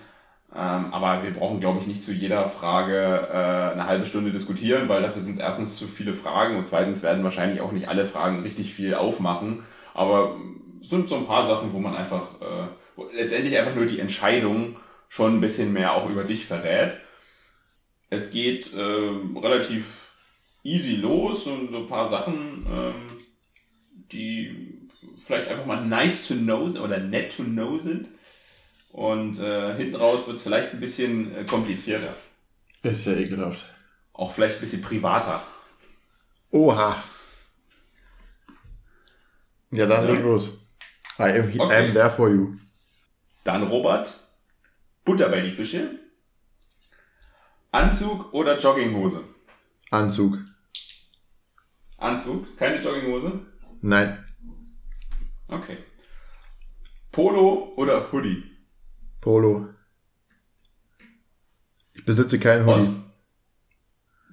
ähm, 0.55 0.93
aber 0.93 1.23
wir 1.23 1.31
brauchen, 1.31 1.59
glaube 1.59 1.79
ich, 1.79 1.87
nicht 1.87 2.03
zu 2.03 2.11
jeder 2.11 2.45
Frage 2.45 3.27
äh, 3.31 3.71
eine 3.73 3.87
halbe 3.87 4.05
Stunde 4.05 4.31
diskutieren, 4.31 4.87
weil 4.87 5.01
dafür 5.01 5.21
sind 5.21 5.33
es 5.33 5.39
erstens 5.39 5.77
zu 5.77 5.87
viele 5.87 6.13
Fragen 6.13 6.57
und 6.57 6.65
zweitens 6.65 7.01
werden 7.01 7.23
wahrscheinlich 7.23 7.61
auch 7.61 7.71
nicht 7.71 7.87
alle 7.87 8.05
Fragen 8.05 8.41
richtig 8.43 8.73
viel 8.73 8.93
aufmachen. 8.93 9.63
Aber 9.95 10.35
sind 10.81 11.09
so 11.09 11.15
ein 11.15 11.25
paar 11.25 11.47
Sachen, 11.47 11.73
wo 11.73 11.79
man 11.79 11.95
einfach 11.95 12.41
äh, 12.41 12.67
wo 12.95 13.07
letztendlich 13.13 13.57
einfach 13.57 13.75
nur 13.75 13.85
die 13.85 13.99
Entscheidung 13.99 14.75
schon 15.09 15.37
ein 15.37 15.41
bisschen 15.41 15.73
mehr 15.73 15.93
auch 15.93 16.09
über 16.09 16.23
dich 16.23 16.45
verrät. 16.45 16.97
Es 18.13 18.31
geht 18.31 18.71
äh, 18.73 18.79
relativ 18.79 20.11
easy 20.63 20.97
los 20.97 21.47
und 21.47 21.71
so 21.71 21.77
ein 21.79 21.87
paar 21.87 22.07
Sachen, 22.07 22.65
ähm, 22.67 22.93
die 24.11 24.87
vielleicht 25.17 25.47
einfach 25.47 25.65
mal 25.65 25.83
nice 25.83 26.27
to 26.27 26.35
know 26.35 26.63
oder 26.63 26.99
net 26.99 27.35
to 27.35 27.43
know 27.43 27.77
sind. 27.77 28.07
Und 28.91 29.39
äh, 29.39 29.75
hinten 29.75 29.95
raus 29.95 30.27
wird 30.27 30.37
es 30.37 30.43
vielleicht 30.43 30.73
ein 30.73 30.79
bisschen 30.79 31.35
äh, 31.35 31.43
komplizierter. 31.43 32.13
Ist 32.83 33.05
ja 33.05 33.13
ekelhaft. 33.13 33.65
Auch 34.13 34.31
vielleicht 34.31 34.55
ein 34.55 34.61
bisschen 34.61 34.83
privater. 34.83 35.43
Oha. 36.51 37.01
Ja, 39.71 39.87
dann 39.87 40.05
leg 40.05 40.21
los. 40.21 40.49
I 41.17 41.23
am, 41.23 41.45
okay. 41.45 41.57
I 41.57 41.87
am 41.87 41.93
there 41.93 42.11
for 42.11 42.29
you. 42.29 42.57
Dann 43.43 43.63
Robert. 43.63 44.13
Butter 45.03 45.29
bei 45.29 45.41
die 45.41 45.49
Fische. 45.49 46.02
Anzug 47.73 48.31
oder 48.33 48.59
Jogginghose? 48.59 49.23
Anzug. 49.89 50.37
Anzug? 51.97 52.55
Keine 52.55 52.79
Jogginghose? 52.79 53.39
Nein. 53.81 54.23
Okay. 55.47 55.77
Polo 57.11 57.73
oder 57.75 58.11
Hoodie? 58.11 58.43
Polo. 59.21 59.69
Ich 61.93 62.05
besitze 62.05 62.39
keinen 62.39 62.67
Hoodie. 62.67 62.83
Ost. 62.83 62.95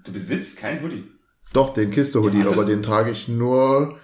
Du 0.05 0.13
besitzt 0.13 0.59
keinen 0.59 0.83
Hoodie? 0.83 1.11
Doch, 1.55 1.73
den 1.73 1.91
Kiste-Hoodie, 1.91 2.41
ja, 2.43 2.51
aber 2.51 2.67
den 2.67 2.83
trage 2.83 3.11
ich 3.11 3.27
nur 3.29 3.99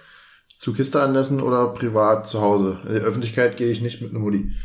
zu 0.57 0.73
Kisteanlässen 0.73 1.41
oder 1.41 1.75
privat 1.75 2.25
zu 2.25 2.41
Hause. 2.41 2.81
In 2.87 2.93
der 2.95 3.03
Öffentlichkeit 3.03 3.55
gehe 3.57 3.69
ich 3.69 3.81
nicht 3.81 4.01
mit 4.01 4.09
einem 4.09 4.23
Hoodie. 4.23 4.55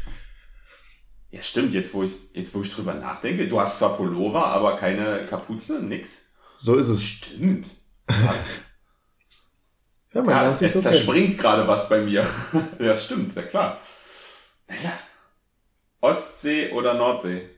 Ja, 1.33 1.40
stimmt, 1.40 1.73
jetzt 1.73 1.95
wo 1.95 2.03
ich, 2.03 2.12
jetzt 2.35 2.55
wo 2.55 2.61
ich 2.61 2.68
drüber 2.68 2.92
nachdenke, 2.92 3.49
du 3.49 3.59
hast 3.59 3.79
zwar 3.79 3.97
Pullover, 3.97 4.49
aber 4.49 4.77
keine 4.77 5.25
Kapuze, 5.25 5.83
nix. 5.83 6.31
So 6.59 6.77
ist 6.77 6.88
es. 6.88 7.03
Stimmt. 7.03 7.71
Was? 8.07 8.51
ja, 10.12 10.21
man 10.21 10.35
ja, 10.35 10.47
es, 10.47 10.61
es 10.61 10.83
zerspringt 10.83 11.38
gerade 11.38 11.66
was 11.66 11.88
bei 11.88 12.03
mir. 12.03 12.27
ja, 12.79 12.95
stimmt, 12.95 13.35
ja 13.35 13.42
klar. 13.42 13.81
Na 14.68 14.75
klar. 14.77 14.99
Ostsee 16.03 16.71
oder 16.73 16.92
Nordsee? 16.92 17.49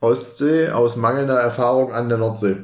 Ostsee 0.00 0.68
aus 0.68 0.96
mangelnder 0.96 1.40
Erfahrung 1.40 1.94
an 1.94 2.10
der 2.10 2.18
Nordsee. 2.18 2.56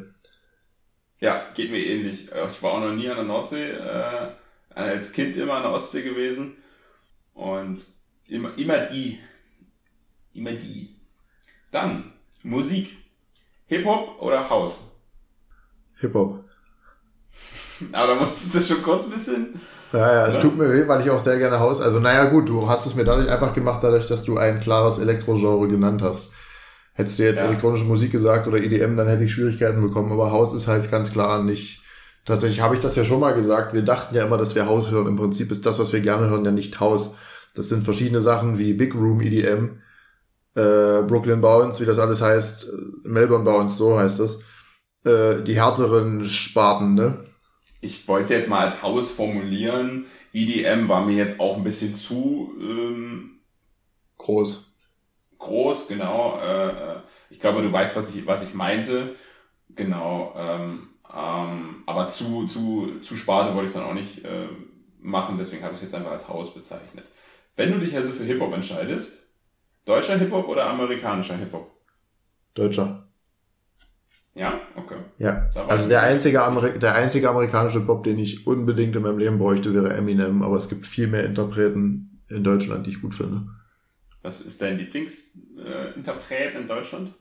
Ja, 1.21 1.51
geht 1.55 1.71
mir 1.71 1.83
ähnlich. 1.83 2.27
Ich 2.27 2.63
war 2.63 2.73
auch 2.73 2.81
noch 2.81 2.93
nie 2.93 3.09
an 3.09 3.17
der 3.17 3.25
Nordsee. 3.25 3.71
Äh, 3.71 4.33
als 4.75 5.13
Kind 5.15 5.37
immer 5.37 5.55
an 5.55 5.63
der 5.63 5.73
Ostsee 5.73 6.03
gewesen. 6.03 6.59
Und 7.33 7.83
immer, 8.29 8.59
immer 8.59 8.81
die. 8.81 9.21
Immer 10.35 10.53
die. 10.53 10.97
Dann 11.71 12.13
Musik. 12.43 12.97
Hip-Hop 13.67 14.21
oder 14.21 14.49
House? 14.51 14.81
Hip-Hop. 15.99 16.45
Aber 17.93 18.15
da 18.15 18.25
musstest 18.25 18.55
du 18.57 18.75
schon 18.75 18.83
kurz 18.83 19.05
ein 19.05 19.11
bisschen 19.11 19.61
ja, 19.93 20.13
ja, 20.13 20.27
es 20.27 20.37
ja. 20.37 20.41
tut 20.41 20.57
mir 20.57 20.73
weh, 20.73 20.87
weil 20.87 21.01
ich 21.01 21.11
auch 21.11 21.19
sehr 21.19 21.39
gerne 21.39 21.59
Haus. 21.59 21.81
Also, 21.81 21.99
naja, 21.99 22.25
gut, 22.27 22.49
du 22.49 22.69
hast 22.69 22.87
es 22.87 22.95
mir 22.95 23.05
dadurch 23.05 23.29
einfach 23.29 23.55
gemacht, 23.55 23.83
dadurch, 23.83 24.07
dass 24.07 24.25
du 24.25 24.37
ein 24.37 24.61
klares 24.61 24.99
Elektrogenre 25.01 25.67
genannt 25.69 26.03
hast. 26.03 26.35
Hättest 26.93 27.19
du 27.19 27.25
jetzt 27.25 27.39
ja. 27.39 27.47
elektronische 27.47 27.85
Musik 27.85 28.13
gesagt 28.13 28.47
oder 28.47 28.59
EDM, 28.59 28.97
dann 28.97 29.09
hätte 29.09 29.25
ich 29.25 29.33
Schwierigkeiten 29.33 29.81
bekommen. 29.81 30.13
Aber 30.13 30.31
Haus 30.31 30.55
ist 30.55 30.69
halt 30.69 30.91
ganz 30.91 31.13
klar 31.13 31.43
nicht. 31.43 31.83
Tatsächlich 32.25 32.61
habe 32.61 32.75
ich 32.75 32.81
das 32.81 32.95
ja 32.97 33.05
schon 33.05 33.21
mal 33.21 33.35
gesagt. 33.35 33.73
Wir 33.73 33.83
dachten 33.83 34.15
ja 34.15 34.25
immer, 34.25 34.39
dass 34.39 34.55
wir 34.55 34.67
Haus 34.67 34.91
hören. 34.91 35.09
Im 35.09 35.17
Prinzip 35.17 35.51
ist 35.51 35.67
das, 35.67 35.79
was 35.79 35.93
wir 35.93 36.01
gerne 36.01 36.29
hören, 36.29 36.45
ja 36.45 36.51
nicht 36.51 36.79
Haus. 36.79 37.17
Das 37.55 37.69
sind 37.69 37.85
verschiedene 37.85 38.21
Sachen 38.21 38.59
wie 38.59 38.75
Big 38.75 38.95
Room 38.95 39.21
EDM, 39.21 39.81
äh, 40.55 41.03
Brooklyn 41.03 41.41
Bounce, 41.41 41.81
wie 41.81 41.87
das 41.87 41.99
alles 41.99 42.21
heißt, 42.23 42.73
Melbourne 43.05 43.45
Bounce, 43.45 43.77
so 43.77 43.99
heißt 43.99 44.21
das. 44.21 44.41
Äh, 45.05 45.43
die 45.45 45.55
härteren 45.55 46.25
Sparten, 46.25 46.95
ne? 46.95 47.25
ich 47.81 48.07
wollte 48.09 48.25
es 48.25 48.31
jetzt 48.31 48.49
mal 48.49 48.61
als 48.61 48.83
Haus 48.83 49.11
formulieren. 49.11 50.07
EDM 50.33 50.89
war 50.89 51.05
mir 51.05 51.17
jetzt 51.17 51.41
auch 51.41 51.57
ein 51.57 51.65
bisschen 51.65 51.95
zu 51.95 52.55
ähm, 52.61 53.41
groß. 54.19 54.75
Groß, 55.39 55.89
genau. 55.89 56.39
Äh, 56.41 56.69
äh, 56.69 56.97
ich 57.31 57.41
glaube, 57.41 57.63
du 57.63 57.73
weißt, 57.73 57.97
was 57.97 58.15
ich, 58.15 58.27
was 58.27 58.43
ich 58.43 58.55
meinte. 58.55 59.15
Genau. 59.71 60.35
Ähm, 60.37 60.89
ähm, 61.13 61.83
aber 61.87 62.09
zu, 62.09 62.47
zu, 62.47 63.01
zu 63.01 63.17
Sparte 63.17 63.55
wollte 63.55 63.71
ich 63.71 63.71
es 63.71 63.75
dann 63.75 63.89
auch 63.89 63.95
nicht 63.95 64.25
äh, 64.25 64.49
machen, 65.01 65.39
deswegen 65.39 65.63
habe 65.63 65.73
ich 65.73 65.79
es 65.79 65.85
jetzt 65.85 65.95
einfach 65.95 66.13
als 66.13 66.29
Haus 66.29 66.53
bezeichnet. 66.53 67.07
Wenn 67.57 67.73
du 67.73 67.79
dich 67.79 67.97
also 67.97 68.13
für 68.13 68.25
Hip-Hop 68.25 68.53
entscheidest, 68.53 69.30
deutscher 69.91 70.19
Hip-Hop 70.19 70.49
oder 70.49 70.67
amerikanischer 70.71 71.37
Hip-Hop? 71.37 71.71
Deutscher. 72.55 73.07
Ja, 74.35 74.61
okay. 74.77 74.99
Ja, 75.19 75.51
also 75.67 75.89
der 75.89 76.03
einzige, 76.03 76.43
Ameri 76.43 76.79
der 76.79 76.95
einzige 76.95 77.29
amerikanische 77.29 77.81
Pop, 77.81 78.05
den 78.05 78.19
ich 78.19 78.47
unbedingt 78.47 78.95
in 78.95 79.03
meinem 79.03 79.19
Leben 79.19 79.39
bräuchte, 79.39 79.75
wäre 79.75 79.93
Eminem, 79.93 80.43
aber 80.43 80.57
es 80.57 80.69
gibt 80.69 80.87
viel 80.87 81.09
mehr 81.09 81.25
Interpreten 81.25 82.23
in 82.29 82.45
Deutschland, 82.45 82.87
die 82.87 82.91
ich 82.91 83.03
gut 83.03 83.15
finde. 83.15 83.49
Was 84.23 84.41
ist 84.41 84.63
dein 84.63 84.79
Lieblingsinterpret 84.79 86.55
äh, 86.55 86.59
in 86.59 86.67
Deutschland? 86.69 87.13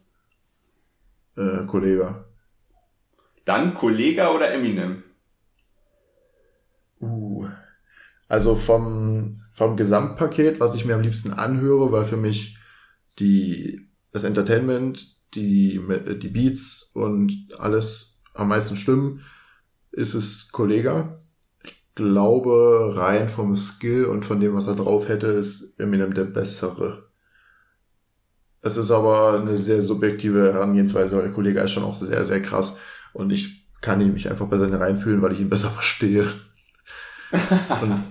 Äh, 1.35 1.65
Kollega. 1.65 2.25
Dann 3.45 3.73
Kollega 3.73 4.31
oder 4.31 4.53
Eminem? 4.53 5.01
Uh. 7.01 7.47
Also 8.27 8.55
vom, 8.55 9.41
vom 9.55 9.75
Gesamtpaket, 9.75 10.59
was 10.59 10.75
ich 10.75 10.85
mir 10.85 10.93
am 10.93 11.01
liebsten 11.01 11.33
anhöre, 11.33 11.91
weil 11.91 12.05
für 12.05 12.17
mich 12.17 12.58
die, 13.19 13.89
das 14.11 14.23
Entertainment 14.23 15.19
die, 15.35 15.79
die 16.21 16.27
Beats 16.29 16.91
und 16.93 17.33
alles 17.57 18.21
am 18.33 18.49
meisten 18.49 18.75
stimmen, 18.75 19.23
ist 19.91 20.13
es 20.13 20.51
Kollega. 20.51 21.17
Ich 21.63 21.83
glaube, 21.95 22.93
rein 22.95 23.29
vom 23.29 23.55
Skill 23.55 24.05
und 24.05 24.25
von 24.25 24.39
dem, 24.39 24.55
was 24.55 24.67
er 24.67 24.75
drauf 24.75 25.07
hätte, 25.07 25.27
ist 25.27 25.79
Eminem 25.79 26.13
der 26.13 26.25
bessere. 26.25 27.09
Es 28.61 28.77
ist 28.77 28.91
aber 28.91 29.39
eine 29.39 29.55
sehr 29.55 29.81
subjektive 29.81 30.53
Herangehensweise, 30.53 31.15
weil 31.15 31.23
der 31.23 31.33
Kollege 31.33 31.61
ist 31.61 31.71
schon 31.71 31.83
auch 31.83 31.95
sehr, 31.95 32.23
sehr 32.25 32.41
krass. 32.41 32.79
Und 33.13 33.31
ich 33.31 33.67
kann 33.81 34.01
ihn 34.01 34.13
mich 34.13 34.29
einfach 34.29 34.47
besser 34.47 34.79
reinfühlen, 34.79 35.21
weil 35.21 35.33
ich 35.33 35.39
ihn 35.39 35.49
besser 35.49 35.69
verstehe. 35.69 36.27
und 37.81 38.03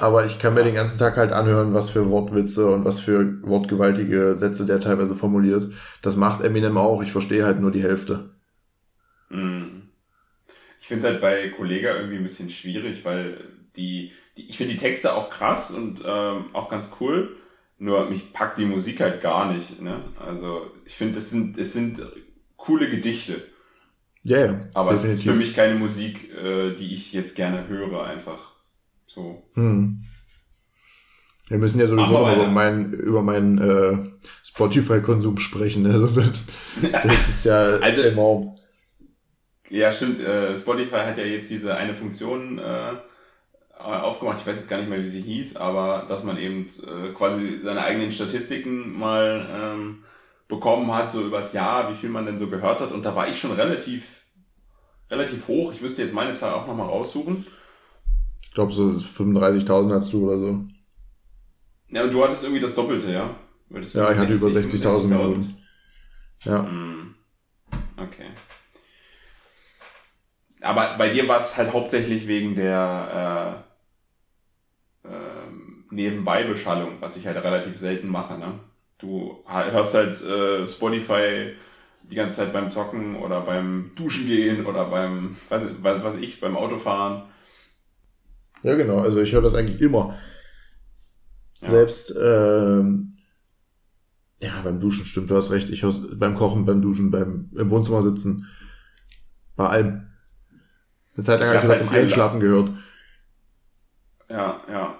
aber 0.00 0.26
ich 0.26 0.38
kann 0.38 0.54
mir 0.54 0.64
den 0.64 0.74
ganzen 0.74 0.98
Tag 0.98 1.16
halt 1.16 1.32
anhören, 1.32 1.74
was 1.74 1.90
für 1.90 2.08
Wortwitze 2.08 2.70
und 2.70 2.84
was 2.84 3.00
für 3.00 3.42
wortgewaltige 3.42 4.34
Sätze 4.34 4.66
der 4.66 4.80
teilweise 4.80 5.16
formuliert. 5.16 5.72
Das 6.02 6.16
macht 6.16 6.42
Eminem 6.42 6.76
auch, 6.76 7.02
ich 7.02 7.12
verstehe 7.12 7.44
halt 7.44 7.60
nur 7.60 7.70
die 7.70 7.82
Hälfte. 7.82 8.30
Hm. 9.30 9.82
Ich 10.80 10.86
finde 10.86 11.04
es 11.04 11.10
halt 11.10 11.20
bei 11.20 11.48
Kollega 11.48 11.96
irgendwie 11.96 12.16
ein 12.16 12.22
bisschen 12.22 12.50
schwierig, 12.50 13.04
weil 13.04 13.38
die, 13.76 14.12
die 14.36 14.48
ich 14.48 14.56
finde 14.56 14.74
die 14.74 14.80
Texte 14.80 15.14
auch 15.14 15.30
krass 15.30 15.70
und 15.70 16.02
ähm, 16.04 16.46
auch 16.52 16.68
ganz 16.70 16.90
cool, 17.00 17.36
nur 17.78 18.08
mich 18.08 18.32
packt 18.32 18.58
die 18.58 18.64
Musik 18.64 19.00
halt 19.00 19.20
gar 19.20 19.52
nicht. 19.52 19.80
Ne? 19.80 20.02
Also 20.18 20.70
ich 20.84 20.94
finde, 20.94 21.18
es 21.18 21.30
sind, 21.30 21.58
es 21.58 21.72
sind 21.72 22.02
coole 22.56 22.88
Gedichte. 22.90 23.42
Ja, 24.24 24.38
yeah, 24.38 24.68
Aber 24.74 24.90
definitiv. 24.90 25.12
es 25.12 25.18
ist 25.18 25.24
für 25.24 25.34
mich 25.34 25.54
keine 25.54 25.74
Musik, 25.76 26.34
äh, 26.34 26.74
die 26.74 26.92
ich 26.92 27.12
jetzt 27.12 27.36
gerne 27.36 27.68
höre, 27.68 28.04
einfach. 28.04 28.57
So. 29.08 29.42
Hm. 29.54 30.04
Wir 31.48 31.56
müssen 31.56 31.80
ja 31.80 31.86
sowieso 31.86 32.12
noch 32.12 32.32
über 32.32 32.46
meinen, 32.46 32.92
über 32.92 33.22
meinen 33.22 33.58
äh, 33.58 33.96
Spotify-Konsum 34.44 35.38
sprechen. 35.38 35.82
Ne? 35.82 36.08
Das, 36.82 37.02
das 37.02 37.28
ist 37.28 37.44
ja 37.44 37.76
also, 37.80 38.02
enorm. 38.02 38.54
Ja, 39.70 39.90
stimmt. 39.90 40.20
Äh, 40.20 40.56
Spotify 40.56 40.96
hat 40.96 41.18
ja 41.18 41.24
jetzt 41.24 41.50
diese 41.50 41.74
eine 41.74 41.94
Funktion 41.94 42.58
äh, 42.58 42.92
aufgemacht. 43.78 44.38
Ich 44.40 44.46
weiß 44.46 44.56
jetzt 44.56 44.68
gar 44.68 44.78
nicht 44.78 44.90
mehr, 44.90 45.02
wie 45.02 45.08
sie 45.08 45.22
hieß, 45.22 45.56
aber 45.56 46.04
dass 46.06 46.22
man 46.22 46.36
eben 46.36 46.66
äh, 46.86 47.12
quasi 47.14 47.60
seine 47.64 47.82
eigenen 47.82 48.10
Statistiken 48.10 48.98
mal 48.98 49.46
ähm, 49.50 50.04
bekommen 50.48 50.92
hat, 50.94 51.12
so 51.12 51.22
übers 51.22 51.54
Jahr, 51.54 51.90
wie 51.90 51.94
viel 51.94 52.10
man 52.10 52.26
denn 52.26 52.38
so 52.38 52.48
gehört 52.48 52.80
hat. 52.80 52.92
Und 52.92 53.04
da 53.06 53.14
war 53.16 53.28
ich 53.28 53.38
schon 53.38 53.52
relativ, 53.52 54.24
relativ 55.10 55.48
hoch. 55.48 55.72
Ich 55.72 55.80
müsste 55.80 56.02
jetzt 56.02 56.14
meine 56.14 56.34
Zahl 56.34 56.52
auch 56.52 56.66
nochmal 56.66 56.88
raussuchen. 56.88 57.46
Ich 58.48 58.54
glaube, 58.54 58.72
so 58.72 58.82
35.000 58.90 59.94
hast 59.94 60.12
du 60.12 60.26
oder 60.26 60.38
so. 60.38 60.64
Ja, 61.90 62.04
und 62.04 62.12
du 62.12 62.24
hattest 62.24 62.42
irgendwie 62.42 62.60
das 62.60 62.74
Doppelte, 62.74 63.12
ja? 63.12 63.36
ja, 63.70 64.12
ich 64.12 64.18
hatte 64.18 64.32
über 64.32 64.48
60.000 64.48 65.36
60 65.36 65.54
Ja. 66.44 66.64
Hm. 66.64 67.14
Okay. 67.96 68.26
Aber 70.60 70.96
bei 70.98 71.08
dir 71.08 71.28
war 71.28 71.38
es 71.38 71.56
halt 71.56 71.72
hauptsächlich 71.72 72.26
wegen 72.26 72.54
der 72.54 73.64
äh, 75.04 75.08
äh, 75.08 75.50
Nebenbeibeschallung, 75.90 77.00
was 77.00 77.16
ich 77.16 77.26
halt 77.26 77.36
relativ 77.36 77.76
selten 77.76 78.08
mache. 78.08 78.38
Ne? 78.38 78.58
Du 78.98 79.44
hörst 79.46 79.94
halt 79.94 80.20
äh, 80.22 80.66
Spotify 80.66 81.52
die 82.02 82.16
ganze 82.16 82.38
Zeit 82.38 82.52
beim 82.52 82.70
Zocken 82.70 83.16
oder 83.16 83.42
beim 83.42 83.92
Duschen 83.94 84.26
gehen 84.26 84.66
oder 84.66 84.86
beim, 84.86 85.36
was, 85.48 85.66
was, 85.82 86.02
was 86.02 86.16
ich, 86.16 86.40
beim 86.40 86.56
Autofahren. 86.56 87.22
Ja, 88.62 88.74
genau. 88.74 88.98
Also 88.98 89.20
ich 89.20 89.32
höre 89.32 89.42
das 89.42 89.54
eigentlich 89.54 89.80
immer. 89.80 90.16
Ja. 91.60 91.68
Selbst 91.68 92.14
ähm, 92.20 93.12
ja, 94.40 94.60
beim 94.62 94.80
Duschen 94.80 95.06
stimmt, 95.06 95.30
du 95.30 95.36
hast 95.36 95.50
recht. 95.50 95.70
Ich 95.70 95.82
höre 95.82 95.94
beim 96.16 96.34
Kochen, 96.34 96.64
beim 96.64 96.82
Duschen, 96.82 97.10
beim 97.10 97.50
im 97.56 97.70
Wohnzimmer 97.70 98.02
sitzen. 98.02 98.46
Bei 99.56 99.68
allem. 99.68 100.06
Eine 101.16 101.24
Zeit 101.24 101.40
lang 101.40 101.48
habe 101.48 101.58
ich 101.58 101.68
halt 101.68 101.78
zum 101.80 101.90
Einschlafen 101.90 102.40
gehört. 102.40 102.70
Ja, 104.28 104.60
ja 104.70 104.98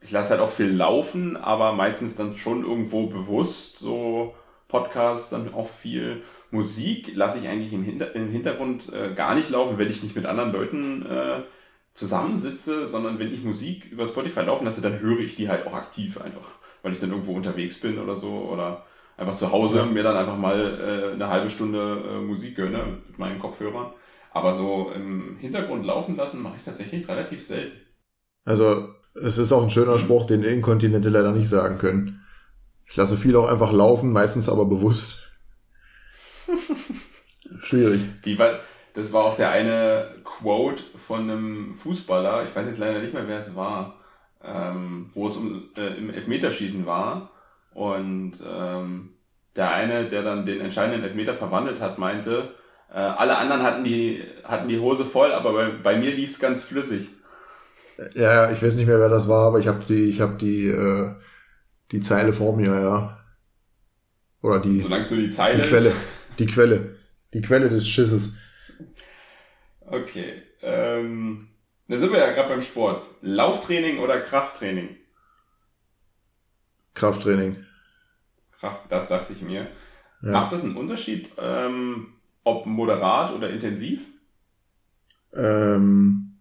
ich 0.00 0.10
lasse 0.10 0.30
halt 0.30 0.40
auch 0.40 0.50
viel 0.50 0.70
laufen, 0.70 1.36
aber 1.36 1.72
meistens 1.72 2.16
dann 2.16 2.36
schon 2.36 2.64
irgendwo 2.64 3.06
bewusst 3.06 3.78
so 3.78 4.34
Podcasts, 4.68 5.30
dann 5.30 5.52
auch 5.52 5.68
viel 5.68 6.22
Musik 6.50 7.12
lasse 7.14 7.38
ich 7.38 7.48
eigentlich 7.48 7.72
im, 7.72 7.82
Hinter 7.82 8.14
im 8.14 8.28
Hintergrund 8.28 8.92
äh, 8.92 9.12
gar 9.14 9.34
nicht 9.34 9.50
laufen, 9.50 9.78
wenn 9.78 9.90
ich 9.90 10.02
nicht 10.02 10.16
mit 10.16 10.26
anderen 10.26 10.52
Leuten 10.52 11.04
äh, 11.06 11.42
zusammensitze, 11.94 12.86
sondern 12.86 13.18
wenn 13.18 13.32
ich 13.32 13.44
Musik 13.44 13.90
über 13.90 14.06
Spotify 14.06 14.40
laufen 14.40 14.64
lasse, 14.64 14.80
dann 14.80 15.00
höre 15.00 15.20
ich 15.20 15.36
die 15.36 15.48
halt 15.48 15.66
auch 15.66 15.74
aktiv 15.74 16.20
einfach, 16.20 16.48
weil 16.82 16.92
ich 16.92 16.98
dann 16.98 17.10
irgendwo 17.10 17.32
unterwegs 17.32 17.80
bin 17.80 17.98
oder 17.98 18.14
so 18.14 18.48
oder 18.50 18.86
einfach 19.16 19.34
zu 19.34 19.52
Hause 19.52 19.78
ja. 19.78 19.84
mir 19.86 20.02
dann 20.02 20.16
einfach 20.16 20.38
mal 20.38 20.58
äh, 20.58 21.14
eine 21.14 21.28
halbe 21.28 21.50
Stunde 21.50 22.02
äh, 22.10 22.20
Musik 22.20 22.56
gönne 22.56 22.98
mit 23.06 23.18
meinen 23.18 23.38
Kopfhörern. 23.38 23.92
Aber 24.32 24.54
so 24.54 24.92
im 24.94 25.36
Hintergrund 25.38 25.84
laufen 25.84 26.16
lassen 26.16 26.42
mache 26.42 26.56
ich 26.56 26.62
tatsächlich 26.62 27.08
relativ 27.08 27.44
selten. 27.44 27.76
Also 28.44 28.88
es 29.14 29.38
ist 29.38 29.52
auch 29.52 29.62
ein 29.62 29.70
schöner 29.70 29.98
Spruch, 29.98 30.26
den 30.26 30.42
Inkontinente 30.42 31.08
leider 31.08 31.32
nicht 31.32 31.48
sagen 31.48 31.78
können. 31.78 32.24
Ich 32.86 32.96
lasse 32.96 33.16
viel 33.16 33.36
auch 33.36 33.46
einfach 33.46 33.72
laufen, 33.72 34.12
meistens 34.12 34.48
aber 34.48 34.66
bewusst. 34.66 35.32
Schwierig. 37.62 38.00
Wie 38.22 38.38
war, 38.38 38.60
das 38.94 39.12
war 39.12 39.24
auch 39.24 39.36
der 39.36 39.50
eine 39.50 40.16
Quote 40.24 40.82
von 40.96 41.22
einem 41.22 41.74
Fußballer, 41.74 42.44
ich 42.44 42.54
weiß 42.54 42.66
jetzt 42.66 42.78
leider 42.78 43.00
nicht 43.00 43.14
mehr, 43.14 43.28
wer 43.28 43.38
es 43.38 43.54
war, 43.54 44.00
ähm, 44.44 45.10
wo 45.14 45.26
es 45.26 45.36
um, 45.36 45.70
äh, 45.76 45.98
im 45.98 46.10
Elfmeterschießen 46.10 46.86
war. 46.86 47.30
Und 47.72 48.32
ähm, 48.46 49.10
der 49.56 49.72
eine, 49.72 50.08
der 50.08 50.22
dann 50.22 50.44
den 50.44 50.60
entscheidenden 50.60 51.04
Elfmeter 51.04 51.34
verwandelt 51.34 51.80
hat, 51.80 51.98
meinte, 51.98 52.54
äh, 52.92 52.98
alle 52.98 53.36
anderen 53.36 53.62
hatten 53.62 53.84
die, 53.84 54.22
hatten 54.44 54.68
die 54.68 54.78
Hose 54.78 55.04
voll, 55.04 55.32
aber 55.32 55.52
bei, 55.52 55.70
bei 55.70 55.96
mir 55.96 56.10
lief 56.10 56.30
es 56.30 56.38
ganz 56.38 56.62
flüssig. 56.62 57.08
Ja, 58.14 58.50
ich 58.50 58.62
weiß 58.62 58.76
nicht 58.76 58.86
mehr, 58.86 58.98
wer 58.98 59.08
das 59.08 59.28
war, 59.28 59.48
aber 59.48 59.58
ich 59.58 59.68
habe 59.68 59.84
die, 59.86 60.04
ich 60.04 60.20
habe 60.20 60.36
die, 60.36 60.68
äh, 60.68 61.14
die 61.92 62.00
Zeile 62.00 62.32
vor 62.32 62.56
mir, 62.56 62.80
ja. 62.80 63.18
Oder 64.42 64.60
die. 64.60 64.80
Solange 64.80 65.02
es 65.02 65.10
nur 65.10 65.20
die 65.20 65.28
Zeile 65.28 65.62
die 65.62 65.68
Quelle, 65.68 65.88
ist. 65.88 65.96
Die 66.38 66.46
Quelle. 66.46 66.96
Die 67.34 67.42
Quelle 67.42 67.68
des 67.68 67.86
Schisses. 67.86 68.38
Okay. 69.90 70.42
Ähm, 70.62 71.48
da 71.88 71.98
sind 71.98 72.12
wir 72.12 72.20
ja 72.20 72.32
gerade 72.32 72.48
beim 72.48 72.62
Sport. 72.62 73.04
Lauftraining 73.22 73.98
oder 73.98 74.20
Krafttraining? 74.20 74.96
Krafttraining. 76.94 77.64
Kraft, 78.58 78.80
das 78.88 79.08
dachte 79.08 79.32
ich 79.32 79.42
mir. 79.42 79.68
Ja. 80.22 80.32
Macht 80.32 80.52
das 80.52 80.64
einen 80.64 80.76
Unterschied, 80.76 81.30
ähm, 81.38 82.14
ob 82.44 82.66
moderat 82.66 83.32
oder 83.32 83.50
intensiv? 83.50 84.06
Ähm, 85.34 86.38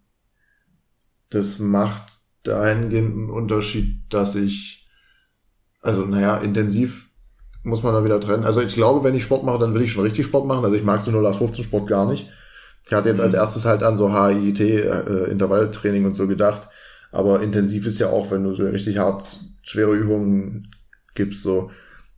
das 1.30 1.60
macht 1.60 2.18
dahingehend 2.44 3.14
einen 3.14 3.30
Unterschied, 3.30 4.02
dass 4.10 4.36
ich, 4.36 4.88
also 5.82 6.06
naja, 6.06 6.38
intensiv 6.38 7.10
muss 7.64 7.84
man 7.84 7.94
da 7.94 8.04
wieder 8.04 8.20
trennen. 8.20 8.44
Also 8.44 8.62
ich 8.62 8.74
glaube, 8.74 9.04
wenn 9.04 9.16
ich 9.16 9.24
Sport 9.24 9.44
mache, 9.44 9.60
dann 9.60 9.74
will 9.74 9.82
ich 9.82 9.92
schon 9.92 10.04
richtig 10.04 10.26
Sport 10.26 10.46
machen. 10.46 10.64
Also 10.64 10.76
ich 10.76 10.84
mag 10.84 11.02
so 11.02 11.12
0815 11.12 11.66
Sport 11.66 11.88
gar 11.88 12.06
nicht. 12.06 12.30
Ich 12.90 12.94
hatte 12.94 13.10
jetzt 13.10 13.22
als 13.22 13.34
mhm. 13.34 13.40
erstes 13.40 13.66
halt 13.66 13.84
an 13.84 13.98
so 13.98 14.12
HIIT, 14.14 14.60
äh, 14.60 15.26
Intervalltraining 15.26 16.06
und 16.06 16.16
so 16.16 16.28
gedacht. 16.28 16.68
Aber 17.12 17.42
intensiv 17.42 17.86
ist 17.86 18.00
ja 18.00 18.10
auch, 18.10 18.32
wenn 18.32 18.44
du 18.44 18.54
so 18.54 18.66
richtig 18.68 18.98
hart 18.98 19.40
schwere 19.64 19.96
Übungen 19.96 20.72
gibst, 21.16 21.44
so. 21.44 21.72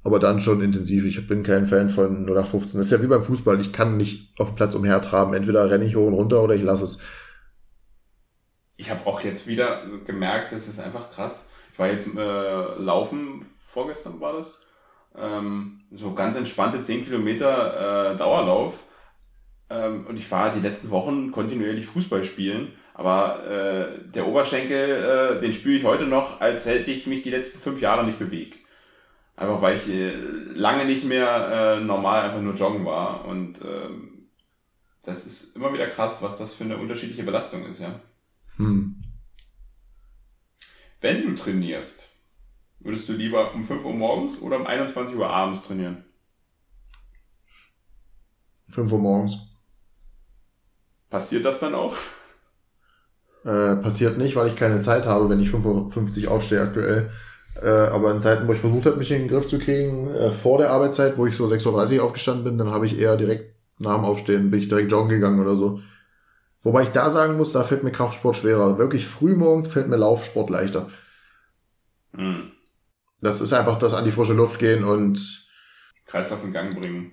Aber 0.03 0.17
dann 0.17 0.41
schon 0.41 0.61
intensiv. 0.61 1.05
Ich 1.05 1.27
bin 1.27 1.43
kein 1.43 1.67
Fan 1.67 1.89
von 1.91 2.25
0815. 2.25 2.79
Das 2.79 2.87
ist 2.87 2.91
ja 2.91 3.03
wie 3.03 3.07
beim 3.07 3.23
Fußball. 3.23 3.61
Ich 3.61 3.71
kann 3.71 3.97
nicht 3.97 4.33
auf 4.39 4.55
Platz 4.55 4.73
umhertraben. 4.73 5.35
Entweder 5.35 5.69
renne 5.69 5.85
ich 5.85 5.95
hoch 5.95 6.07
und 6.07 6.15
runter 6.15 6.41
oder 6.41 6.55
ich 6.55 6.63
lasse 6.63 6.85
es 6.85 6.99
ich 8.81 8.89
habe 8.89 9.05
auch 9.05 9.21
jetzt 9.21 9.47
wieder 9.47 9.83
gemerkt, 10.05 10.51
das 10.51 10.67
ist 10.67 10.79
einfach 10.79 11.11
krass. 11.11 11.49
Ich 11.71 11.77
war 11.77 11.87
jetzt 11.87 12.07
äh, 12.17 12.81
laufen, 12.81 13.45
vorgestern 13.67 14.19
war 14.19 14.33
das. 14.33 14.59
Ähm, 15.15 15.81
so 15.91 16.15
ganz 16.15 16.35
entspannte 16.35 16.81
10 16.81 17.05
Kilometer 17.05 18.13
äh, 18.13 18.15
Dauerlauf. 18.15 18.79
Ähm, 19.71 20.05
und 20.05 20.17
ich 20.17 20.29
war 20.29 20.51
die 20.51 20.59
letzten 20.59 20.89
Wochen 20.89 21.31
kontinuierlich 21.31 21.85
Fußball 21.85 22.23
spielen. 22.23 22.73
Aber 22.93 23.47
äh, 23.47 24.11
der 24.11 24.27
Oberschenkel, 24.27 25.37
äh, 25.37 25.39
den 25.39 25.53
spüre 25.53 25.77
ich 25.77 25.83
heute 25.85 26.05
noch, 26.05 26.41
als 26.41 26.65
hätte 26.65 26.91
ich 26.91 27.07
mich 27.07 27.21
die 27.21 27.29
letzten 27.29 27.59
fünf 27.59 27.79
Jahre 27.79 28.05
nicht 28.05 28.19
bewegt. 28.19 28.59
Einfach 29.37 29.61
weil 29.61 29.75
ich 29.75 29.89
äh, 29.89 30.13
lange 30.13 30.85
nicht 30.85 31.05
mehr 31.05 31.77
äh, 31.79 31.83
normal 31.83 32.23
einfach 32.23 32.41
nur 32.41 32.53
joggen 32.53 32.85
war. 32.85 33.25
Und 33.25 33.61
ähm, 33.63 34.27
das 35.03 35.25
ist 35.25 35.55
immer 35.55 35.73
wieder 35.73 35.87
krass, 35.87 36.21
was 36.21 36.37
das 36.37 36.53
für 36.53 36.65
eine 36.65 36.77
unterschiedliche 36.77 37.23
Belastung 37.23 37.65
ist, 37.65 37.79
ja. 37.79 38.01
Hm. 38.57 39.01
Wenn 40.99 41.25
du 41.25 41.33
trainierst, 41.33 42.09
würdest 42.81 43.09
du 43.09 43.13
lieber 43.13 43.53
um 43.55 43.63
5 43.63 43.85
Uhr 43.85 43.93
morgens 43.93 44.39
oder 44.41 44.57
um 44.57 44.67
21 44.67 45.15
Uhr 45.15 45.29
abends 45.29 45.63
trainieren? 45.63 46.03
5 48.69 48.91
Uhr 48.91 48.99
morgens. 48.99 49.50
Passiert 51.11 51.45
das 51.45 51.59
dann 51.59 51.75
auch? 51.75 51.93
Äh, 53.43 53.75
passiert 53.75 54.17
nicht, 54.17 54.35
weil 54.35 54.47
ich 54.47 54.55
keine 54.55 54.79
Zeit 54.79 55.05
habe, 55.05 55.29
wenn 55.29 55.39
ich 55.39 55.49
5.50 55.49 56.25
Uhr 56.25 56.31
aufstehe 56.31 56.61
aktuell. 56.61 57.11
Äh, 57.61 57.69
aber 57.69 58.11
in 58.11 58.21
Zeiten, 58.21 58.47
wo 58.47 58.53
ich 58.53 58.59
versucht 58.59 58.87
habe, 58.87 58.97
mich 58.97 59.11
in 59.11 59.19
den 59.19 59.27
Griff 59.27 59.47
zu 59.47 59.59
kriegen, 59.59 60.09
äh, 60.09 60.31
vor 60.31 60.57
der 60.57 60.71
Arbeitszeit, 60.71 61.17
wo 61.17 61.27
ich 61.27 61.35
so 61.35 61.45
6.30 61.45 61.97
Uhr 61.97 62.05
aufgestanden 62.05 62.43
bin, 62.45 62.57
dann 62.57 62.71
habe 62.71 62.87
ich 62.87 62.97
eher 62.97 63.17
direkt 63.17 63.55
nach 63.77 63.95
dem 63.95 64.05
Aufstehen, 64.05 64.49
bin 64.49 64.59
ich 64.59 64.69
direkt 64.69 64.91
joggen 64.91 65.09
gegangen 65.09 65.41
oder 65.41 65.55
so. 65.55 65.81
Wobei 66.63 66.83
ich 66.83 66.89
da 66.89 67.09
sagen 67.09 67.37
muss, 67.37 67.51
da 67.51 67.63
fällt 67.63 67.83
mir 67.83 67.91
Kraftsport 67.91 68.37
schwerer. 68.37 68.77
Wirklich 68.77 69.07
früh 69.07 69.35
morgens 69.35 69.67
fällt 69.67 69.89
mir 69.89 69.97
Laufsport 69.97 70.49
leichter. 70.49 70.89
Mhm. 72.13 72.51
Das 73.19 73.41
ist 73.41 73.53
einfach 73.53 73.79
das 73.79 73.93
an 73.93 74.05
die 74.05 74.11
frische 74.11 74.33
Luft 74.33 74.59
gehen 74.59 74.83
und 74.83 75.47
Kreislauf 76.05 76.43
in 76.43 76.53
Gang 76.53 76.75
bringen. 76.75 77.11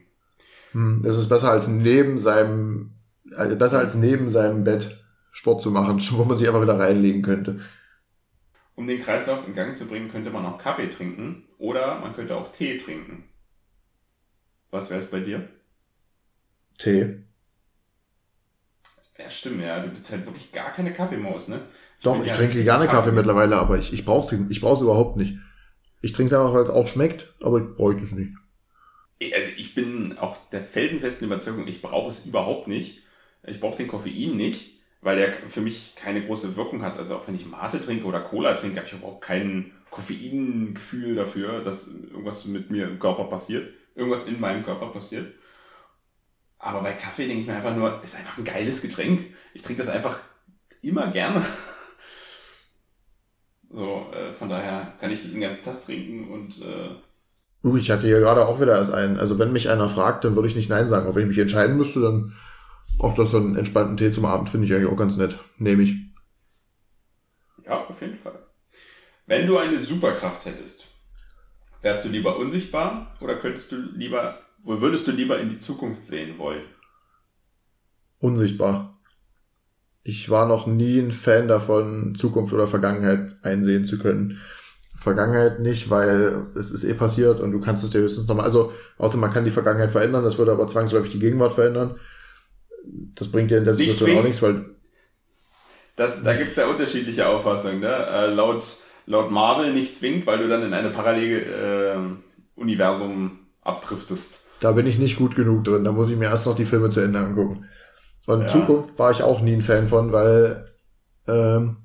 Hm, 0.73 1.03
das 1.03 1.19
ist 1.19 1.29
besser 1.29 1.51
als 1.51 1.69
neben 1.69 2.19
seinem, 2.19 2.98
besser 3.57 3.79
als 3.79 3.95
neben 3.95 4.29
seinem 4.29 4.65
Bett 4.65 5.05
Sport 5.33 5.63
zu 5.63 5.71
machen, 5.71 6.01
wo 6.13 6.25
man 6.25 6.37
sich 6.37 6.47
einfach 6.49 6.63
wieder 6.63 6.79
reinlegen 6.79 7.23
könnte. 7.23 7.61
Um 8.75 8.87
den 8.87 9.03
Kreislauf 9.03 9.47
in 9.47 9.55
Gang 9.55 9.77
zu 9.77 9.87
bringen, 9.87 10.09
könnte 10.09 10.31
man 10.31 10.47
auch 10.47 10.59
Kaffee 10.59 10.89
trinken 10.89 11.45
oder 11.59 11.99
man 11.99 12.15
könnte 12.15 12.37
auch 12.37 12.53
Tee 12.53 12.77
trinken. 12.77 13.25
Was 14.71 14.91
wäre 14.91 15.01
es 15.01 15.11
bei 15.11 15.21
dir? 15.21 15.49
Tee. 16.79 17.25
Ja, 19.19 19.29
stimmt, 19.29 19.63
ja. 19.63 19.81
Du 19.81 19.89
bist 19.91 20.11
halt 20.13 20.27
wirklich 20.27 20.53
gar 20.53 20.73
keine 20.73 20.93
Kaffeemaus, 20.93 21.49
ne? 21.49 21.61
Ich 21.99 22.05
Doch, 22.05 22.25
ich 22.25 22.31
trinke 22.31 22.63
gerne 22.63 22.85
Kaffee, 22.85 22.97
Kaffee, 22.97 23.13
mittlerweile, 23.13 23.57
aber 23.57 23.79
ich, 23.79 23.93
ich 23.93 24.05
brauche 24.05 24.35
es 24.35 24.41
ich 24.49 24.61
brauch's 24.61 24.83
überhaupt 24.83 25.17
nicht. 25.17 25.39
Ich 26.01 26.13
trinke 26.13 26.33
es 26.33 26.39
einfach, 26.39 26.55
weil 26.55 26.63
es 26.63 26.71
auch 26.71 26.87
schmeckt, 26.87 27.35
aber 27.43 27.59
ich 27.59 27.77
brauche 27.77 27.97
es 27.97 28.13
nicht. 28.13 28.33
Also 29.35 29.51
ich 29.57 29.75
bin 29.75 30.17
auch 30.17 30.37
der 30.53 30.63
felsenfesten 30.63 31.27
Überzeugung, 31.27 31.67
ich 31.67 31.83
brauche 31.83 32.09
es 32.09 32.25
überhaupt 32.25 32.69
nicht. 32.69 33.03
Ich 33.47 33.61
brauche 33.61 33.77
den 33.77 33.89
Koffein 33.89 34.37
nicht, 34.37 34.81
weil 35.01 35.17
der 35.17 35.33
für 35.33 35.61
mich 35.61 35.95
keine 35.97 36.25
große 36.25 36.57
Wirkung 36.57 36.83
hat. 36.83 36.99
Also 36.99 37.17
auch 37.17 37.27
wenn 37.27 37.35
ich 37.35 37.47
Mate 37.47 37.81
trinke 37.81 38.05
oder 38.05 38.21
Cola 38.21 38.55
trinke, 38.55 38.77
habe 38.77 38.87
ich 38.87 38.93
überhaupt 38.93 39.25
kein 39.25 39.73
Koffeingefühl 39.91 41.15
dafür, 41.15 41.63
dass 41.63 41.89
irgendwas 41.89 42.45
mit 42.45 42.71
mir 42.71 42.89
im 42.89 42.99
Körper 42.99 43.25
passiert. 43.25 43.73
Irgendwas 43.95 44.27
in 44.27 44.41
meinem 44.41 44.63
Körper 44.65 44.89
passiert. 44.89 45.35
Aber 46.59 46.83
bei 46.83 46.93
Kaffee 46.93 47.27
denke 47.27 47.43
ich 47.43 47.47
mir 47.47 47.55
einfach 47.55 47.75
nur, 47.75 48.03
ist 48.03 48.17
einfach 48.17 48.39
ein 48.39 48.45
geiles 48.45 48.83
Getränk. 48.83 49.27
Ich 49.55 49.63
trinke 49.63 49.83
das 49.83 49.93
einfach 49.93 50.19
immer 50.83 51.11
gerne. 51.11 51.45
So, 53.71 54.11
äh, 54.15 54.33
von 54.33 54.49
daher 54.49 54.95
kann 54.99 55.11
ich 55.11 55.31
den 55.31 55.43
ganzen 55.43 55.63
Tag 55.63 55.85
trinken 55.85 56.31
und 56.31 56.63
äh, 56.63 56.89
Uh, 57.63 57.77
ich 57.77 57.91
hatte 57.91 58.07
hier 58.07 58.21
gerade 58.21 58.47
auch 58.47 58.61
wieder 58.61 58.77
erst 58.77 58.95
einen. 58.95 59.19
Also 59.19 59.39
wenn 59.39 59.53
mich 59.53 59.69
einer 59.69 59.89
fragt, 59.89 60.25
dann 60.25 60.37
würde 60.37 60.49
ich 60.49 60.55
nicht 60.55 60.71
Nein 60.71 60.89
sagen. 60.89 61.07
Aber 61.07 61.17
wenn 61.17 61.23
ich 61.23 61.29
mich 61.29 61.39
entscheiden 61.39 61.77
müsste, 61.77 62.01
dann 62.01 62.35
auch 62.99 63.15
das 63.15 63.31
so 63.31 63.39
einen 63.39 63.57
entspannten 63.57 63.97
Tee 63.97 64.13
zum 64.13 64.25
Abend 64.25 64.51
finde 64.51 64.67
ich 64.67 64.75
eigentlich 64.75 64.91
auch 64.91 64.97
ganz 64.97 65.17
nett. 65.17 65.39
Nehme 65.59 65.83
ich. 65.83 65.97
Ja, 67.65 67.87
auf 67.87 68.01
jeden 68.01 68.17
Fall. 68.17 68.39
Wenn 69.27 69.47
du 69.47 69.59
eine 69.59 69.79
Superkraft 69.79 70.47
hättest, 70.47 70.87
wärst 71.83 72.05
du 72.05 72.09
lieber 72.09 72.39
unsichtbar 72.39 73.15
oder 73.21 73.37
könntest 73.37 73.73
du 73.73 73.77
lieber, 73.77 74.39
wo 74.63 74.81
würdest 74.81 75.07
du 75.07 75.13
lieber 75.13 75.39
in 75.39 75.49
die 75.49 75.59
Zukunft 75.59 76.07
sehen 76.07 76.39
wollen? 76.39 76.63
Unsichtbar. 78.19 78.99
Ich 80.03 80.31
war 80.31 80.47
noch 80.47 80.67
nie 80.67 80.99
ein 80.99 81.13
Fan 81.13 81.47
davon, 81.47 82.15
Zukunft 82.15 82.53
oder 82.53 82.67
Vergangenheit 82.67 83.37
einsehen 83.43 83.85
zu 83.85 83.99
können. 83.99 84.41
Vergangenheit 84.99 85.61
nicht, 85.61 85.91
weil 85.91 86.47
es 86.57 86.73
ist 86.73 86.83
eh 86.83 86.95
passiert 86.95 87.39
und 87.39 87.53
du 87.53 87.61
kannst 87.61 87.85
es 87.85 87.91
dir 87.91 88.01
höchstens 88.01 88.27
nochmal, 88.27 88.47
also 88.47 88.73
außer 88.97 89.17
man 89.17 89.33
kann 89.33 89.45
die 89.45 89.53
Vergangenheit 89.53 89.93
verändern, 89.93 90.25
das 90.25 90.39
würde 90.39 90.51
aber 90.51 90.67
zwangsläufig 90.67 91.13
die 91.13 91.21
Gegenwart 91.21 91.55
verändern. 91.55 91.97
Das 93.15 93.31
bringt 93.31 93.51
dir 93.51 93.59
in 93.59 93.65
der 93.65 93.75
Situation 93.75 94.19
auch 94.19 94.25
nichts, 94.25 94.43
weil. 94.43 94.65
Das, 95.97 96.23
da 96.23 96.35
gibt 96.35 96.51
es 96.51 96.57
ja 96.57 96.69
unterschiedliche 96.69 97.29
Auffassungen. 97.29 97.81
Ne? 97.81 97.89
Äh, 97.89 98.27
laut, 98.33 98.63
laut 99.07 99.31
Marvel 99.31 99.73
nicht 99.73 99.97
zwingt, 99.97 100.27
weil 100.27 100.39
du 100.39 100.49
dann 100.49 100.63
in 100.63 100.73
eine 100.73 100.91
parallele 100.91 101.95
äh, 101.95 101.99
Universum 102.55 103.41
abdriftest. 103.63 104.47
Da 104.61 104.73
bin 104.73 104.87
ich 104.87 104.99
nicht 104.99 105.17
gut 105.17 105.35
genug 105.37 105.65
drin. 105.65 105.85
Da 105.85 105.93
muss 105.93 106.11
ich 106.11 106.17
mir 106.17 106.27
erst 106.27 106.47
noch 106.47 106.57
die 106.57 106.65
Filme 106.65 106.91
zu 106.91 107.01
Ende 107.01 107.19
angucken. 107.19 107.67
Und 108.27 108.43
ja. 108.43 108.49
Zukunft 108.49 108.99
war 108.99 109.11
ich 109.11 109.23
auch 109.23 109.41
nie 109.41 109.55
ein 109.55 109.63
Fan 109.63 109.89
von, 109.89 110.13
weil 110.13 110.65
ähm, 111.27 111.79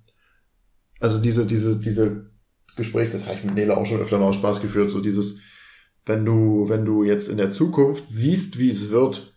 also 1.00 1.20
diese, 1.20 1.46
diese, 1.46 1.80
diese 1.80 2.32
Gespräch, 2.76 3.12
das 3.12 3.26
habe 3.26 3.38
ich 3.38 3.44
mit 3.44 3.56
Nele 3.56 3.78
auch 3.78 3.86
schon 3.86 4.02
öfter 4.02 4.18
mal 4.18 4.28
aus 4.28 4.36
Spaß 4.36 4.62
geführt, 4.62 4.90
so 4.90 5.02
dieses, 5.02 5.40
wenn 6.06 6.26
du, 6.26 6.68
wenn 6.70 6.86
du 6.86 7.04
jetzt 7.04 7.28
in 7.28 7.38
der 7.38 7.50
Zukunft 7.50 8.08
siehst, 8.08 8.58
wie 8.58 8.70
es 8.70 8.90
wird, 8.90 9.33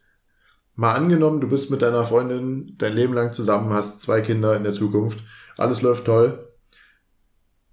mal 0.77 0.93
angenommen, 0.93 1.41
du 1.41 1.49
bist 1.49 1.70
mit 1.70 1.83
deiner 1.83 2.05
Freundin 2.05 2.77
dein 2.79 2.95
Leben 2.95 3.14
lang 3.14 3.33
zusammen, 3.33 3.72
hast 3.72 4.03
zwei 4.03 4.20
Kinder 4.20 4.55
in 4.55 4.62
der 4.62 4.74
Zukunft, 4.74 5.18
alles 5.57 5.83
läuft 5.83 6.05
toll. 6.05 6.47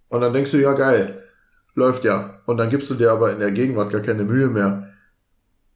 Und 0.08 0.22
dann 0.22 0.34
denkst 0.34 0.51
du, 0.51 0.62
ja 0.62 0.74
geil, 0.74 1.24
läuft 1.76 2.04
ja. 2.06 2.41
Und 2.45 2.58
dann 2.58 2.70
gibst 2.70 2.89
du 2.89 2.95
dir 2.95 3.12
aber 3.12 3.34
in 3.34 3.39
der 3.39 3.51
Gegenwart 3.51 3.91
gar 3.91 4.01
keine 4.01 4.24
Mühe 4.24 4.47
mehr. 4.47 4.89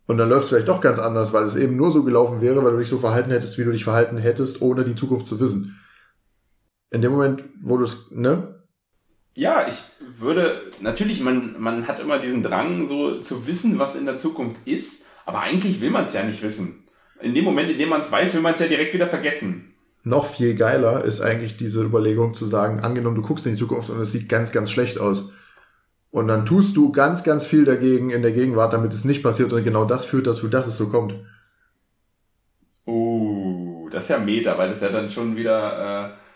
Und 0.05 0.17
dann 0.17 0.30
läuft 0.30 0.43
es 0.43 0.49
vielleicht 0.49 0.69
doch 0.69 0.80
ganz 0.80 0.99
anders, 0.99 1.34
weil 1.34 1.43
es 1.43 1.57
eben 1.57 1.75
nur 1.75 1.91
so 1.91 2.03
gelaufen 2.03 2.39
wäre, 2.39 2.63
weil 2.63 2.71
du 2.71 2.78
dich 2.78 2.89
so 2.89 2.99
verhalten 2.99 3.32
hättest, 3.32 3.57
wie 3.57 3.65
du 3.65 3.71
dich 3.71 3.84
verhalten 3.84 4.17
hättest, 4.17 4.61
ohne 4.61 4.86
die 4.86 4.95
Zukunft 4.95 5.28
zu 5.28 5.39
wissen. 5.39 5.80
In 6.91 7.01
dem 7.01 7.11
Moment, 7.11 7.43
wo 7.61 7.78
du 7.78 7.84
es, 7.84 8.09
ne? 8.11 8.61
Ja, 9.34 9.67
ich 9.67 9.84
würde, 9.99 10.61
natürlich, 10.80 11.21
man, 11.21 11.59
man 11.59 11.88
hat 11.88 11.99
immer 11.99 12.19
diesen 12.19 12.41
Drang, 12.41 12.88
so 12.88 13.19
zu 13.19 13.45
wissen, 13.47 13.80
was 13.80 13.97
in 13.97 14.05
der 14.05 14.15
Zukunft 14.15 14.55
ist, 14.65 15.05
aber 15.25 15.41
eigentlich 15.41 15.82
will 15.82 15.89
man 15.89 16.03
es 16.03 16.13
ja 16.13 16.23
nicht 16.23 16.41
wissen. 16.41 16.86
In 17.22 17.34
dem 17.34 17.43
Moment, 17.43 17.70
in 17.70 17.78
dem 17.78 17.89
man 17.89 18.01
es 18.01 18.11
weiß, 18.11 18.34
will 18.34 18.41
man 18.41 18.53
es 18.53 18.59
ja 18.59 18.68
direkt 18.68 18.93
wieder 18.93 19.07
vergessen. 19.07 19.74
Noch 20.03 20.26
viel 20.26 20.55
geiler 20.55 21.03
ist 21.03 21.22
eigentlich 21.22 21.57
diese 21.57 21.84
Überlegung 21.84 22.34
zu 22.34 22.45
sagen, 22.45 22.80
angenommen, 22.80 23.15
du 23.15 23.22
guckst 23.22 23.45
in 23.45 23.53
die 23.53 23.59
Zukunft 23.59 23.89
und 23.89 23.99
es 23.99 24.11
sieht 24.11 24.30
ganz, 24.30 24.51
ganz 24.51 24.72
schlecht 24.72 24.99
aus. 24.99 25.34
Und 26.11 26.28
dann 26.28 26.45
tust 26.45 26.78
du 26.78 26.91
ganz, 26.91 27.24
ganz 27.24 27.45
viel 27.45 27.65
dagegen 27.65 28.11
in 28.11 28.22
der 28.22 28.32
Gegenwart, 28.32 28.74
damit 28.74 28.93
es 28.93 29.03
nicht 29.03 29.24
passiert 29.24 29.51
und 29.51 29.63
genau 29.63 29.86
das 29.86 30.05
führt 30.05 30.28
dazu, 30.28 30.47
dass 30.47 30.68
es 30.68 30.78
so 30.78 30.88
kommt. 30.89 31.15
Uh, 32.86 33.89
das 33.89 34.03
ist 34.03 34.09
ja 34.09 34.20
Meta, 34.20 34.57
weil 34.57 34.70
das 34.70 34.82
ja 34.82 34.89
dann 34.89 35.09
schon 35.09 35.36
wieder... 35.36 36.13
Äh 36.13 36.28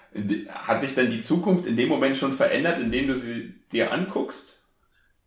hat 0.50 0.82
sich 0.82 0.94
dann 0.94 1.10
die 1.10 1.22
Zukunft 1.22 1.66
in 1.66 1.76
dem 1.76 1.88
Moment 1.88 2.18
schon 2.18 2.34
verändert, 2.34 2.80
indem 2.80 3.08
du 3.08 3.16
sie 3.16 3.54
dir 3.72 3.92
anguckst? 3.92 4.68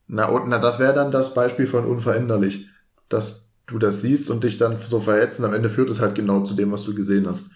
Na, 0.07 0.27
und, 0.27 0.49
na 0.49 0.59
das 0.59 0.79
wäre 0.79 0.93
dann 0.93 1.11
das 1.11 1.33
Beispiel 1.33 1.67
von 1.67 1.87
unveränderlich. 1.87 2.69
Dass 3.09 3.44
du 3.67 3.79
das 3.79 4.03
siehst 4.03 4.31
und 4.31 4.45
dich 4.45 4.57
dann 4.57 4.79
so 4.79 5.01
verhältst 5.01 5.39
und 5.39 5.47
am 5.47 5.55
Ende 5.55 5.71
führt 5.71 5.91
es 5.91 6.01
halt 6.01 6.15
genau 6.15 6.43
zu 6.43 6.55
dem, 6.55 6.73
was 6.73 6.85
du 6.85 6.95
gesehen 6.95 7.27
hast. 7.27 7.51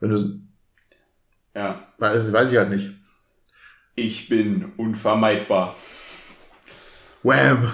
Wenn 0.00 0.10
du. 0.10 0.40
Ja. 1.54 1.86
Weiß, 1.98 2.32
weiß 2.32 2.52
ich 2.52 2.58
halt 2.58 2.70
nicht. 2.70 2.90
Ich 3.94 4.28
bin 4.28 4.72
unvermeidbar. 4.76 5.76
Wham! 7.22 7.72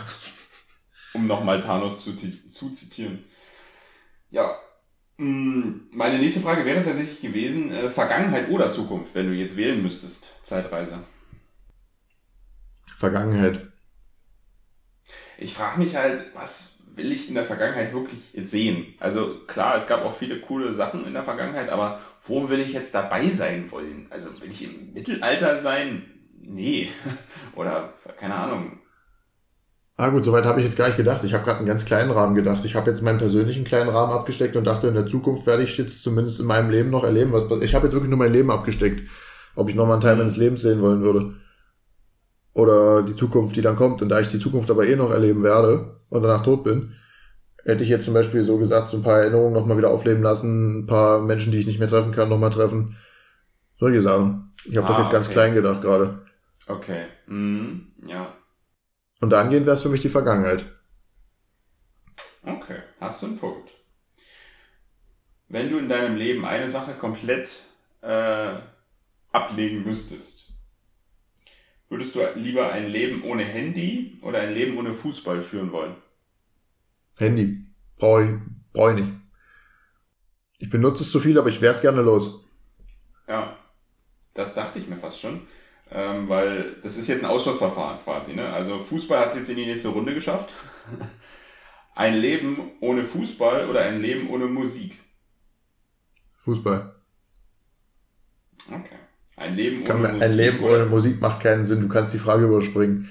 Um 1.14 1.26
nochmal 1.26 1.60
Thanos 1.60 2.04
zu, 2.04 2.14
zu 2.16 2.70
zitieren. 2.70 3.24
Ja, 4.30 4.58
Mm, 5.18 5.88
meine 5.90 6.18
nächste 6.18 6.40
Frage 6.40 6.64
wäre 6.64 6.82
tatsächlich 6.82 7.20
gewesen, 7.20 7.72
äh, 7.72 7.88
Vergangenheit 7.90 8.50
oder 8.50 8.70
Zukunft, 8.70 9.14
wenn 9.14 9.26
du 9.26 9.34
jetzt 9.34 9.56
wählen 9.56 9.82
müsstest, 9.82 10.32
Zeitreise. 10.44 11.00
Vergangenheit. 12.96 13.68
Ich 15.38 15.54
frage 15.54 15.78
mich 15.80 15.96
halt, 15.96 16.34
was 16.34 16.77
will 16.98 17.12
ich 17.12 17.28
in 17.28 17.34
der 17.34 17.44
Vergangenheit 17.44 17.92
wirklich 17.92 18.20
sehen? 18.36 18.94
Also 19.00 19.36
klar, 19.46 19.76
es 19.76 19.86
gab 19.86 20.04
auch 20.04 20.14
viele 20.14 20.40
coole 20.40 20.74
Sachen 20.74 21.06
in 21.06 21.14
der 21.14 21.24
Vergangenheit, 21.24 21.70
aber 21.70 22.00
wo 22.20 22.48
will 22.48 22.60
ich 22.60 22.72
jetzt 22.72 22.94
dabei 22.94 23.30
sein 23.30 23.70
wollen? 23.70 24.08
Also 24.10 24.28
will 24.42 24.50
ich 24.50 24.64
im 24.64 24.92
Mittelalter 24.92 25.58
sein? 25.58 26.04
Nee. 26.36 26.88
Oder 27.56 27.94
keine 28.18 28.34
Ahnung, 28.34 28.78
Ah 30.00 30.10
gut, 30.10 30.24
soweit 30.24 30.44
habe 30.44 30.60
ich 30.60 30.66
jetzt 30.66 30.76
gar 30.76 30.86
nicht 30.86 30.96
gedacht. 30.96 31.24
Ich 31.24 31.34
habe 31.34 31.42
gerade 31.42 31.58
einen 31.58 31.66
ganz 31.66 31.84
kleinen 31.84 32.12
Rahmen 32.12 32.36
gedacht. 32.36 32.64
Ich 32.64 32.76
habe 32.76 32.88
jetzt 32.88 33.02
meinen 33.02 33.18
persönlichen 33.18 33.64
kleinen 33.64 33.88
Rahmen 33.88 34.12
abgesteckt 34.12 34.54
und 34.54 34.64
dachte, 34.64 34.86
in 34.86 34.94
der 34.94 35.08
Zukunft 35.08 35.44
werde 35.44 35.64
ich 35.64 35.76
jetzt 35.76 36.04
zumindest 36.04 36.38
in 36.38 36.46
meinem 36.46 36.70
Leben 36.70 36.90
noch 36.90 37.02
erleben, 37.02 37.32
was 37.32 37.50
Ich 37.62 37.74
habe 37.74 37.86
jetzt 37.86 37.94
wirklich 37.94 38.08
nur 38.08 38.18
mein 38.18 38.32
Leben 38.32 38.52
abgesteckt, 38.52 39.08
ob 39.56 39.68
ich 39.68 39.74
noch 39.74 39.86
mal 39.86 39.94
einen 39.94 40.02
Teil 40.02 40.14
meines 40.14 40.36
Lebens 40.36 40.62
sehen 40.62 40.82
wollen 40.82 41.02
würde. 41.02 41.34
Oder 42.58 43.04
die 43.04 43.14
Zukunft, 43.14 43.54
die 43.54 43.60
dann 43.60 43.76
kommt. 43.76 44.02
Und 44.02 44.08
da 44.08 44.18
ich 44.18 44.26
die 44.26 44.40
Zukunft 44.40 44.68
aber 44.68 44.84
eh 44.84 44.96
noch 44.96 45.12
erleben 45.12 45.44
werde 45.44 46.00
und 46.10 46.22
danach 46.22 46.42
tot 46.42 46.64
bin, 46.64 46.96
hätte 47.64 47.84
ich 47.84 47.88
jetzt 47.88 48.04
zum 48.04 48.14
Beispiel 48.14 48.42
so 48.42 48.58
gesagt, 48.58 48.88
so 48.88 48.96
ein 48.96 49.04
paar 49.04 49.20
Erinnerungen 49.20 49.52
noch 49.52 49.64
mal 49.64 49.78
wieder 49.78 49.90
aufleben 49.90 50.24
lassen, 50.24 50.80
ein 50.80 50.86
paar 50.88 51.20
Menschen, 51.20 51.52
die 51.52 51.58
ich 51.58 51.68
nicht 51.68 51.78
mehr 51.78 51.86
treffen 51.86 52.10
kann, 52.10 52.28
noch 52.28 52.40
mal 52.40 52.50
treffen. 52.50 52.96
Solche 53.78 54.02
Sachen. 54.02 54.52
Ich 54.64 54.76
habe 54.76 54.88
ah, 54.88 54.90
das 54.90 54.98
jetzt 54.98 55.12
ganz 55.12 55.26
okay. 55.26 55.34
klein 55.34 55.54
gedacht 55.54 55.82
gerade. 55.82 56.26
Okay. 56.66 57.06
Mhm. 57.28 57.92
Ja. 58.04 58.34
Und 59.20 59.32
angehend 59.32 59.66
wäre 59.66 59.76
es 59.76 59.82
für 59.82 59.88
mich 59.88 60.02
die 60.02 60.08
Vergangenheit. 60.08 60.64
Okay, 62.44 62.78
hast 62.98 63.22
du 63.22 63.26
einen 63.26 63.38
Punkt. 63.38 63.70
Wenn 65.48 65.70
du 65.70 65.78
in 65.78 65.88
deinem 65.88 66.16
Leben 66.16 66.44
eine 66.44 66.66
Sache 66.66 66.94
komplett 66.94 67.60
äh, 68.00 68.54
ablegen 69.30 69.84
müsstest, 69.84 70.37
würdest 71.88 72.14
du 72.14 72.20
lieber 72.36 72.72
ein 72.72 72.88
Leben 72.88 73.22
ohne 73.22 73.44
Handy 73.44 74.18
oder 74.22 74.40
ein 74.40 74.54
Leben 74.54 74.76
ohne 74.76 74.94
Fußball 74.94 75.42
führen 75.42 75.72
wollen? 75.72 75.96
Handy. 77.16 77.64
Brauche 77.96 78.24
ich, 78.24 78.30
brauch 78.72 78.90
ich 78.90 78.96
nicht. 78.96 79.12
Ich 80.58 80.70
benutze 80.70 81.02
es 81.02 81.10
zu 81.10 81.20
viel, 81.20 81.38
aber 81.38 81.48
ich 81.48 81.60
wäre 81.60 81.74
es 81.74 81.80
gerne 81.80 82.02
los. 82.02 82.44
Ja, 83.26 83.56
das 84.34 84.54
dachte 84.54 84.78
ich 84.78 84.88
mir 84.88 84.96
fast 84.96 85.20
schon 85.20 85.42
ähm, 85.90 86.28
weil 86.28 86.76
das 86.82 86.96
ist 86.96 87.08
jetzt 87.08 87.24
ein 87.24 87.30
Ausschlussverfahren 87.30 88.00
quasi. 88.02 88.34
Ne? 88.34 88.52
Also 88.52 88.78
Fußball 88.78 89.20
hat 89.20 89.30
es 89.30 89.36
jetzt 89.36 89.50
in 89.50 89.56
die 89.56 89.66
nächste 89.66 89.88
Runde 89.88 90.14
geschafft. 90.14 90.52
ein 91.94 92.14
Leben 92.14 92.72
ohne 92.80 93.04
Fußball 93.04 93.68
oder 93.68 93.82
ein 93.82 94.00
Leben 94.00 94.28
ohne 94.28 94.46
Musik? 94.46 94.98
Fußball. 96.36 96.94
Okay. 98.70 98.97
Ein 99.38 99.56
Leben 99.56 99.82
ohne 99.82 100.08
Musik. 100.08 100.22
Ein 100.22 100.36
Leben 100.36 100.64
ohne 100.64 100.86
Musik 100.86 101.20
macht 101.20 101.42
keinen 101.42 101.64
Sinn. 101.64 101.80
Du 101.82 101.88
kannst 101.88 102.12
die 102.14 102.18
Frage 102.18 102.44
überspringen. 102.44 103.08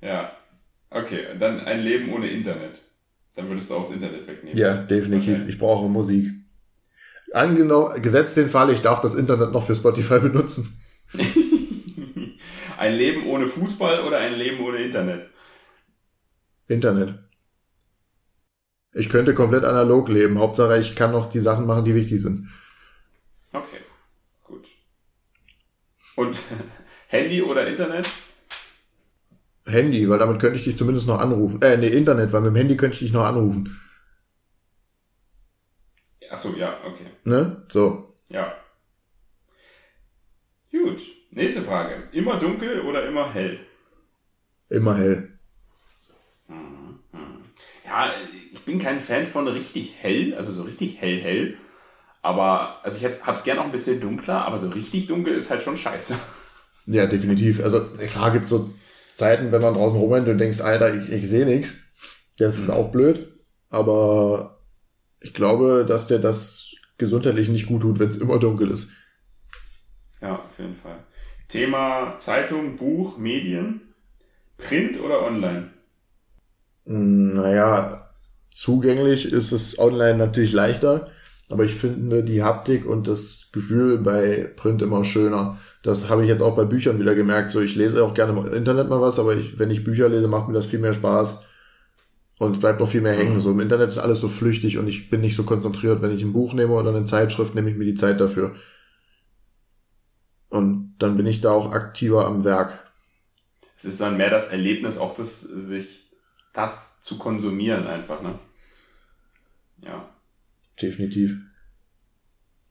Ja. 0.00 0.32
Okay. 0.90 1.26
Und 1.32 1.40
dann 1.40 1.60
ein 1.60 1.80
Leben 1.80 2.12
ohne 2.12 2.28
Internet. 2.28 2.80
Dann 3.34 3.48
würdest 3.48 3.70
du 3.70 3.74
auch 3.74 3.84
das 3.84 3.94
Internet 3.94 4.26
wegnehmen. 4.26 4.58
Ja, 4.58 4.76
definitiv. 4.76 5.46
Ich 5.48 5.58
brauche 5.58 5.88
Musik. 5.88 6.30
Angenommen, 7.32 8.00
gesetzt 8.00 8.36
den 8.36 8.48
Fall, 8.48 8.70
ich 8.70 8.80
darf 8.80 9.00
das 9.00 9.16
Internet 9.16 9.50
noch 9.50 9.66
für 9.66 9.74
Spotify 9.74 10.18
benutzen. 10.20 10.80
Ein 12.78 12.94
Leben 12.94 13.26
ohne 13.26 13.46
Fußball 13.46 14.02
oder 14.02 14.18
ein 14.18 14.34
Leben 14.34 14.60
ohne 14.64 14.78
Internet? 14.78 15.30
Internet. 16.68 17.18
Ich 18.92 19.08
könnte 19.08 19.34
komplett 19.34 19.64
analog 19.64 20.08
leben. 20.08 20.38
Hauptsache, 20.38 20.78
ich 20.78 20.94
kann 20.94 21.10
noch 21.10 21.28
die 21.28 21.40
Sachen 21.40 21.66
machen, 21.66 21.84
die 21.84 21.96
wichtig 21.96 22.22
sind. 22.22 22.48
Okay, 23.52 23.80
gut. 24.44 24.68
Und 26.16 26.40
Handy 27.08 27.42
oder 27.42 27.66
Internet? 27.66 28.08
Handy, 29.66 30.08
weil 30.08 30.18
damit 30.18 30.40
könnte 30.40 30.58
ich 30.58 30.64
dich 30.64 30.76
zumindest 30.76 31.06
noch 31.06 31.18
anrufen. 31.18 31.60
Äh, 31.62 31.76
nee, 31.78 31.88
Internet, 31.88 32.32
weil 32.32 32.42
mit 32.42 32.50
dem 32.50 32.56
Handy 32.56 32.76
könnte 32.76 32.94
ich 32.94 33.00
dich 33.00 33.12
noch 33.12 33.24
anrufen. 33.24 33.80
Achso, 36.30 36.54
ja, 36.56 36.78
okay. 36.84 37.06
Ne? 37.24 37.64
So. 37.70 38.14
Ja. 38.28 38.54
Gut. 40.70 41.00
Nächste 41.30 41.62
Frage. 41.62 42.08
Immer 42.12 42.38
dunkel 42.38 42.80
oder 42.82 43.06
immer 43.06 43.32
hell? 43.32 43.60
Immer 44.68 44.96
hell. 44.96 45.38
Mhm, 46.48 46.98
mhm. 47.12 47.44
Ja, 47.84 48.10
ich 48.52 48.60
bin 48.64 48.78
kein 48.78 49.00
Fan 49.00 49.26
von 49.26 49.48
richtig 49.48 49.94
hell, 50.00 50.34
also 50.34 50.52
so 50.52 50.62
richtig 50.62 51.00
hell, 51.00 51.20
hell. 51.20 51.58
Aber, 52.24 52.82
also 52.82 52.96
ich 52.96 53.04
hab's 53.26 53.44
gern 53.44 53.58
auch 53.58 53.66
ein 53.66 53.72
bisschen 53.72 54.00
dunkler, 54.00 54.46
aber 54.46 54.58
so 54.58 54.70
richtig 54.70 55.08
dunkel 55.08 55.36
ist 55.36 55.50
halt 55.50 55.62
schon 55.62 55.76
scheiße. 55.76 56.14
Ja, 56.86 57.06
definitiv. 57.06 57.62
Also 57.62 57.86
klar 57.98 58.32
gibt 58.32 58.44
es 58.44 58.50
so 58.50 58.66
Zeiten, 59.14 59.52
wenn 59.52 59.60
man 59.60 59.74
draußen 59.74 59.98
rumrennt 59.98 60.28
und 60.28 60.38
denkst, 60.38 60.62
Alter, 60.62 60.94
ich, 60.94 61.12
ich 61.12 61.28
sehe 61.28 61.44
nichts. 61.44 61.80
Das 62.38 62.58
ist 62.58 62.70
auch 62.70 62.90
blöd. 62.90 63.28
Aber 63.68 64.58
ich 65.20 65.34
glaube, 65.34 65.84
dass 65.86 66.06
der 66.06 66.18
das 66.18 66.74
gesundheitlich 66.96 67.50
nicht 67.50 67.66
gut 67.66 67.82
tut, 67.82 67.98
wenn 67.98 68.08
es 68.08 68.16
immer 68.16 68.38
dunkel 68.38 68.70
ist. 68.70 68.90
Ja, 70.22 70.36
auf 70.36 70.58
jeden 70.58 70.74
Fall. 70.74 70.98
Thema 71.48 72.16
Zeitung, 72.18 72.76
Buch, 72.76 73.18
Medien, 73.18 73.82
Print 74.56 74.98
oder 74.98 75.22
online? 75.22 75.70
Hm, 76.86 77.34
naja, 77.34 78.08
zugänglich 78.50 79.30
ist 79.30 79.52
es 79.52 79.78
online 79.78 80.16
natürlich 80.16 80.52
leichter, 80.52 81.10
aber 81.50 81.64
ich 81.64 81.74
finde 81.74 82.24
die 82.24 82.42
Haptik 82.42 82.86
und 82.86 83.06
das 83.06 83.50
Gefühl 83.52 83.98
bei 83.98 84.50
Print 84.56 84.82
immer 84.82 85.04
schöner. 85.04 85.58
Das 85.82 86.08
habe 86.08 86.22
ich 86.22 86.28
jetzt 86.28 86.40
auch 86.40 86.56
bei 86.56 86.64
Büchern 86.64 86.98
wieder 86.98 87.14
gemerkt. 87.14 87.50
So, 87.50 87.60
ich 87.60 87.76
lese 87.76 88.02
auch 88.02 88.14
gerne 88.14 88.38
im 88.38 88.52
Internet 88.52 88.88
mal 88.88 89.00
was, 89.00 89.18
aber 89.18 89.36
ich, 89.36 89.58
wenn 89.58 89.70
ich 89.70 89.84
Bücher 89.84 90.08
lese, 90.08 90.28
macht 90.28 90.48
mir 90.48 90.54
das 90.54 90.66
viel 90.66 90.78
mehr 90.78 90.94
Spaß 90.94 91.44
und 92.38 92.60
bleibt 92.60 92.80
noch 92.80 92.88
viel 92.88 93.02
mehr 93.02 93.12
hängen. 93.12 93.34
Mhm. 93.34 93.40
So 93.40 93.50
im 93.50 93.60
Internet 93.60 93.90
ist 93.90 93.98
alles 93.98 94.20
so 94.20 94.28
flüchtig 94.28 94.78
und 94.78 94.88
ich 94.88 95.10
bin 95.10 95.20
nicht 95.20 95.36
so 95.36 95.44
konzentriert. 95.44 96.00
Wenn 96.00 96.16
ich 96.16 96.22
ein 96.22 96.32
Buch 96.32 96.54
nehme 96.54 96.72
oder 96.72 96.90
eine 96.90 97.04
Zeitschrift, 97.04 97.54
nehme 97.54 97.70
ich 97.70 97.76
mir 97.76 97.84
die 97.84 97.94
Zeit 97.94 98.20
dafür. 98.20 98.54
Und 100.48 100.94
dann 100.98 101.16
bin 101.16 101.26
ich 101.26 101.40
da 101.40 101.50
auch 101.50 101.72
aktiver 101.72 102.26
am 102.26 102.44
Werk. 102.44 102.84
Es 103.76 103.84
ist 103.84 104.00
dann 104.00 104.16
mehr 104.16 104.30
das 104.30 104.46
Erlebnis, 104.46 104.98
auch 104.98 105.14
das, 105.14 105.40
sich 105.40 106.10
das 106.52 107.02
zu 107.02 107.18
konsumieren 107.18 107.86
einfach, 107.86 108.22
ne? 108.22 108.38
Ja. 109.82 110.13
Definitiv. 110.80 111.38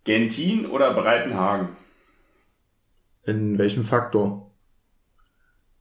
Gentin 0.04 0.66
oder 0.66 0.94
Breitenhagen? 0.94 1.78
In 3.26 3.58
welchem 3.58 3.86
Faktor? 3.86 4.52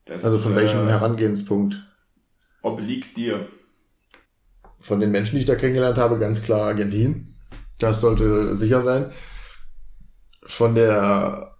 Das, 0.05 0.23
also 0.23 0.37
von 0.37 0.53
äh, 0.53 0.57
welchem 0.57 0.87
Herangehenspunkt? 0.87 1.85
Obliegt 2.61 3.17
dir. 3.17 3.49
Von 4.79 4.99
den 4.99 5.11
Menschen, 5.11 5.35
die 5.35 5.41
ich 5.41 5.47
da 5.47 5.55
kennengelernt 5.55 5.97
habe, 5.97 6.19
ganz 6.19 6.41
klar 6.41 6.67
Argentin. 6.67 7.35
Das 7.79 8.01
sollte 8.01 8.55
sicher 8.55 8.81
sein. 8.81 9.11
Von 10.45 10.75
der 10.75 11.57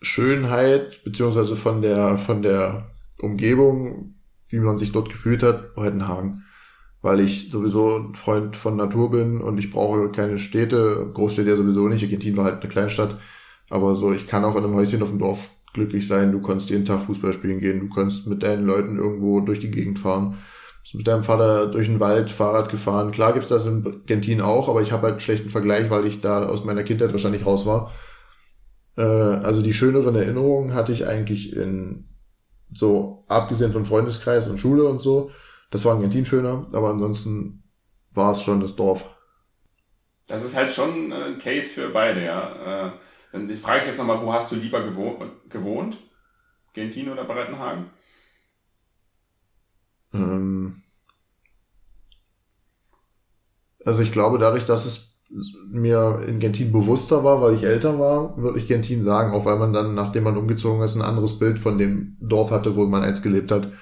Schönheit, 0.00 1.02
beziehungsweise 1.04 1.56
von 1.56 1.82
der, 1.82 2.18
von 2.18 2.42
der 2.42 2.90
Umgebung, 3.20 4.16
wie 4.48 4.58
man 4.58 4.78
sich 4.78 4.92
dort 4.92 5.08
gefühlt 5.08 5.42
hat, 5.42 5.74
Breitenhagen. 5.74 6.44
Weil 7.02 7.20
ich 7.20 7.50
sowieso 7.50 7.96
ein 7.96 8.14
Freund 8.14 8.56
von 8.56 8.76
Natur 8.76 9.10
bin 9.10 9.40
und 9.40 9.58
ich 9.58 9.70
brauche 9.70 10.08
keine 10.10 10.38
Städte, 10.38 11.10
Großstädte 11.12 11.50
ja 11.50 11.56
sowieso 11.56 11.88
nicht. 11.88 12.02
Argentin 12.02 12.36
war 12.36 12.44
halt 12.44 12.60
eine 12.60 12.70
Kleinstadt 12.70 13.18
aber 13.72 13.96
so, 13.96 14.12
ich 14.12 14.26
kann 14.26 14.44
auch 14.44 14.54
in 14.54 14.64
einem 14.64 14.74
Häuschen 14.74 15.02
auf 15.02 15.08
dem 15.08 15.18
Dorf 15.18 15.50
glücklich 15.72 16.06
sein. 16.06 16.30
Du 16.30 16.42
kannst 16.42 16.68
jeden 16.68 16.84
Tag 16.84 17.04
Fußball 17.04 17.32
spielen 17.32 17.58
gehen. 17.58 17.80
Du 17.80 17.88
kannst 17.88 18.26
mit 18.26 18.42
deinen 18.42 18.66
Leuten 18.66 18.98
irgendwo 18.98 19.40
durch 19.40 19.60
die 19.60 19.70
Gegend 19.70 19.98
fahren. 19.98 20.36
Bist 20.82 20.94
mit 20.94 21.06
deinem 21.06 21.24
Vater 21.24 21.68
durch 21.68 21.86
den 21.86 21.98
Wald 21.98 22.30
Fahrrad 22.30 22.70
gefahren. 22.70 23.12
Klar 23.12 23.32
gibt's 23.32 23.48
das 23.48 23.64
in 23.64 24.02
Gentin 24.04 24.42
auch, 24.42 24.68
aber 24.68 24.82
ich 24.82 24.92
habe 24.92 25.04
halt 25.04 25.12
einen 25.12 25.20
schlechten 25.20 25.48
Vergleich, 25.48 25.88
weil 25.88 26.06
ich 26.06 26.20
da 26.20 26.46
aus 26.46 26.66
meiner 26.66 26.82
Kindheit 26.82 27.12
wahrscheinlich 27.12 27.46
raus 27.46 27.64
war. 27.64 27.92
Äh, 28.98 29.02
also 29.02 29.62
die 29.62 29.72
schöneren 29.72 30.16
Erinnerungen 30.16 30.74
hatte 30.74 30.92
ich 30.92 31.06
eigentlich 31.06 31.56
in 31.56 32.08
so, 32.74 33.24
abgesehen 33.26 33.72
von 33.72 33.86
Freundeskreis 33.86 34.48
und 34.48 34.58
Schule 34.58 34.84
und 34.84 35.00
so. 35.00 35.30
Das 35.72 35.84
war 35.86 35.96
in 35.96 36.02
Gentin 36.02 36.26
schöner, 36.26 36.66
aber 36.72 36.90
ansonsten 36.90 37.64
war 38.12 38.36
es 38.36 38.42
schon 38.42 38.60
das 38.60 38.76
Dorf. 38.76 39.16
Das 40.28 40.44
ist 40.44 40.54
halt 40.54 40.70
schon 40.70 41.12
ein 41.12 41.38
Case 41.38 41.70
für 41.70 41.88
beide, 41.88 42.22
ja. 42.24 42.88
Äh, 42.88 42.92
dann 43.32 43.50
frage 43.56 43.80
ich 43.80 43.86
jetzt 43.86 43.98
nochmal, 43.98 44.20
wo 44.22 44.32
hast 44.32 44.52
du 44.52 44.56
lieber 44.56 44.82
gewohnt? 44.84 45.98
Gentin 46.74 47.08
oder 47.08 47.24
Breitenhagen? 47.24 47.90
Ähm 50.12 50.82
also 53.84 54.02
ich 54.02 54.12
glaube, 54.12 54.38
dadurch, 54.38 54.66
dass 54.66 54.84
es 54.84 55.18
mir 55.70 56.22
in 56.28 56.38
Gentin 56.38 56.70
bewusster 56.70 57.24
war, 57.24 57.40
weil 57.40 57.54
ich 57.54 57.62
älter 57.64 57.98
war, 57.98 58.36
würde 58.36 58.58
ich 58.58 58.68
Gentin 58.68 59.02
sagen, 59.02 59.32
auch 59.32 59.46
weil 59.46 59.58
man 59.58 59.72
dann, 59.72 59.94
nachdem 59.94 60.24
man 60.24 60.36
umgezogen 60.36 60.82
ist, 60.82 60.96
ein 60.96 61.02
anderes 61.02 61.38
Bild 61.38 61.58
von 61.58 61.78
dem 61.78 62.18
Dorf 62.20 62.50
hatte, 62.50 62.76
wo 62.76 62.84
man 62.84 63.02
einst 63.02 63.22
gelebt 63.22 63.50
hat. 63.50 63.72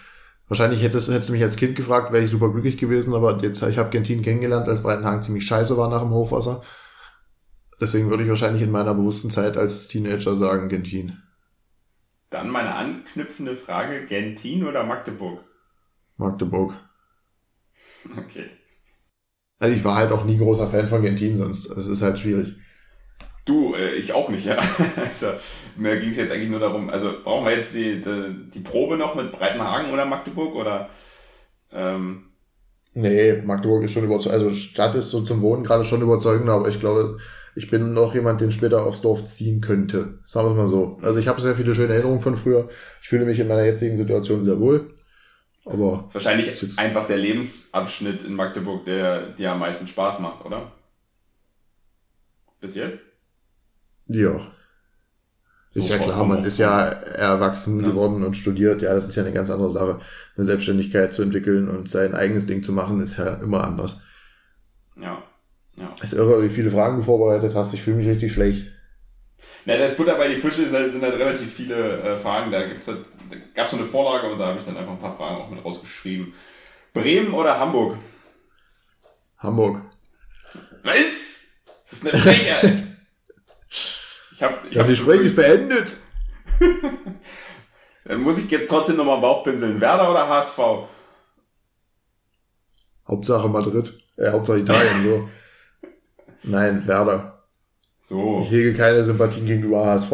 Wahrscheinlich 0.51 0.83
hättest, 0.83 1.09
hättest 1.09 1.29
du 1.29 1.33
mich 1.33 1.45
als 1.45 1.55
Kind 1.55 1.77
gefragt, 1.77 2.13
wäre 2.13 2.25
ich 2.25 2.31
super 2.33 2.51
glücklich 2.51 2.77
gewesen, 2.77 3.15
aber 3.15 3.39
jetzt, 3.41 3.63
ich 3.63 3.79
habe 3.79 3.91
Gentin 3.91 4.23
kennengelernt, 4.23 4.69
als 4.69 4.83
Breitenhagen 4.83 5.23
ziemlich 5.23 5.47
scheiße 5.47 5.77
war 5.77 5.89
nach 5.89 6.03
dem 6.03 6.11
Hochwasser. 6.11 6.65
Deswegen 7.81 8.11
würde 8.11 8.25
ich 8.25 8.29
wahrscheinlich 8.29 8.63
in 8.63 8.73
meiner 8.73 8.93
bewussten 8.93 9.31
Zeit 9.31 9.57
als 9.57 9.87
Teenager 9.87 10.35
sagen 10.35 10.69
Gentin. 10.69 11.23
Dann 12.31 12.51
meine 12.51 12.75
anknüpfende 12.75 13.55
Frage, 13.55 14.07
Gentin 14.07 14.67
oder 14.67 14.83
Magdeburg? 14.83 15.45
Magdeburg. 16.17 16.75
Okay. 18.19 18.51
Also 19.61 19.77
ich 19.77 19.85
war 19.85 19.95
halt 19.95 20.11
auch 20.11 20.25
nie 20.25 20.37
großer 20.37 20.67
Fan 20.67 20.89
von 20.89 21.03
Gentin, 21.03 21.37
sonst 21.37 21.71
es 21.71 21.87
ist 21.87 22.03
halt 22.03 22.19
schwierig. 22.19 22.57
Du, 23.51 23.75
äh, 23.75 23.95
ich 23.95 24.13
auch 24.13 24.29
nicht, 24.29 24.47
ja. 24.47 24.57
Also, 24.97 25.27
mir 25.77 25.99
ging 25.99 26.11
es 26.11 26.17
jetzt 26.19 26.31
eigentlich 26.31 26.51
nur 26.51 26.61
darum, 26.61 26.89
also 26.89 27.15
brauchen 27.25 27.47
wir 27.47 27.53
jetzt 27.53 27.75
die, 27.75 28.01
die, 28.01 28.49
die 28.49 28.61
Probe 28.61 28.97
noch 28.97 29.17
mit 29.17 29.33
Breitenhagen 29.33 29.93
oder 29.93 30.05
Magdeburg 30.05 30.55
oder 30.55 30.89
ähm, 31.73 32.27
Nee, 32.95 33.43
Magdeburg 33.45 33.83
ist 33.83 33.93
schon 33.93 34.05
überzeugend. 34.05 34.41
Also 34.41 34.55
Stadt 34.55 34.95
ist 34.95 35.11
so 35.11 35.23
zum 35.23 35.41
Wohnen 35.41 35.65
gerade 35.65 35.85
schon 35.85 36.01
überzeugender, 36.01 36.53
aber 36.53 36.69
ich 36.69 36.79
glaube, 36.79 37.19
ich 37.57 37.69
bin 37.69 37.93
noch 37.93 38.15
jemand, 38.15 38.41
den 38.41 38.53
später 38.53 38.85
aufs 38.85 39.01
Dorf 39.01 39.25
ziehen 39.25 39.61
könnte. 39.61 40.21
Sagen 40.27 40.47
wir 40.47 40.53
es 40.53 40.57
mal 40.57 40.69
so. 40.69 40.99
Also 41.03 41.19
ich 41.19 41.27
habe 41.27 41.41
sehr 41.41 41.57
viele 41.57 41.75
schöne 41.75 41.95
Erinnerungen 41.95 42.21
von 42.21 42.37
früher. 42.37 42.69
Ich 43.03 43.09
fühle 43.09 43.25
mich 43.25 43.41
in 43.41 43.49
meiner 43.49 43.65
jetzigen 43.65 43.97
Situation 43.97 44.45
sehr 44.45 44.61
wohl. 44.61 44.95
Aber 45.65 46.05
ist 46.07 46.15
wahrscheinlich 46.15 46.49
ist 46.49 46.79
einfach 46.79 47.07
der 47.07 47.19
Lebensabschnitt 47.19 48.23
in 48.23 48.35
Magdeburg, 48.35 48.85
der 48.85 49.31
dir 49.31 49.53
am 49.53 49.59
meisten 49.59 49.89
Spaß 49.89 50.21
macht, 50.21 50.45
oder? 50.45 50.71
Bis 52.61 52.77
jetzt? 52.77 53.10
Ja. 54.11 54.41
Ist 55.73 55.87
so 55.87 55.95
ja 55.95 56.01
klar, 56.01 56.25
man 56.25 56.45
ist 56.45 56.59
ja 56.59 56.89
erwachsen 56.89 57.81
ja. 57.81 57.89
geworden 57.89 58.25
und 58.25 58.37
studiert. 58.37 58.83
Ja, 58.83 58.95
das 58.95 59.07
ist 59.07 59.15
ja 59.15 59.23
eine 59.23 59.33
ganz 59.33 59.51
andere 59.51 59.71
Sache. 59.71 60.01
Eine 60.37 60.45
Selbstständigkeit 60.45 61.15
zu 61.15 61.23
entwickeln 61.23 61.69
und 61.69 61.89
sein 61.89 62.15
eigenes 62.15 62.47
Ding 62.47 62.65
zu 62.65 62.73
machen, 62.73 63.01
ist 63.01 63.19
ja 63.19 63.35
immer 63.35 63.63
anders. 63.63 64.01
Ja. 65.01 65.23
Ja. 65.77 65.95
Es 66.03 66.13
ist 66.13 66.19
irre, 66.19 66.43
wie 66.43 66.49
viele 66.49 66.73
Fragen 66.73 66.97
du 66.97 67.03
vorbereitet 67.03 67.55
hast. 67.55 67.73
Ich 67.73 67.83
fühle 67.83 67.99
mich 67.99 68.09
richtig 68.09 68.33
schlecht. 68.33 68.67
Na, 69.65 69.77
das 69.77 69.97
Butter 69.97 70.17
bei 70.17 70.29
die 70.29 70.37
Fische 70.37 70.65
sind 70.65 70.73
halt, 70.73 70.93
sind 70.93 71.03
halt 71.03 71.15
relativ 71.15 71.55
viele 71.55 72.01
äh, 72.01 72.17
Fragen. 72.19 72.51
Da, 72.51 72.67
gibt's 72.67 72.89
halt, 72.89 72.99
da 73.31 73.37
gab 73.55 73.67
es 73.67 73.71
so 73.71 73.77
eine 73.77 73.87
Vorlage 73.87 74.31
und 74.31 74.39
da 74.41 74.49
habe 74.49 74.59
ich 74.59 74.65
dann 74.65 74.77
einfach 74.77 74.93
ein 74.93 74.99
paar 74.99 75.17
Fragen 75.17 75.37
auch 75.37 75.51
mit 75.51 75.65
rausgeschrieben. 75.65 76.35
Bremen 76.93 77.33
oder 77.33 77.59
Hamburg? 77.61 77.97
Hamburg. 79.39 79.83
Was? 80.83 81.45
Das 81.89 82.03
ist 82.03 82.13
eine 82.13 82.21
Frechheit. 82.21 82.90
Ich 84.41 84.47
hab, 84.47 84.65
ich 84.65 84.73
das 84.73 84.89
Gespräch 84.89 85.21
ist 85.21 85.37
beendet. 85.37 85.99
dann 88.07 88.23
muss 88.23 88.39
ich 88.39 88.51
jetzt 88.51 88.71
trotzdem 88.71 88.97
nochmal 88.97 89.21
Bauchpinseln. 89.21 89.79
Werder 89.83 90.11
oder 90.11 90.27
HSV? 90.27 90.59
Hauptsache 93.07 93.49
Madrid. 93.51 94.03
Äh, 94.17 94.31
Hauptsache 94.31 94.61
Italien, 94.61 95.05
so. 95.05 95.29
Nein, 96.43 96.87
Werder. 96.87 97.45
So. 97.99 98.41
Ich 98.41 98.51
hege 98.51 98.73
keine 98.73 99.05
Sympathien 99.05 99.45
gegenüber 99.45 99.85
HSV. 99.85 100.13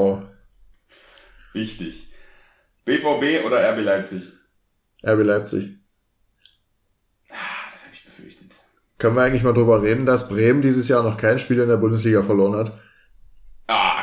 Wichtig. 1.53 2.09
BVB 2.85 3.45
oder 3.47 3.61
RB 3.72 3.85
Leipzig? 3.85 4.22
RB 5.05 5.22
Leipzig. 5.22 5.77
Ah, 7.31 7.70
das 7.72 7.85
habe 7.85 7.95
ich 7.95 8.05
befürchtet. 8.05 8.55
Können 8.99 9.14
wir 9.14 9.22
eigentlich 9.22 9.45
mal 9.45 9.55
drüber 9.55 9.83
reden, 9.83 10.05
dass 10.05 10.29
Bremen 10.29 10.62
dieses 10.62 10.89
Jahr 10.89 11.05
noch 11.05 11.16
kein 11.16 11.39
Spiel 11.39 11.61
in 11.61 11.68
der 11.68 11.77
Bundesliga 11.77 12.24
verloren 12.24 12.57
hat? 12.57 12.72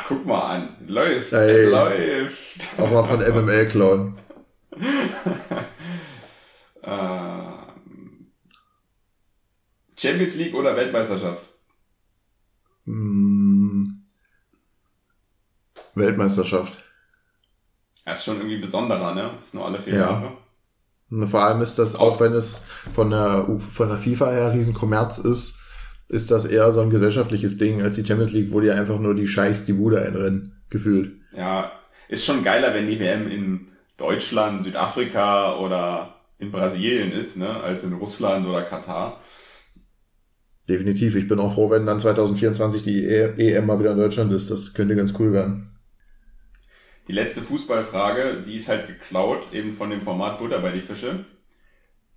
Guck 0.07 0.25
mal 0.25 0.41
an. 0.41 0.75
Läuft. 0.87 1.31
Hey, 1.31 1.65
läuft. 1.65 2.67
Auch 2.77 2.91
mal 2.91 3.03
von 3.03 3.19
MML 3.19 3.65
klauen. 3.67 4.17
ähm, 6.83 8.27
Champions 9.97 10.35
League 10.35 10.55
oder 10.55 10.75
Weltmeisterschaft? 10.75 11.41
Hm. 12.85 14.03
Weltmeisterschaft. 15.95 16.77
Das 18.05 18.19
ist 18.19 18.25
schon 18.25 18.37
irgendwie 18.37 18.59
besonderer, 18.59 19.13
ne? 19.13 19.31
Das 19.37 19.47
ist 19.47 19.53
nur 19.53 19.65
alle 19.65 19.79
vier 19.79 19.93
ja. 19.93 19.99
Jahre. 20.01 20.37
Und 21.09 21.29
vor 21.29 21.43
allem 21.43 21.61
ist 21.61 21.77
das, 21.77 21.95
auch 21.95 22.19
wenn 22.19 22.33
es 22.33 22.61
von 22.93 23.11
der, 23.11 23.47
von 23.71 23.87
der 23.87 23.97
FIFA 23.97 24.31
her 24.31 24.53
Riesenkommerz 24.53 25.19
ist, 25.19 25.59
ist 26.14 26.32
das 26.32 26.45
eher 26.45 26.72
so 26.72 26.82
ein 26.82 26.91
gesellschaftliches 26.91 27.57
Ding 27.57 27.82
als 27.82 27.95
die 27.95 28.05
Champions 28.05 28.32
League, 28.32 28.51
wo 28.51 28.61
die 28.61 28.72
einfach 28.72 28.99
nur 28.99 29.16
die 29.16 29.28
Scheichs 29.28 29.66
die 29.66 29.74
Bude 29.74 30.01
einrennen, 30.01 30.61
gefühlt. 30.70 31.14
Ja, 31.36 31.72
ist 32.07 32.26
schon 32.26 32.43
geiler, 32.43 32.74
wenn 32.74 32.88
die 32.88 32.99
WM 32.99 33.28
in 33.28 33.72
Deutschland, 33.97 34.61
Südafrika 34.61 35.57
oder 35.57 36.22
in 36.38 36.51
Brasilien 36.51 37.11
ist, 37.11 37.38
ne, 37.38 37.49
als 37.61 37.84
in 37.84 37.93
Russland 37.93 38.45
oder 38.47 38.61
Katar. 38.64 39.22
Definitiv. 40.70 41.16
Ich 41.16 41.28
bin 41.28 41.39
auch 41.39 41.53
froh, 41.55 41.70
wenn 41.72 41.86
dann 41.86 41.99
2024 41.99 42.84
die 42.84 43.05
EM 43.05 43.66
mal 43.66 43.80
wieder 43.80 43.91
in 43.91 43.97
Deutschland 43.97 44.32
ist. 44.32 44.49
Das 44.49 44.74
könnte 44.74 44.95
ganz 44.95 45.14
cool 45.20 45.34
werden. 45.34 45.70
die 47.07 47.14
letzte 47.14 47.41
Fußballfrage, 47.41 48.43
die 48.45 48.55
ist 48.57 48.70
halt 48.70 48.88
geklaut, 48.88 49.51
eben 49.51 49.72
von 49.72 49.89
dem 49.89 50.01
Format 50.01 50.38
Butter 50.39 50.59
bei 50.59 50.72
die 50.72 50.82
Fische. 50.82 51.26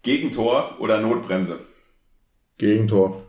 Gegentor 0.03 0.77
oder 0.81 1.01
Notbremse? 1.01 1.59
Gegentor. 2.59 3.26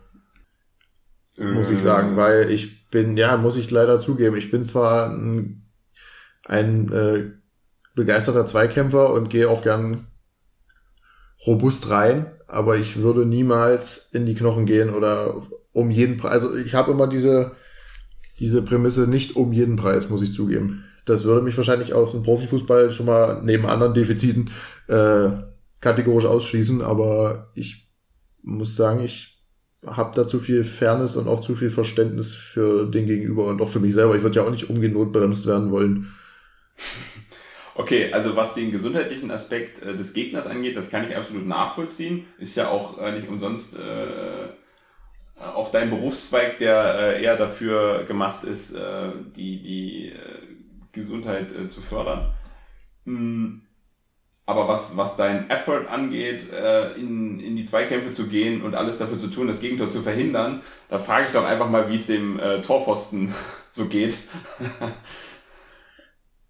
Muss 1.38 1.69
ich 1.69 1.81
sagen, 1.81 2.13
äh. 2.13 2.17
weil 2.17 2.51
ich 2.51 2.89
bin, 2.89 3.17
ja, 3.17 3.38
muss 3.38 3.57
ich 3.57 3.69
leider 3.69 3.99
zugeben, 3.99 4.35
ich 4.35 4.49
bin 4.49 4.63
zwar 4.63 5.09
ein, 5.09 5.67
ein 6.45 6.91
äh, 6.91 7.31
begeisterter 7.95 8.45
Zweikämpfer 8.45 9.13
und 9.13 9.29
gehe 9.29 9.49
auch 9.49 9.61
gern 9.61 10.07
robust 11.45 11.89
rein, 11.89 12.27
aber 12.47 12.77
ich 12.77 12.97
würde 12.97 13.25
niemals 13.25 14.11
in 14.13 14.25
die 14.25 14.35
Knochen 14.35 14.65
gehen 14.65 14.93
oder 14.93 15.43
um 15.73 15.91
jeden 15.91 16.17
Preis. 16.17 16.43
Also 16.43 16.55
ich 16.55 16.73
habe 16.73 16.91
immer 16.91 17.07
diese, 17.07 17.51
diese 18.39 18.61
Prämisse 18.61 19.07
nicht 19.07 19.35
um 19.35 19.53
jeden 19.53 19.75
Preis, 19.75 20.09
muss 20.09 20.21
ich 20.21 20.33
zugeben. 20.33 20.85
Das 21.05 21.23
würde 21.23 21.41
mich 21.41 21.55
wahrscheinlich 21.55 21.93
auch 21.93 22.13
im 22.13 22.23
Profifußball 22.23 22.91
schon 22.91 23.05
mal 23.05 23.41
neben 23.43 23.65
anderen 23.65 23.93
Defiziten 23.93 24.49
äh, 24.88 25.29
kategorisch 25.79 26.25
ausschließen, 26.25 26.81
aber 26.81 27.51
ich 27.53 27.91
muss 28.41 28.75
sagen, 28.75 29.03
ich 29.03 29.36
habe 29.95 30.15
da 30.15 30.27
zu 30.27 30.39
viel 30.39 30.63
Fairness 30.63 31.15
und 31.15 31.27
auch 31.27 31.41
zu 31.41 31.55
viel 31.55 31.69
Verständnis 31.69 32.33
für 32.33 32.85
den 32.85 33.07
Gegenüber 33.07 33.45
und 33.45 33.61
auch 33.61 33.69
für 33.69 33.79
mich 33.79 33.93
selber. 33.93 34.15
Ich 34.15 34.23
würde 34.23 34.35
ja 34.35 34.45
auch 34.45 34.51
nicht 34.51 34.69
umgenotbremst 34.69 35.45
werden 35.45 35.71
wollen. 35.71 36.13
Okay, 37.79 38.11
also 38.11 38.35
was 38.35 38.55
den 38.55 38.71
gesundheitlichen 38.71 39.29
Aspekt 39.29 39.83
äh, 39.83 39.95
des 39.95 40.13
Gegners 40.13 40.47
angeht, 40.47 40.75
das 40.75 40.89
kann 40.89 41.07
ich 41.07 41.15
absolut 41.15 41.45
nachvollziehen. 41.45 42.25
Ist 42.39 42.57
ja 42.57 42.69
auch 42.69 42.97
äh, 42.97 43.11
nicht 43.11 43.27
umsonst 43.27 43.77
äh, 43.77 44.47
auch 45.39 45.69
dein 45.69 45.91
Berufszweig, 45.91 46.57
der 46.57 46.95
äh, 46.95 47.23
eher 47.23 47.38
dafür 47.38 48.03
gemacht 48.05 48.43
ist, 48.43 48.73
äh, 48.73 49.11
die, 49.35 49.61
die 49.61 50.07
äh, 50.07 50.15
Gesundheit 50.91 51.51
äh, 51.51 51.67
zu 51.67 51.81
fördern. 51.81 52.33
Hm. 53.05 53.61
Aber 54.47 54.67
was, 54.67 54.97
was 54.97 55.15
dein 55.15 55.47
Effort 55.51 55.85
angeht, 55.87 56.51
äh, 56.51 56.93
in, 56.93 57.39
in 57.39 57.55
die 57.55 57.65
Zweikämpfe 57.65 58.13
zu 58.13 58.27
gehen 58.27 58.63
und 58.63 58.73
alles 58.73 58.97
dafür 58.97 59.19
zu 59.19 59.27
tun, 59.27 59.45
das 59.45 59.59
Gegentor 59.59 59.89
zu 59.89 60.01
verhindern, 60.01 60.63
da 60.89 60.97
frage 60.97 61.27
ich 61.27 61.31
doch 61.31 61.45
einfach 61.45 61.69
mal, 61.69 61.87
wie 61.89 61.95
es 61.95 62.07
dem 62.07 62.39
äh, 62.39 62.61
Torpfosten 62.61 63.31
so 63.69 63.85
geht. 63.85 64.17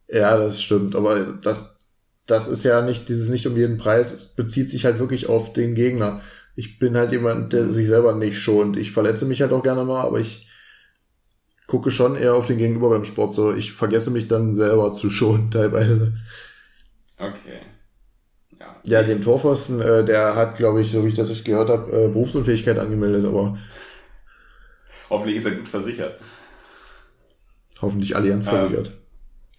ja, 0.07 0.37
das 0.37 0.61
stimmt. 0.61 0.95
Aber 0.95 1.33
das, 1.41 1.77
das 2.25 2.47
ist 2.47 2.63
ja 2.63 2.81
nicht, 2.81 3.09
dieses 3.09 3.29
nicht 3.29 3.47
um 3.47 3.57
jeden 3.57 3.77
Preis, 3.77 4.33
bezieht 4.35 4.69
sich 4.69 4.85
halt 4.85 4.99
wirklich 4.99 5.27
auf 5.27 5.51
den 5.51 5.75
Gegner 5.75 6.21
ich 6.57 6.79
bin 6.79 6.97
halt 6.97 7.11
jemand, 7.11 7.53
der 7.53 7.71
sich 7.71 7.87
selber 7.87 8.15
nicht 8.15 8.39
schont. 8.39 8.77
Ich 8.77 8.91
verletze 8.91 9.25
mich 9.25 9.41
halt 9.41 9.53
auch 9.53 9.61
gerne 9.61 9.85
mal, 9.85 10.01
aber 10.01 10.19
ich 10.19 10.47
gucke 11.67 11.91
schon 11.91 12.15
eher 12.15 12.33
auf 12.33 12.47
den 12.47 12.57
Gegenüber 12.57 12.89
beim 12.89 13.05
Sport. 13.05 13.35
So, 13.35 13.53
ich 13.53 13.73
vergesse 13.73 14.09
mich 14.09 14.27
dann 14.27 14.55
selber 14.55 14.91
zu 14.91 15.11
schonen 15.11 15.51
teilweise. 15.51 16.17
Okay. 17.19 17.61
Ja, 18.59 18.75
ja 18.83 19.03
den 19.03 19.21
Torpfosten, 19.21 19.81
äh, 19.81 20.05
der 20.05 20.35
hat, 20.35 20.57
glaube 20.57 20.81
ich, 20.81 20.91
so 20.91 21.03
wie 21.03 21.09
ich 21.09 21.15
das 21.15 21.43
gehört 21.43 21.69
habe, 21.69 21.91
äh, 21.91 22.07
Berufsunfähigkeit 22.07 22.77
angemeldet, 22.77 23.25
aber. 23.25 23.57
Hoffentlich 25.09 25.37
ist 25.37 25.45
er 25.45 25.51
gut 25.51 25.67
versichert. 25.67 26.19
Hoffentlich 27.81 28.15
Allianz 28.15 28.45
ja. 28.45 28.51
versichert. 28.51 28.91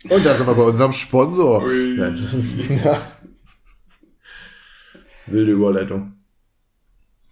Und 0.04 0.24
da 0.24 0.34
sind 0.34 0.46
wir 0.46 0.54
bei 0.54 0.62
unserem 0.62 0.92
Sponsor. 0.92 1.68
ja. 1.70 3.12
Wilde 5.26 5.52
Überleitung. 5.52 6.14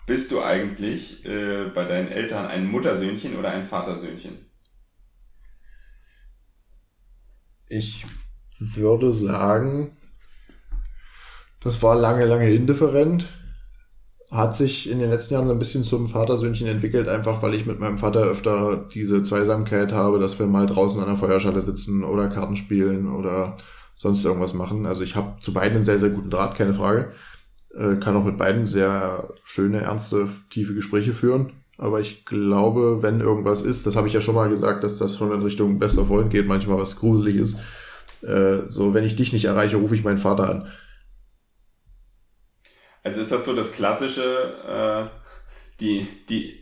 Bist 0.07 0.31
du 0.31 0.43
eigentlich 0.43 1.25
äh, 1.25 1.65
bei 1.75 1.85
deinen 1.85 2.09
Eltern 2.09 2.47
ein 2.47 2.67
Muttersöhnchen 2.67 3.37
oder 3.37 3.51
ein 3.51 3.65
Vatersöhnchen? 3.65 4.39
Ich 7.69 8.07
würde 8.59 9.13
sagen, 9.13 9.96
das 11.67 11.83
war 11.83 11.97
lange, 11.97 12.25
lange 12.25 12.53
indifferent. 12.53 13.29
Hat 14.31 14.57
sich 14.57 14.91
in 14.91 14.99
den 14.99 15.11
letzten 15.11 15.35
Jahren 15.35 15.47
so 15.47 15.53
ein 15.53 15.59
bisschen 15.59 15.85
zum 15.85 16.09
Vatersöhnchen 16.09 16.67
entwickelt, 16.67 17.09
einfach 17.09 17.43
weil 17.43 17.55
ich 17.55 17.65
mit 17.65 17.79
meinem 17.79 17.99
Vater 17.99 18.23
öfter 18.23 18.89
diese 18.93 19.23
Zweisamkeit 19.23 19.93
habe, 19.93 20.19
dass 20.19 20.39
wir 20.39 20.47
mal 20.47 20.67
draußen 20.67 21.01
an 21.01 21.07
der 21.07 21.17
Feuerschale 21.17 21.63
sitzen 21.63 22.03
oder 22.03 22.29
Karten 22.29 22.57
spielen 22.57 23.09
oder 23.09 23.57
sonst 23.95 24.25
irgendwas 24.25 24.53
machen. 24.53 24.85
Also 24.85 25.05
ich 25.05 25.15
habe 25.15 25.39
zu 25.41 25.53
beiden 25.53 25.77
einen 25.77 25.85
sehr, 25.85 25.99
sehr 25.99 26.11
guten 26.11 26.31
Draht, 26.31 26.57
keine 26.57 26.75
Frage. 26.75 27.13
Äh, 27.75 27.97
kann 27.97 28.17
auch 28.17 28.25
mit 28.25 28.39
beiden 28.39 28.67
sehr 28.67 29.29
schöne, 29.45 29.83
ernste, 29.83 30.29
tiefe 30.51 30.75
Gespräche 30.75 31.13
führen. 31.13 31.53
Aber 31.79 32.01
ich 32.01 32.25
glaube, 32.25 33.03
wenn 33.03 33.21
irgendwas 33.21 33.63
ist, 33.63 33.87
das 33.87 33.97
habe 33.97 34.09
ich 34.09 34.15
ja 34.15 34.21
schon 34.21 34.35
mal 34.35 34.49
gesagt, 34.49 34.83
dass 34.83 34.99
das 34.99 35.17
schon 35.17 35.33
in 35.33 35.43
Richtung 35.43 35.79
bester 35.79 36.07
Freund 36.07 36.31
geht, 36.31 36.49
manchmal 36.49 36.79
was 36.79 36.97
gruselig 36.97 37.37
ist. 37.37 37.59
Äh, 38.23 38.69
so, 38.69 38.95
wenn 38.95 39.05
ich 39.05 39.17
dich 39.17 39.33
nicht 39.33 39.45
erreiche, 39.45 39.77
rufe 39.77 39.95
ich 39.95 40.05
meinen 40.05 40.19
Vater 40.19 40.49
an. 40.49 40.69
Also 43.07 43.21
ist 43.21 43.31
das 43.31 43.45
so 43.45 43.55
das 43.55 43.71
klassische, 43.71 45.09
äh, 45.15 45.79
die, 45.79 46.09
die, 46.29 46.61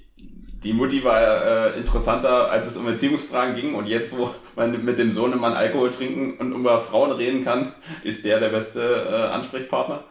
die 0.62 0.74
Mutti 0.74 1.02
war 1.02 1.72
äh, 1.72 1.78
interessanter, 1.78 2.50
als 2.50 2.66
es 2.66 2.76
um 2.76 2.86
Erziehungsfragen 2.86 3.54
ging 3.56 3.74
und 3.74 3.86
jetzt, 3.86 4.14
wo 4.14 4.28
man 4.54 4.84
mit 4.84 4.98
dem 4.98 5.10
Sohnemann 5.10 5.54
Alkohol 5.54 5.90
trinken 5.90 6.36
und 6.36 6.52
über 6.52 6.82
Frauen 6.82 7.12
reden 7.12 7.42
kann, 7.42 7.72
ist 8.02 8.26
der 8.26 8.40
der 8.40 8.50
beste 8.50 8.82
äh, 8.82 9.32
Ansprechpartner? 9.32 10.04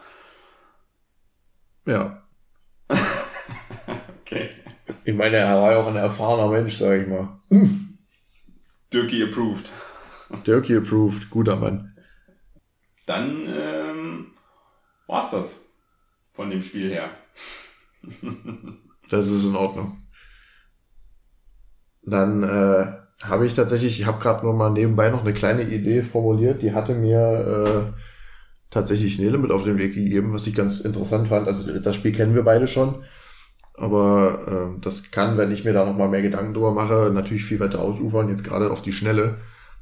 Ja. 1.86 2.24
okay. 4.20 4.50
Ich 5.04 5.14
meine, 5.14 5.36
er 5.36 5.54
war 5.62 5.70
ja 5.70 5.78
auch 5.78 5.86
ein 5.86 5.94
erfahrener 5.94 6.48
Mensch, 6.48 6.78
sag 6.78 7.00
ich 7.00 7.06
mal. 7.06 7.28
Dirkie 8.92 9.22
approved. 9.22 9.70
Dirkie 10.44 10.78
approved, 10.78 11.30
guter 11.30 11.54
Mann. 11.54 11.96
Dann 13.06 13.46
ähm, 13.56 14.32
war's 15.06 15.30
das 15.30 15.63
von 16.34 16.50
dem 16.50 16.62
Spiel 16.62 16.90
her. 16.90 17.10
das 19.10 19.28
ist 19.28 19.44
in 19.44 19.54
Ordnung. 19.54 19.98
Dann 22.02 22.42
äh, 22.42 22.92
habe 23.22 23.46
ich 23.46 23.54
tatsächlich, 23.54 24.00
ich 24.00 24.06
habe 24.06 24.20
gerade 24.20 24.44
nur 24.44 24.52
mal 24.52 24.70
nebenbei 24.70 25.10
noch 25.10 25.22
eine 25.22 25.32
kleine 25.32 25.62
Idee 25.62 26.02
formuliert, 26.02 26.62
die 26.62 26.74
hatte 26.74 26.94
mir 26.94 27.18
äh, 27.88 28.00
tatsächlich 28.70 29.18
Nele 29.18 29.38
mit 29.38 29.52
auf 29.52 29.62
den 29.62 29.78
Weg 29.78 29.94
gegeben, 29.94 30.32
was 30.32 30.46
ich 30.48 30.56
ganz 30.56 30.80
interessant 30.80 31.28
fand. 31.28 31.46
Also 31.46 31.78
das 31.78 31.94
Spiel 31.94 32.12
kennen 32.12 32.34
wir 32.34 32.42
beide 32.42 32.66
schon. 32.66 33.04
Aber 33.74 34.74
äh, 34.76 34.80
das 34.80 35.12
kann, 35.12 35.38
wenn 35.38 35.52
ich 35.52 35.64
mir 35.64 35.72
da 35.72 35.84
nochmal 35.86 36.08
mehr 36.08 36.22
Gedanken 36.22 36.54
drüber 36.54 36.72
mache, 36.72 37.10
natürlich 37.14 37.44
viel 37.44 37.60
weiter 37.60 37.80
ausufern, 37.80 38.28
jetzt 38.28 38.44
gerade 38.44 38.70
auf 38.70 38.82
die 38.82 38.92
Schnelle. 38.92 39.38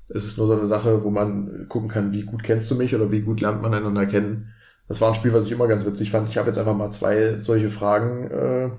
Es 0.09 0.25
ist 0.25 0.37
nur 0.37 0.47
so 0.47 0.53
eine 0.53 0.67
Sache, 0.67 1.03
wo 1.03 1.11
man 1.11 1.67
gucken 1.69 1.89
kann, 1.89 2.13
wie 2.13 2.23
gut 2.23 2.43
kennst 2.43 2.71
du 2.71 2.75
mich 2.75 2.95
oder 2.95 3.11
wie 3.11 3.23
gut 3.23 3.41
lernt 3.41 3.63
man 3.63 3.73
einander 3.73 4.05
kennen. 4.05 4.53
Das 4.89 5.01
war 5.01 5.09
ein 5.09 5.15
Spiel, 5.15 5.33
was 5.33 5.47
ich 5.47 5.53
immer 5.53 5.69
ganz 5.69 5.87
witzig 5.87 6.11
fand. 6.11 6.29
Ich 6.29 6.37
habe 6.37 6.49
jetzt 6.49 6.59
einfach 6.59 6.75
mal 6.75 6.91
zwei 6.91 7.35
solche 7.35 7.71
Fragen 7.71 8.31
äh, 8.31 8.71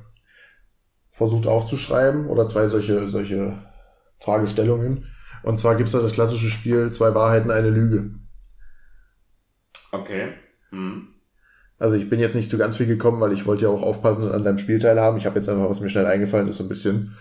versucht 1.11 1.47
aufzuschreiben 1.47 2.27
oder 2.27 2.47
zwei 2.47 2.67
solche, 2.67 3.09
solche 3.09 3.57
Fragestellungen. 4.19 5.07
Und 5.43 5.57
zwar 5.57 5.75
gibt's 5.75 5.91
da 5.91 5.99
das 5.99 6.13
klassische 6.13 6.49
Spiel, 6.49 6.91
zwei 6.91 7.13
Wahrheiten, 7.13 7.51
eine 7.51 7.69
Lüge. 7.69 8.11
Okay. 9.91 10.33
Hm. 10.69 11.07
Also 11.77 11.95
ich 11.95 12.09
bin 12.09 12.19
jetzt 12.19 12.35
nicht 12.35 12.49
zu 12.49 12.57
ganz 12.57 12.77
viel 12.77 12.87
gekommen, 12.87 13.19
weil 13.21 13.33
ich 13.33 13.45
wollte 13.45 13.63
ja 13.63 13.69
auch 13.69 13.81
aufpassen 13.81 14.23
und 14.23 14.31
an 14.31 14.43
deinem 14.43 14.57
Spielteil 14.57 14.99
haben. 14.99 15.17
Ich 15.17 15.25
habe 15.25 15.37
jetzt 15.37 15.49
einfach, 15.49 15.69
was 15.69 15.81
mir 15.81 15.89
schnell 15.89 16.05
eingefallen 16.05 16.47
ist, 16.47 16.57
so 16.57 16.63
ein 16.63 16.69
bisschen. 16.69 17.15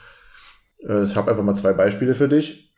Äh, 0.87 1.05
ich 1.05 1.17
habe 1.17 1.31
einfach 1.31 1.43
mal 1.43 1.55
zwei 1.55 1.73
Beispiele 1.73 2.15
für 2.15 2.29
dich. 2.29 2.72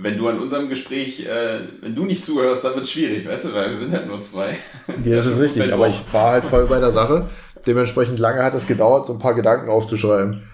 Wenn 0.00 0.16
du 0.16 0.28
an 0.28 0.38
unserem 0.38 0.68
Gespräch, 0.68 1.26
äh, 1.26 1.58
wenn 1.80 1.96
du 1.96 2.04
nicht 2.04 2.24
zuhörst, 2.24 2.62
dann 2.62 2.74
wird 2.74 2.84
es 2.84 2.92
schwierig, 2.92 3.26
weißt 3.26 3.46
du, 3.46 3.52
weil 3.52 3.68
wir 3.68 3.76
sind 3.76 3.92
halt 3.92 4.06
nur 4.06 4.20
zwei. 4.20 4.50
ja, 5.02 5.16
das 5.16 5.26
ist 5.26 5.40
richtig, 5.40 5.72
aber 5.72 5.88
ich 5.88 6.00
war 6.12 6.30
halt 6.30 6.44
voll 6.44 6.66
bei 6.66 6.78
der 6.78 6.92
Sache. 6.92 7.28
Dementsprechend 7.66 8.20
lange 8.20 8.44
hat 8.44 8.54
es 8.54 8.68
gedauert, 8.68 9.06
so 9.06 9.12
ein 9.12 9.18
paar 9.18 9.34
Gedanken 9.34 9.68
aufzuschreiben. 9.68 10.48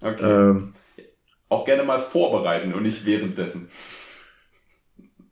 Okay. 0.00 0.24
Ähm, 0.24 0.74
auch 1.48 1.64
gerne 1.64 1.84
mal 1.84 2.00
vorbereiten 2.00 2.74
und 2.74 2.82
nicht 2.82 3.06
währenddessen. 3.06 3.68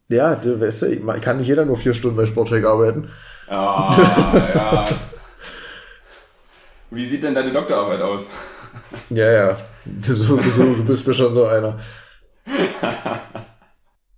Ja, 0.07 0.37
du 0.37 0.61
weißt 0.61 0.83
ja, 0.83 1.19
kann 1.19 1.39
nicht 1.39 1.49
jeder 1.49 1.65
nur 1.65 1.77
vier 1.77 1.95
Stunden 1.95 2.17
bei 2.17 2.27
Sportcheck 2.27 2.65
arbeiten. 2.65 3.11
Ah, 3.49 3.91
ja. 4.55 4.89
Wie 6.91 7.05
sieht 7.05 7.25
denn 7.25 7.35
deine 7.35 7.51
Doktorarbeit 7.51 8.03
aus? 8.03 8.29
Ja, 9.11 9.33
ja. 9.33 9.57
Du, 9.85 10.15
du, 10.15 10.37
du 10.37 10.85
bist 10.85 11.05
mir 11.05 11.15
schon 11.15 11.35
so 11.35 11.47
einer. 11.47 11.77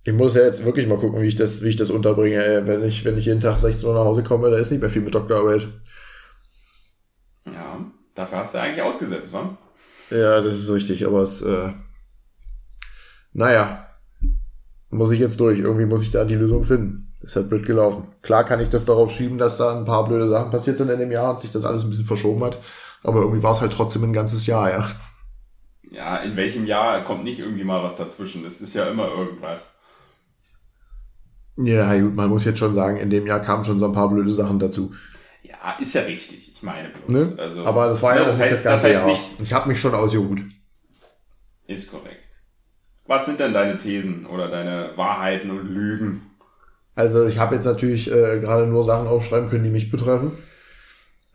Ich 0.07 0.13
muss 0.13 0.35
ja 0.35 0.43
jetzt 0.43 0.63
wirklich 0.63 0.87
mal 0.87 0.99
gucken, 0.99 1.19
wie 1.19 1.27
ich 1.27 1.35
das, 1.35 1.63
wie 1.63 1.69
ich 1.69 1.77
das 1.77 1.89
unterbringe. 1.89 2.35
Ey. 2.35 2.67
Wenn 2.67 2.83
ich, 2.83 3.03
wenn 3.05 3.17
ich 3.17 3.25
jeden 3.25 3.41
Tag 3.41 3.59
16 3.59 3.89
Uhr 3.89 3.95
nach 3.95 4.05
Hause 4.05 4.21
komme, 4.21 4.51
da 4.51 4.57
ist 4.57 4.69
nicht 4.69 4.79
mehr 4.79 4.89
viel 4.91 5.01
mit 5.01 5.15
Doktorarbeit. 5.15 5.67
Ja, 7.51 7.83
dafür 8.13 8.37
hast 8.37 8.53
du 8.53 8.61
eigentlich 8.61 8.83
ausgesetzt, 8.83 9.33
wa? 9.33 9.57
Ja, 10.11 10.41
das 10.41 10.53
ist 10.53 10.69
richtig, 10.69 11.07
aber 11.07 11.23
es, 11.23 11.41
äh, 11.41 11.71
naja, 13.33 13.87
muss 14.91 15.09
ich 15.09 15.19
jetzt 15.19 15.39
durch. 15.39 15.57
Irgendwie 15.57 15.85
muss 15.85 16.03
ich 16.03 16.11
da 16.11 16.23
die 16.23 16.35
Lösung 16.35 16.63
finden. 16.63 17.11
Ist 17.23 17.35
halt 17.35 17.49
blöd 17.49 17.65
gelaufen. 17.65 18.07
Klar 18.21 18.43
kann 18.43 18.59
ich 18.59 18.69
das 18.69 18.85
darauf 18.85 19.11
schieben, 19.11 19.39
dass 19.39 19.57
da 19.57 19.75
ein 19.75 19.85
paar 19.85 20.07
blöde 20.07 20.29
Sachen 20.29 20.51
passiert 20.51 20.77
sind 20.77 20.91
in 20.91 20.99
dem 20.99 21.11
Jahr 21.11 21.31
und 21.31 21.39
sich 21.39 21.51
das 21.51 21.65
alles 21.65 21.83
ein 21.83 21.89
bisschen 21.89 22.05
verschoben 22.05 22.43
hat. 22.43 22.59
Aber 23.01 23.21
irgendwie 23.21 23.41
war 23.41 23.53
es 23.53 23.61
halt 23.61 23.73
trotzdem 23.73 24.03
ein 24.03 24.13
ganzes 24.13 24.45
Jahr, 24.45 24.69
ja. 24.69 24.87
Ja, 25.95 26.17
in 26.17 26.35
welchem 26.35 26.65
Jahr 26.65 27.03
kommt 27.05 27.23
nicht 27.23 27.39
irgendwie 27.39 27.63
mal 27.63 27.81
was 27.81 27.95
dazwischen? 27.95 28.45
Es 28.45 28.59
ist 28.59 28.73
ja 28.73 28.87
immer 28.89 29.07
irgendwas. 29.07 29.79
Ja, 31.57 31.97
gut, 31.97 32.15
man 32.15 32.29
muss 32.29 32.43
jetzt 32.43 32.59
schon 32.59 32.75
sagen, 32.75 32.97
in 32.97 33.09
dem 33.09 33.25
Jahr 33.25 33.39
kamen 33.39 33.63
schon 33.63 33.79
so 33.79 33.85
ein 33.85 33.93
paar 33.93 34.09
blöde 34.09 34.31
Sachen 34.31 34.59
dazu. 34.59 34.91
Ja, 35.41 35.77
ist 35.79 35.93
ja 35.93 36.01
richtig. 36.01 36.51
Ich 36.53 36.63
meine 36.63 36.89
bloß. 36.89 37.35
Ne? 37.35 37.41
Also, 37.41 37.65
Aber 37.65 37.87
das 37.87 38.01
war 38.01 38.13
ja 38.13 38.21
ne, 38.21 38.27
das 38.27 38.39
heißt, 38.39 38.55
das 38.55 38.63
das 38.63 38.71
ganze 38.83 38.87
heißt 38.87 38.99
Jahr. 38.99 39.07
nicht, 39.07 39.23
Ich 39.41 39.53
habe 39.53 39.69
mich 39.69 39.79
schon 39.79 39.95
ausgeruht. 39.95 40.39
ist 41.67 41.89
korrekt. 41.89 42.23
Was 43.07 43.25
sind 43.25 43.39
denn 43.39 43.53
deine 43.53 43.77
Thesen 43.77 44.25
oder 44.25 44.49
deine 44.49 44.91
Wahrheiten 44.97 45.49
und 45.51 45.67
Lügen? 45.69 46.23
Also 46.95 47.25
ich 47.25 47.37
habe 47.37 47.55
jetzt 47.55 47.65
natürlich 47.65 48.11
äh, 48.11 48.39
gerade 48.41 48.67
nur 48.67 48.83
Sachen 48.83 49.07
aufschreiben 49.07 49.49
können, 49.49 49.63
die 49.63 49.69
mich 49.69 49.91
betreffen. 49.91 50.33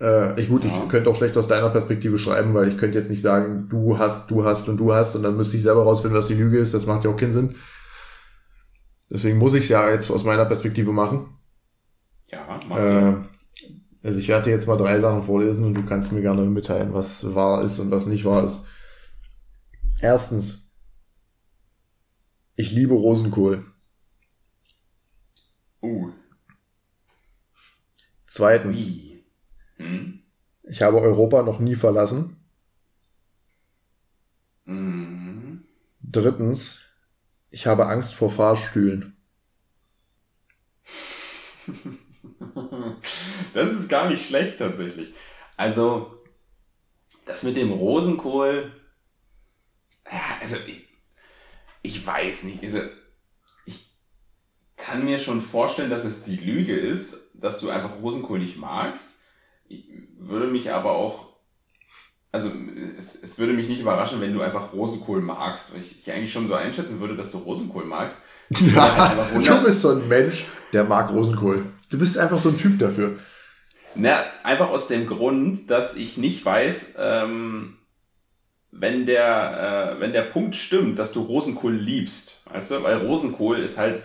Äh, 0.01 0.41
ich 0.41 0.49
gut, 0.49 0.65
Ja. 0.65 0.71
ich 0.71 0.89
könnte 0.89 1.11
auch 1.11 1.17
schlecht 1.17 1.37
aus 1.37 1.47
deiner 1.47 1.71
Perspektive 1.71 2.19
schreiben, 2.19 2.55
weil 2.55 2.69
ich 2.69 2.79
könnte 2.79 2.99
jetzt 2.99 3.11
nicht 3.11 3.23
sagen, 3.23 3.69
du 3.69 3.99
hast, 3.99 4.31
du 4.31 4.45
hast 4.45 4.69
und 4.69 4.79
du 4.79 4.93
hast 4.95 5.15
und 5.17 5.23
dann 5.23 5.37
müsste 5.37 5.57
ich 5.57 5.63
selber 5.63 5.83
rausfinden, 5.83 6.19
was 6.19 6.29
die 6.29 6.35
Lüge 6.35 6.59
ist. 6.59 6.73
Das 6.75 6.87
macht 6.87 7.05
ja 7.05 7.11
auch 7.11 7.17
keinen 7.17 7.33
Sinn. 7.33 7.55
Deswegen 9.11 9.39
muss 9.39 9.55
ich 9.55 9.65
es 9.65 9.69
ja 9.69 9.91
jetzt 9.91 10.11
aus 10.11 10.25
meiner 10.25 10.45
Perspektive 10.47 10.93
machen. 10.93 11.37
Ja, 12.29 12.47
macht 12.69 12.79
Äh, 12.79 13.15
also 14.03 14.19
ich 14.19 14.29
werde 14.29 14.45
dir 14.45 14.51
jetzt 14.53 14.67
mal 14.67 14.77
drei 14.79 14.99
Sachen 15.01 15.23
vorlesen 15.23 15.65
und 15.65 15.75
du 15.75 15.85
kannst 15.85 16.13
mir 16.13 16.23
gerne 16.23 16.43
mitteilen, 16.43 16.95
was 16.95 17.35
wahr 17.35 17.63
ist 17.63 17.79
und 17.81 17.91
was 17.91 18.07
nicht 18.07 18.25
wahr 18.25 18.45
ist. 18.45 18.65
Erstens, 20.01 20.71
ich 22.55 22.73
liebe 22.73 22.95
Rosenkohl. 22.95 23.63
Uh, 25.83 26.11
Zweitens, 28.27 28.79
wie? 28.79 29.10
Hm? 29.81 30.23
ich 30.65 30.83
habe 30.83 31.01
Europa 31.01 31.43
noch 31.43 31.59
nie 31.59 31.75
verlassen. 31.75 32.37
Mhm. 34.67 35.65
Drittens, 36.03 36.83
ich 37.51 37.67
habe 37.67 37.87
Angst 37.87 38.15
vor 38.15 38.31
Fahrstühlen. 38.31 39.17
Das 43.55 43.73
ist 43.73 43.89
gar 43.89 44.09
nicht 44.09 44.27
schlecht 44.27 44.59
tatsächlich. 44.59 45.15
Also, 45.57 46.23
das 47.25 47.43
mit 47.43 47.57
dem 47.57 47.73
Rosenkohl, 47.73 48.73
ja, 50.11 50.21
also 50.41 50.57
ich, 50.67 50.87
ich 51.83 52.07
weiß 52.07 52.45
nicht, 52.45 52.63
also 52.63 52.81
ich 53.67 53.91
kann 54.77 55.05
mir 55.05 55.19
schon 55.19 55.41
vorstellen, 55.41 55.91
dass 55.91 56.05
es 56.05 56.23
die 56.23 56.37
Lüge 56.37 56.77
ist, 56.77 57.31
dass 57.35 57.59
du 57.59 57.71
einfach 57.71 58.01
Rosenkohl 58.01 58.39
nicht 58.39 58.59
magst. 58.59 59.20
Ich 59.71 59.89
würde 60.19 60.49
mich 60.49 60.73
aber 60.73 60.91
auch, 60.91 61.29
also 62.33 62.51
es, 62.99 63.15
es 63.23 63.39
würde 63.39 63.53
mich 63.53 63.69
nicht 63.69 63.81
überraschen, 63.81 64.21
wenn 64.21 64.35
du 64.35 64.43
einfach 64.43 64.73
Rosenkohl 64.73 65.23
magst, 65.23 65.73
weil 65.73 65.81
ich, 65.81 66.01
ich 66.01 66.13
eigentlich 66.13 66.33
schon 66.33 66.49
so 66.49 66.55
einschätzen 66.55 66.99
würde, 66.99 67.15
dass 67.15 67.31
du 67.31 67.39
Rosenkohl 67.39 67.85
magst. 67.85 68.25
Ja, 68.59 69.15
du 69.33 69.63
bist 69.63 69.81
so 69.81 69.91
ein 69.91 70.09
Mensch, 70.09 70.45
der 70.73 70.83
mag 70.83 71.13
Rosenkohl. 71.13 71.67
Du 71.89 72.01
bist 72.01 72.19
einfach 72.19 72.41
so 72.41 72.49
ein 72.49 72.59
Typ 72.59 72.81
dafür. 72.81 73.21
Na, 73.95 74.25
einfach 74.43 74.71
aus 74.71 74.89
dem 74.89 75.07
Grund, 75.07 75.71
dass 75.71 75.95
ich 75.95 76.17
nicht 76.17 76.45
weiß, 76.45 76.97
ähm, 76.99 77.77
wenn 78.73 79.07
der, 79.07 79.97
äh, 79.97 80.01
wenn 80.01 80.13
der 80.13 80.23
Punkt 80.23 80.57
stimmt, 80.57 80.99
dass 80.99 81.13
du 81.13 81.23
Rosenkohl 81.23 81.75
liebst, 81.75 82.43
weißt 82.47 82.73
du, 82.73 82.83
weil 82.83 82.97
Rosenkohl 82.97 83.59
ist 83.59 83.79
halt, 83.79 84.03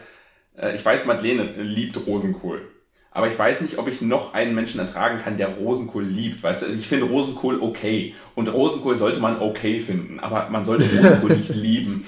äh, 0.56 0.76
ich 0.76 0.86
weiß, 0.86 1.06
Madeleine 1.06 1.44
liebt 1.64 1.98
Rosenkohl. 2.06 2.70
Aber 3.16 3.30
ich 3.30 3.40
weiß 3.40 3.62
nicht, 3.62 3.78
ob 3.78 3.88
ich 3.88 4.02
noch 4.02 4.34
einen 4.34 4.54
Menschen 4.54 4.78
ertragen 4.80 5.20
kann, 5.20 5.38
der 5.38 5.48
Rosenkohl 5.48 6.04
liebt. 6.04 6.44
Weißt 6.44 6.64
du, 6.64 6.66
ich 6.68 6.86
finde 6.86 7.06
Rosenkohl 7.06 7.62
okay. 7.62 8.14
Und 8.36 8.50
Rosenkohl 8.50 8.96
sollte 8.98 9.22
man 9.22 9.40
okay 9.40 9.80
finden. 9.80 10.20
Aber 10.20 10.50
man 10.50 10.66
sollte 10.66 10.84
Rosenkohl 10.86 11.32
nicht 11.32 11.50
lieben. 11.56 12.04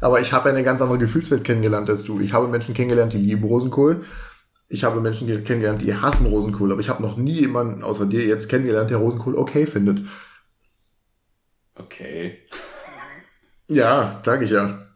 Aber 0.00 0.20
ich 0.20 0.32
habe 0.32 0.48
eine 0.48 0.62
ganz 0.62 0.80
andere 0.80 0.98
Gefühlswelt 0.98 1.42
kennengelernt 1.42 1.90
als 1.90 2.04
du. 2.04 2.20
Ich 2.20 2.32
habe 2.32 2.46
Menschen 2.46 2.72
kennengelernt, 2.72 3.12
die 3.12 3.18
lieben 3.18 3.42
Rosenkohl. 3.42 4.04
Ich 4.68 4.84
habe 4.84 5.00
Menschen 5.00 5.26
ge- 5.26 5.42
kennengelernt, 5.42 5.82
die 5.82 5.94
hassen 5.96 6.26
Rosenkohl. 6.26 6.70
Aber 6.70 6.80
ich 6.80 6.88
habe 6.88 7.02
noch 7.02 7.16
nie 7.16 7.40
jemanden 7.40 7.82
außer 7.82 8.06
dir 8.06 8.24
jetzt 8.24 8.48
kennengelernt, 8.48 8.90
der 8.90 8.98
Rosenkohl 8.98 9.34
okay 9.34 9.66
findet. 9.66 10.02
Okay. 11.74 12.38
Ja, 13.68 14.20
sag 14.24 14.40
ich 14.42 14.50
ja. 14.50 14.86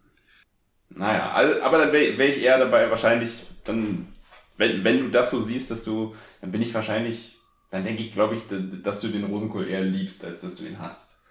Naja, 0.90 1.32
also, 1.32 1.60
aber 1.62 1.78
dann 1.78 1.92
wäre 1.92 2.16
wär 2.16 2.28
ich 2.28 2.40
eher 2.42 2.58
dabei, 2.58 2.88
wahrscheinlich, 2.90 3.42
dann, 3.64 4.08
wenn, 4.56 4.84
wenn 4.84 5.00
du 5.00 5.10
das 5.10 5.30
so 5.30 5.40
siehst, 5.40 5.70
dass 5.70 5.84
du, 5.84 6.14
dann 6.40 6.52
bin 6.52 6.62
ich 6.62 6.74
wahrscheinlich, 6.74 7.38
dann 7.70 7.84
denke 7.84 8.02
ich, 8.02 8.12
glaube 8.12 8.36
ich, 8.36 8.42
dass 8.82 9.00
du 9.00 9.08
den 9.08 9.24
Rosenkohl 9.24 9.68
eher 9.68 9.82
liebst, 9.82 10.24
als 10.24 10.42
dass 10.42 10.56
du 10.56 10.64
ihn 10.64 10.78
hast. 10.78 11.22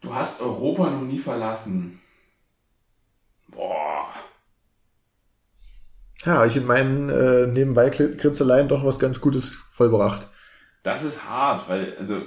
Du 0.00 0.14
hast 0.14 0.40
Europa 0.40 0.90
noch 0.90 1.02
nie 1.02 1.18
verlassen. 1.18 2.00
Boah. 3.48 4.08
Ja, 6.24 6.46
ich 6.46 6.56
in 6.56 6.66
meinen 6.66 7.10
äh, 7.10 7.46
nebenbei 7.46 7.90
Kritzeleien 7.90 8.68
doch 8.68 8.84
was 8.84 8.98
ganz 8.98 9.20
Gutes 9.20 9.56
vollbracht. 9.70 10.28
Das 10.82 11.02
ist 11.02 11.28
hart, 11.28 11.68
weil, 11.68 11.96
also, 11.98 12.22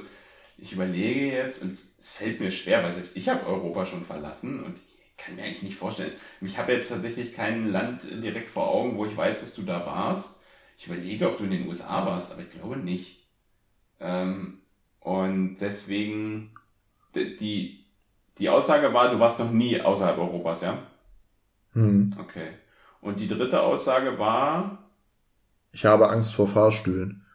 ich 0.58 0.74
überlege 0.74 1.28
jetzt, 1.28 1.62
und 1.62 1.72
es, 1.72 1.98
es 2.00 2.12
fällt 2.14 2.40
mir 2.40 2.52
schwer, 2.52 2.84
weil 2.84 2.94
selbst 2.94 3.18
ich 3.18 3.28
habe 3.30 3.46
Europa 3.46 3.86
schon 3.86 4.06
verlassen 4.06 4.64
und 4.64 4.78
ich 4.78 4.91
kann 5.24 5.36
mir 5.36 5.44
eigentlich 5.44 5.64
nicht 5.64 5.78
vorstellen. 5.78 6.14
Ich 6.42 6.58
habe 6.58 6.74
jetzt 6.74 6.90
tatsächlich 6.90 7.34
kein 7.34 7.72
Land 7.72 8.08
direkt 8.24 8.50
vor 8.52 8.68
Augen, 8.70 8.98
wo 8.98 9.06
ich 9.06 9.16
weiß, 9.16 9.42
dass 9.42 9.54
du 9.56 9.64
da 9.64 9.86
warst. 9.86 10.44
Ich 10.78 10.88
überlege, 10.88 11.30
ob 11.30 11.38
du 11.38 11.44
in 11.46 11.52
den 11.52 11.68
USA 11.68 12.06
warst, 12.06 12.32
aber 12.32 12.42
ich 12.42 12.52
glaube 12.52 12.78
nicht. 12.78 13.28
Ähm, 14.00 14.62
und 15.00 15.58
deswegen, 15.62 16.54
die, 17.16 17.86
die 18.38 18.50
Aussage 18.50 18.94
war, 18.94 19.10
du 19.10 19.20
warst 19.20 19.40
noch 19.40 19.52
nie 19.52 19.82
außerhalb 19.82 20.18
Europas, 20.18 20.62
ja? 20.62 20.80
Hm. 21.74 22.12
Okay. 22.18 22.54
Und 23.02 23.20
die 23.20 23.28
dritte 23.28 23.62
Aussage 23.62 24.18
war, 24.20 24.80
Ich 25.74 25.84
habe 25.84 26.10
Angst 26.10 26.34
vor 26.34 26.48
Fahrstühlen. 26.48 27.26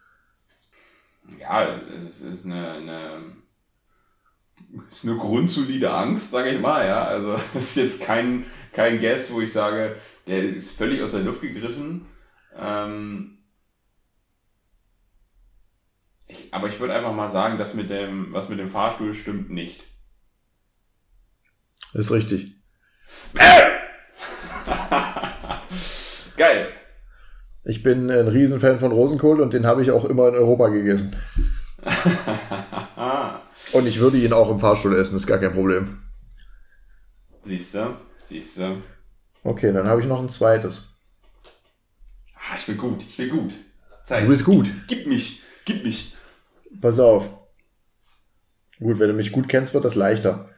ja, 1.39 1.63
es 1.97 2.21
ist 2.21 2.45
eine, 2.45 2.71
eine, 2.71 3.21
ist 4.89 5.05
eine 5.05 5.15
grundsolide 5.17 5.91
Angst, 5.91 6.31
sage 6.31 6.49
ich 6.51 6.59
mal, 6.61 6.85
ja. 6.85 7.03
Also 7.03 7.39
ist 7.57 7.75
jetzt 7.77 8.01
kein, 8.01 8.45
kein 8.73 8.99
Guess, 8.99 9.31
wo 9.31 9.41
ich 9.41 9.51
sage, 9.51 9.95
der 10.27 10.43
ist 10.43 10.77
völlig 10.77 11.01
aus 11.01 11.11
der 11.11 11.21
Luft 11.21 11.41
gegriffen. 11.41 12.05
Ähm, 12.57 13.37
ich, 16.27 16.53
aber 16.53 16.67
ich 16.67 16.79
würde 16.79 16.93
einfach 16.93 17.13
mal 17.13 17.29
sagen, 17.29 17.57
dass 17.57 17.73
mit 17.73 17.89
dem, 17.89 18.33
was 18.33 18.49
mit 18.49 18.59
dem 18.59 18.67
Fahrstuhl 18.67 19.13
stimmt 19.13 19.49
nicht. 19.49 19.83
Ist 21.93 22.11
richtig. 22.11 22.53
Geil. 26.37 26.67
Ich 27.63 27.81
bin 27.83 28.09
ein 28.09 28.27
Riesenfan 28.27 28.79
von 28.79 28.91
Rosenkohl 28.91 29.41
und 29.41 29.53
den 29.53 29.65
habe 29.65 29.81
ich 29.81 29.91
auch 29.91 30.05
immer 30.05 30.27
in 30.29 30.35
Europa 30.35 30.67
gegessen. 30.69 31.15
Und 33.73 33.87
ich 33.87 33.99
würde 33.99 34.17
ihn 34.17 34.33
auch 34.33 34.49
im 34.49 34.59
Fahrstuhl 34.59 34.95
essen, 34.95 35.17
ist 35.17 35.27
gar 35.27 35.39
kein 35.39 35.53
Problem. 35.53 35.99
Siehst 37.41 37.75
du? 37.75 37.97
Siehst 38.23 38.57
du? 38.57 38.81
Okay, 39.43 39.71
dann 39.71 39.87
habe 39.87 40.01
ich 40.01 40.07
noch 40.07 40.21
ein 40.21 40.29
zweites. 40.29 40.89
Ah, 42.35 42.55
ich 42.57 42.65
bin 42.65 42.77
gut, 42.77 43.03
ich 43.07 43.17
bin 43.17 43.29
gut. 43.29 43.53
Zeig. 44.03 44.23
Du 44.23 44.29
bist 44.29 44.45
gut. 44.45 44.69
Gib 44.87 45.07
mich, 45.07 45.41
gib 45.65 45.83
mich. 45.83 46.15
Pass 46.81 46.99
auf. 46.99 47.25
Gut, 48.79 48.99
wenn 48.99 49.09
du 49.09 49.13
mich 49.13 49.31
gut 49.31 49.49
kennst, 49.49 49.73
wird 49.73 49.85
das 49.85 49.95
leichter. 49.95 50.49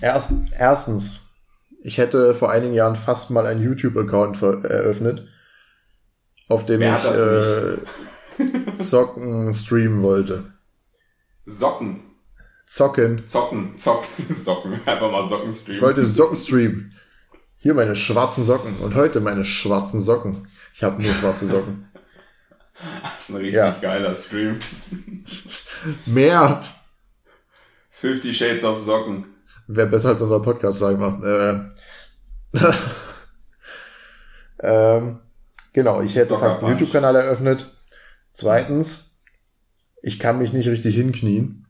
Erst, 0.00 0.32
erstens, 0.56 1.20
ich 1.82 1.98
hätte 1.98 2.34
vor 2.34 2.50
einigen 2.50 2.74
Jahren 2.74 2.96
fast 2.96 3.30
mal 3.30 3.46
einen 3.46 3.62
YouTube-Account 3.62 4.42
eröffnet, 4.42 5.26
auf 6.48 6.66
dem 6.66 6.80
Wer 6.80 7.80
ich 8.38 8.38
äh, 8.38 8.74
Zocken 8.74 9.52
streamen 9.54 10.02
wollte. 10.02 10.44
Socken. 11.50 12.00
Zocken. 12.66 13.26
Zocken, 13.26 13.76
zocken, 13.78 14.26
Socken. 14.34 14.72
Einfach 14.86 15.10
mal 15.10 15.28
Socken 15.28 15.50
Ich 15.50 15.60
streamen. 15.60 15.80
wollte 15.82 16.06
Socken 16.06 16.36
streamen. 16.36 16.92
Hier 17.58 17.74
meine 17.74 17.94
schwarzen 17.96 18.44
Socken 18.44 18.76
und 18.78 18.94
heute 18.94 19.20
meine 19.20 19.44
schwarzen 19.44 20.00
Socken. 20.00 20.46
Ich 20.72 20.82
habe 20.82 21.02
nur 21.02 21.12
schwarze 21.12 21.46
Socken. 21.46 21.86
Das 23.02 23.24
ist 23.24 23.28
ein 23.28 23.36
richtig 23.36 23.56
Ja. 23.56 23.72
geiler 23.72 24.14
Stream. 24.16 24.58
Mehr 26.06 26.62
50 27.90 28.34
Shades 28.34 28.64
of 28.64 28.80
Socken. 28.80 29.26
wäre 29.66 29.86
besser 29.88 30.08
als 30.10 30.22
unser 30.22 30.40
Podcast, 30.40 30.78
sag 30.78 30.92
ich 30.92 30.98
mal. 30.98 31.68
Äh, 32.54 32.60
ähm, 34.62 35.18
genau, 35.74 36.00
ich 36.00 36.14
hätte 36.16 36.28
Soccer 36.28 36.40
fast 36.46 36.62
einen. 36.62 36.72
YouTube-Kanal 36.78 37.16
eröffnet. 37.16 37.70
Zweitens, 38.32 39.09
ich 40.02 40.18
kann 40.18 40.38
mich 40.38 40.52
nicht 40.52 40.68
richtig 40.68 40.94
hinknien. 40.94 41.66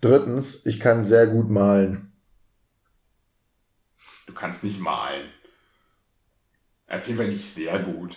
Drittens, 0.00 0.64
ich 0.66 0.80
kann 0.80 1.02
sehr 1.02 1.26
gut 1.26 1.50
malen. 1.50 2.12
Du 4.26 4.32
kannst 4.32 4.64
nicht 4.64 4.80
malen. 4.80 5.28
Auf 6.86 7.06
jeden 7.06 7.18
Fall 7.18 7.28
nicht 7.28 7.44
sehr 7.44 7.78
gut. 7.80 8.16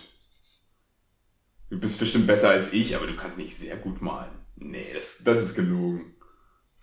Du 1.70 1.78
bist 1.78 1.98
bestimmt 1.98 2.26
besser 2.26 2.50
als 2.50 2.72
ich, 2.72 2.96
aber 2.96 3.06
du 3.06 3.16
kannst 3.16 3.38
nicht 3.38 3.56
sehr 3.56 3.76
gut 3.76 4.00
malen. 4.00 4.32
Nee, 4.56 4.92
das, 4.94 5.22
das 5.24 5.40
ist 5.40 5.54
gelogen. 5.54 6.14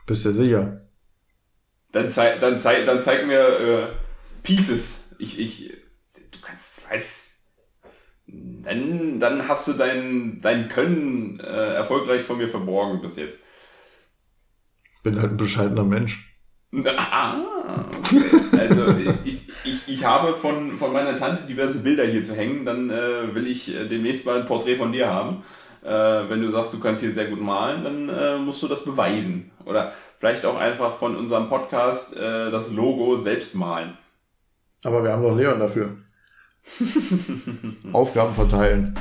Bist 0.06 0.26
du 0.26 0.34
sicher? 0.34 0.82
Dann, 1.92 2.10
zei 2.10 2.38
dann, 2.40 2.60
zei 2.60 2.84
dann 2.86 3.02
zeig 3.02 3.26
mir, 3.26 3.40
äh, 3.40 3.94
Pieces. 4.44 5.16
Ich, 5.20 5.40
ich, 5.40 5.74
du 6.32 6.40
kannst, 6.42 6.90
weiß, 6.90 7.31
dann, 8.32 9.20
dann 9.20 9.48
hast 9.48 9.68
du 9.68 9.74
dein, 9.74 10.40
dein 10.42 10.70
Können 10.70 11.40
äh, 11.40 11.74
erfolgreich 11.74 12.22
von 12.22 12.38
mir 12.38 12.48
verborgen 12.48 13.02
bis 13.02 13.18
jetzt. 13.18 13.40
Bin 15.04 15.20
halt 15.20 15.32
ein 15.32 15.38
bescheidener 15.38 15.84
Mensch. 15.84 16.28
Ah, 16.86 17.38
okay. 18.00 18.22
Also 18.58 18.86
ich, 19.26 19.50
ich, 19.66 19.88
ich 19.88 20.06
habe 20.06 20.34
von, 20.34 20.78
von 20.78 20.94
meiner 20.94 21.18
Tante 21.18 21.44
diverse 21.44 21.80
Bilder 21.80 22.06
hier 22.06 22.24
zu 22.24 22.36
hängen, 22.36 22.66
dann 22.66 22.90
äh, 22.90 23.36
will 23.36 23.48
ich 23.48 23.76
äh, 23.76 23.88
demnächst 23.88 24.26
mal 24.26 24.40
ein 24.40 24.46
Porträt 24.46 24.78
von 24.78 24.92
dir 24.92 25.08
haben. 25.08 25.44
Äh, 25.84 25.90
wenn 25.90 26.42
du 26.42 26.50
sagst, 26.52 26.74
du 26.74 26.80
kannst 26.80 27.02
hier 27.02 27.12
sehr 27.12 27.26
gut 27.26 27.42
malen, 27.42 27.84
dann 27.84 28.10
äh, 28.10 28.38
musst 28.38 28.62
du 28.62 28.68
das 28.68 28.86
beweisen. 28.86 29.52
Oder 29.66 29.92
vielleicht 30.20 30.46
auch 30.46 30.58
einfach 30.58 30.96
von 30.96 31.16
unserem 31.16 31.50
Podcast 31.50 32.16
äh, 32.16 32.52
das 32.52 32.72
Logo 32.72 33.16
selbst 33.16 33.56
malen. 33.56 33.98
Aber 34.86 35.04
wir 35.04 35.12
haben 35.12 35.24
doch 35.24 35.36
Leon 35.36 35.60
dafür. 35.60 35.98
Aufgaben 37.94 38.34
verteilen. 38.34 38.96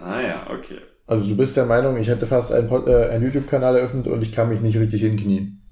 Ah 0.00 0.20
ja, 0.20 0.50
okay. 0.50 0.78
Also 1.06 1.28
du 1.30 1.36
bist 1.36 1.56
der 1.56 1.66
Meinung, 1.66 1.96
ich 1.98 2.08
hätte 2.08 2.26
fast 2.26 2.52
einen, 2.52 2.70
äh, 2.70 3.10
einen 3.10 3.24
YouTube-Kanal 3.24 3.76
eröffnet 3.76 4.06
und 4.06 4.22
ich 4.22 4.32
kann 4.32 4.48
mich 4.48 4.60
nicht 4.60 4.76
richtig 4.76 5.02
hinknien. 5.02 5.68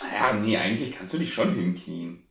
Ja, 0.00 0.32
nee, 0.32 0.56
eigentlich 0.56 0.96
kannst 0.96 1.14
du 1.14 1.18
dich 1.18 1.32
schon 1.32 1.54
hinknien. 1.54 2.24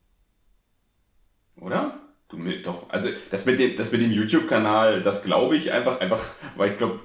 Oder? 1.58 2.00
Du 2.30 2.38
mit, 2.38 2.66
doch. 2.66 2.90
Also 2.90 3.10
das 3.32 3.46
mit 3.46 3.60
dem, 3.60 3.76
das 3.76 3.92
mit 3.92 4.02
dem 4.02 4.12
YouTube-Kanal, 4.12 5.02
das 5.02 5.24
glaube 5.24 5.58
ich 5.58 5.72
einfach, 5.72 6.00
einfach, 6.00 6.20
weil 6.56 6.72
ich 6.72 6.78
glaube, 6.78 7.00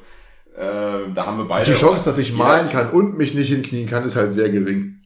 äh, 0.55 1.13
da 1.13 1.27
haben 1.27 1.39
wir 1.39 1.47
beide. 1.47 1.71
Die 1.71 1.77
Chance, 1.77 2.05
dass 2.05 2.19
ich 2.19 2.33
malen 2.33 2.69
kann 2.69 2.91
und 2.91 3.17
mich 3.17 3.35
nicht 3.35 3.49
hinknien 3.49 3.89
kann, 3.89 4.05
ist 4.05 4.17
halt 4.17 4.35
sehr 4.35 4.51
gering. 4.51 5.01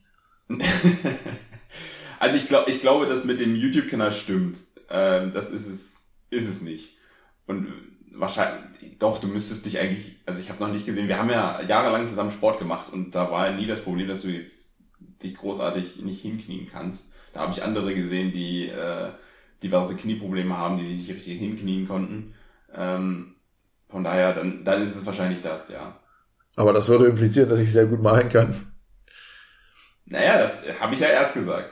also 2.19 2.35
ich 2.35 2.47
glaube, 2.47 2.69
ich 2.69 2.81
glaube, 2.81 3.05
das 3.05 3.25
mit 3.25 3.39
dem 3.39 3.55
YouTube-Kanal 3.55 4.11
stimmt. 4.11 4.59
Ähm, 4.89 5.31
das 5.31 5.51
ist 5.51 5.67
es, 5.67 6.11
ist 6.29 6.49
es 6.49 6.61
nicht. 6.61 6.97
Und 7.47 7.67
wahrscheinlich, 8.13 8.99
doch, 8.99 9.19
du 9.19 9.27
müsstest 9.27 9.65
dich 9.65 9.79
eigentlich, 9.79 10.17
also 10.25 10.41
ich 10.41 10.49
habe 10.49 10.61
noch 10.61 10.71
nicht 10.71 10.85
gesehen, 10.85 11.07
wir 11.07 11.17
haben 11.17 11.29
ja 11.29 11.61
jahrelang 11.61 12.07
zusammen 12.07 12.31
Sport 12.31 12.59
gemacht 12.59 12.91
und 12.91 13.15
da 13.15 13.31
war 13.31 13.47
ja 13.47 13.55
nie 13.55 13.65
das 13.65 13.81
Problem, 13.81 14.07
dass 14.07 14.23
du 14.23 14.27
jetzt 14.27 14.75
dich 15.23 15.35
großartig 15.37 16.01
nicht 16.01 16.21
hinknien 16.21 16.67
kannst. 16.69 17.13
Da 17.33 17.41
habe 17.41 17.53
ich 17.53 17.63
andere 17.63 17.93
gesehen, 17.95 18.31
die 18.31 18.67
äh, 18.67 19.09
diverse 19.63 19.95
Knieprobleme 19.95 20.57
haben, 20.57 20.77
die 20.77 20.87
sich 20.87 20.97
nicht 20.97 21.11
richtig 21.11 21.39
hinknien 21.39 21.87
konnten. 21.87 22.33
Ähm, 22.73 23.35
von 23.87 24.03
daher, 24.03 24.33
dann, 24.33 24.63
dann 24.63 24.81
ist 24.81 24.95
es 24.95 25.05
wahrscheinlich 25.05 25.41
das, 25.41 25.69
ja. 25.69 25.97
Aber 26.55 26.73
das 26.73 26.87
würde 26.89 27.07
implizieren, 27.07 27.49
dass 27.49 27.59
ich 27.59 27.71
sehr 27.71 27.85
gut 27.85 28.01
malen 28.01 28.29
kann. 28.29 28.73
Naja, 30.05 30.37
das 30.37 30.59
habe 30.79 30.93
ich 30.93 30.99
ja 30.99 31.07
erst 31.07 31.33
gesagt. 31.33 31.71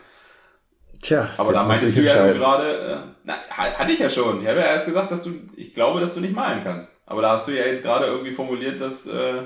Tja, 1.02 1.30
Aber 1.38 1.54
da 1.54 1.64
meintest 1.64 1.96
du 1.98 2.02
ja 2.02 2.32
gerade, 2.34 2.78
äh, 2.78 2.98
na, 3.24 3.34
ha- 3.52 3.74
hatte 3.80 3.92
ich 3.92 4.00
ja 4.00 4.10
schon. 4.10 4.42
Ich 4.42 4.48
habe 4.48 4.60
ja 4.60 4.66
erst 4.68 4.86
gesagt, 4.86 5.12
dass 5.12 5.24
du, 5.24 5.32
ich 5.56 5.74
glaube, 5.74 6.00
dass 6.00 6.14
du 6.16 6.20
nicht 6.22 6.34
malen 6.36 6.64
kannst. 6.64 6.94
Aber 7.06 7.22
da 7.22 7.32
hast 7.34 7.48
du 7.48 7.52
ja 7.52 7.66
jetzt 7.66 7.84
gerade 7.84 8.06
irgendwie 8.08 8.32
formuliert, 8.32 8.82
dass, 8.82 9.06
äh, 9.08 9.44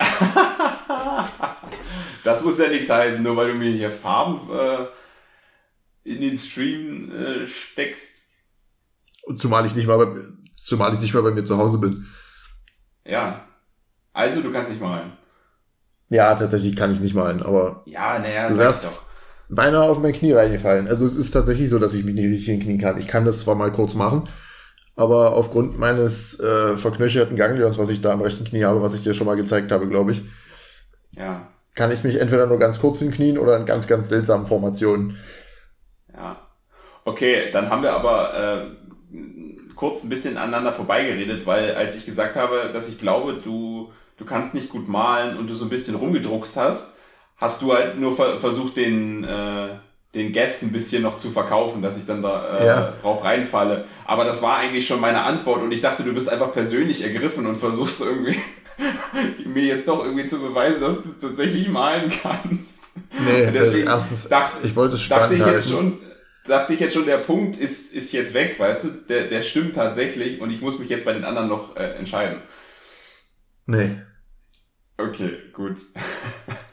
das 2.24 2.42
muss 2.42 2.58
ja 2.58 2.68
nichts 2.68 2.90
heißen, 2.90 3.22
nur 3.22 3.36
weil 3.36 3.48
du 3.48 3.54
mir 3.54 3.70
hier 3.70 3.90
Farben, 3.90 4.40
äh, 4.52 4.86
in 6.04 6.20
den 6.20 6.36
Stream, 6.36 7.12
äh, 7.12 7.46
steckst. 7.46 8.26
Und 9.24 9.38
zumal 9.38 9.64
ich 9.66 9.74
nicht 9.74 9.86
mal 9.86 10.04
bei, 10.04 10.20
zumal 10.56 10.94
ich 10.94 11.00
nicht 11.00 11.14
mal 11.14 11.22
bei 11.22 11.30
mir 11.30 11.44
zu 11.44 11.56
Hause 11.58 11.78
bin. 11.78 12.06
Ja. 13.04 13.46
Also, 14.12 14.42
du 14.42 14.50
kannst 14.52 14.70
nicht 14.70 14.82
malen. 14.82 15.12
Ja, 16.08 16.34
tatsächlich 16.34 16.76
kann 16.76 16.92
ich 16.92 17.00
nicht 17.00 17.14
malen, 17.14 17.40
aber 17.42 17.82
Ja, 17.86 18.18
naja, 18.18 18.48
Du 18.48 18.58
wärst- 18.58 18.84
doch. 18.84 19.02
Beinahe 19.54 19.88
auf 19.88 19.98
mein 19.98 20.12
Knie 20.14 20.32
reingefallen. 20.32 20.88
Also 20.88 21.06
es 21.06 21.14
ist 21.14 21.30
tatsächlich 21.30 21.70
so, 21.70 21.78
dass 21.78 21.94
ich 21.94 22.04
mich 22.04 22.14
nicht 22.14 22.26
richtig 22.26 22.46
hinknien 22.46 22.78
kann. 22.78 22.98
Ich 22.98 23.06
kann 23.08 23.24
das 23.24 23.40
zwar 23.40 23.54
mal 23.54 23.72
kurz 23.72 23.94
machen, 23.94 24.28
aber 24.96 25.34
aufgrund 25.36 25.78
meines 25.78 26.40
äh, 26.40 26.76
verknöcherten 26.78 27.36
Ganglions, 27.36 27.78
was 27.78 27.90
ich 27.90 28.00
da 28.00 28.12
am 28.12 28.22
rechten 28.22 28.44
Knie 28.44 28.64
habe, 28.64 28.82
was 28.82 28.94
ich 28.94 29.02
dir 29.02 29.14
schon 29.14 29.26
mal 29.26 29.36
gezeigt 29.36 29.72
habe, 29.72 29.88
glaube 29.88 30.12
ich, 30.12 30.22
Ja, 31.16 31.48
kann 31.74 31.90
ich 31.92 32.04
mich 32.04 32.20
entweder 32.20 32.46
nur 32.46 32.58
ganz 32.58 32.80
kurz 32.80 32.98
hinknien 32.98 33.38
oder 33.38 33.56
in 33.56 33.66
ganz, 33.66 33.86
ganz 33.86 34.08
seltsamen 34.08 34.46
Formationen. 34.46 35.16
Ja. 36.14 36.48
Okay, 37.04 37.50
dann 37.52 37.70
haben 37.70 37.82
wir 37.82 37.92
aber 37.94 38.34
äh, 38.34 39.16
kurz 39.74 40.04
ein 40.04 40.08
bisschen 40.08 40.36
aneinander 40.36 40.72
vorbeigeredet, 40.72 41.46
weil 41.46 41.74
als 41.74 41.96
ich 41.96 42.04
gesagt 42.04 42.36
habe, 42.36 42.70
dass 42.72 42.88
ich 42.88 42.98
glaube, 42.98 43.38
du, 43.42 43.92
du 44.16 44.24
kannst 44.24 44.54
nicht 44.54 44.68
gut 44.70 44.88
malen 44.88 45.36
und 45.36 45.48
du 45.50 45.54
so 45.54 45.64
ein 45.64 45.70
bisschen 45.70 45.96
rumgedruckst 45.96 46.56
hast, 46.56 46.91
hast 47.42 47.60
du 47.62 47.74
halt 47.74 47.98
nur 47.98 48.14
ver 48.16 48.38
versucht, 48.38 48.76
den, 48.78 49.24
äh, 49.24 49.68
den 50.14 50.32
Guest 50.32 50.62
ein 50.62 50.72
bisschen 50.72 51.02
noch 51.02 51.18
zu 51.18 51.30
verkaufen, 51.30 51.82
dass 51.82 51.96
ich 51.96 52.06
dann 52.06 52.22
da 52.22 52.58
äh, 52.58 52.66
Ja. 52.66 52.90
drauf 52.92 53.22
reinfalle. 53.24 53.84
Aber 54.06 54.24
das 54.24 54.40
war 54.42 54.58
eigentlich 54.58 54.86
schon 54.86 55.00
meine 55.00 55.22
Antwort 55.22 55.62
und 55.62 55.72
ich 55.72 55.80
dachte, 55.80 56.02
du 56.04 56.12
bist 56.14 56.28
einfach 56.28 56.52
persönlich 56.52 57.02
ergriffen 57.02 57.46
und 57.46 57.56
versuchst 57.56 58.00
irgendwie 58.00 58.38
mir 59.46 59.64
jetzt 59.64 59.88
doch 59.88 60.04
irgendwie 60.04 60.26
zu 60.26 60.38
beweisen, 60.40 60.80
dass 60.80 61.02
du 61.02 61.10
tatsächlich 61.26 61.68
malen 61.68 62.10
kannst. 62.22 62.82
Nee, 63.24 63.50
Deswegen 63.52 63.86
erstens, 63.88 64.28
dachte- 64.28 64.66
ich 64.66 64.76
wollte 64.76 64.94
es 64.96 65.08
dachte 65.08 65.34
ich 65.34 65.40
jetzt 65.40 65.70
halten. 65.70 65.70
schon, 65.70 65.98
dachte 66.46 66.74
ich 66.74 66.80
jetzt 66.80 66.92
schon, 66.94 67.06
der 67.06 67.18
Punkt 67.18 67.56
ist, 67.58 67.92
ist 67.94 68.12
jetzt 68.12 68.34
weg, 68.34 68.58
weißt 68.58 68.84
du, 68.84 68.88
der, 69.08 69.28
der 69.28 69.40
stimmt 69.42 69.74
tatsächlich 69.76 70.40
und 70.40 70.50
ich 70.50 70.60
muss 70.60 70.78
mich 70.78 70.88
jetzt 70.90 71.04
bei 71.06 71.12
den 71.14 71.24
anderen 71.24 71.48
noch 71.48 71.74
äh, 71.76 71.94
entscheiden. 71.94 72.42
Nee, 73.66 73.96
Okay, 75.08 75.38
gut. 75.52 75.78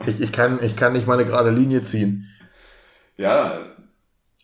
ich, 0.05 0.19
ich, 0.21 0.31
kann, 0.31 0.61
ich 0.63 0.75
kann 0.75 0.93
nicht 0.93 1.07
mal 1.07 1.13
eine 1.19 1.25
gerade 1.25 1.51
Linie 1.51 1.81
ziehen. 1.81 2.27
Ja, 3.17 3.75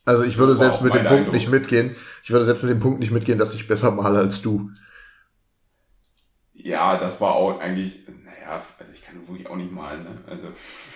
Also 0.06 0.24
ich 0.24 0.38
würde 0.38 0.56
selbst 0.56 0.82
mit 0.82 0.94
dem 0.96 1.06
Punkt 1.06 1.30
Eindruck. 1.30 1.34
nicht 1.34 1.50
mitgehen. 1.50 1.96
Ich 2.24 2.32
würde 2.32 2.46
selbst 2.46 2.64
mit 2.64 2.72
dem 2.72 2.80
Punkt 2.80 3.00
nicht 3.00 3.12
mitgehen, 3.12 3.38
dass 3.38 3.54
ich 3.56 3.68
besser 3.68 3.92
male 3.92 4.20
als 4.20 4.42
du. 4.42 4.72
ja, 6.54 6.98
das 6.98 7.22
war 7.22 7.34
auch 7.36 7.60
eigentlich, 7.60 8.08
naja, 8.08 8.62
also 8.80 8.94
ich 8.94 9.02
kann 9.04 9.28
wirklich 9.28 9.48
auch 9.48 9.56
nicht 9.56 9.72
malen, 9.72 10.04
ne? 10.04 10.18
Also 10.28 10.48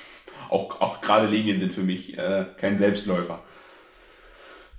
auch, 0.49 0.81
auch 0.81 1.01
gerade 1.01 1.27
Linien 1.27 1.59
sind 1.59 1.73
für 1.73 1.83
mich 1.83 2.17
äh, 2.17 2.45
kein 2.57 2.75
Selbstläufer. 2.75 3.43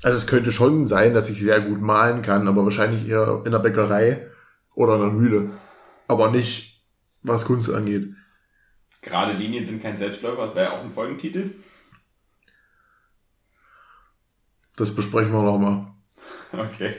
Also 0.03 0.17
es 0.17 0.27
könnte 0.27 0.51
schon 0.53 0.87
sein, 0.87 1.13
dass 1.15 1.29
ich 1.29 1.43
sehr 1.43 1.61
gut 1.61 1.81
malen 1.83 2.23
kann, 2.23 2.49
aber 2.49 2.65
wahrscheinlich 2.65 3.07
eher 3.07 3.43
in 3.45 3.53
der 3.53 3.59
Bäckerei 3.59 4.27
oder 4.75 4.95
in 4.95 5.01
der 5.01 5.11
Mühle. 5.11 5.51
Aber 6.09 6.31
nicht, 6.31 6.70
was 7.23 7.45
Kunst 7.45 7.73
angeht. 7.73 8.15
Gerade 9.03 9.33
Linien 9.33 9.65
sind 9.65 9.83
kein 9.83 9.97
Selbstläufer, 9.97 10.47
das 10.47 10.55
wäre 10.55 10.73
ja 10.73 10.79
auch 10.79 10.85
ein 10.85 10.91
Folgentitel. 10.91 11.55
Das 14.77 14.95
besprechen 14.95 15.33
wir 15.33 15.43
nochmal. 15.43 15.87
Okay. 16.53 16.95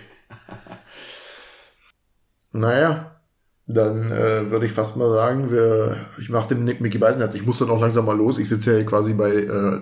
Naja, 2.54 3.22
dann 3.66 4.12
äh, 4.12 4.52
würde 4.52 4.66
ich 4.66 4.72
fast 4.74 4.98
mal 4.98 5.10
sagen, 5.12 5.52
wir, 5.52 6.10
ich 6.20 6.30
mache 6.30 6.50
dem 6.50 6.66
Nick 6.66 6.82
Mickey 6.82 6.98
Beisenherz. 6.98 7.36
Ich 7.36 7.46
muss 7.46 7.60
dann 7.60 7.70
auch 7.70 7.80
langsam 7.80 8.06
mal 8.06 8.18
los. 8.18 8.38
Ich 8.40 8.50
sitze 8.50 8.72
ja 8.72 8.78
hier 8.78 8.86
quasi 8.86 9.14
bei 9.14 9.32
äh, 9.32 9.82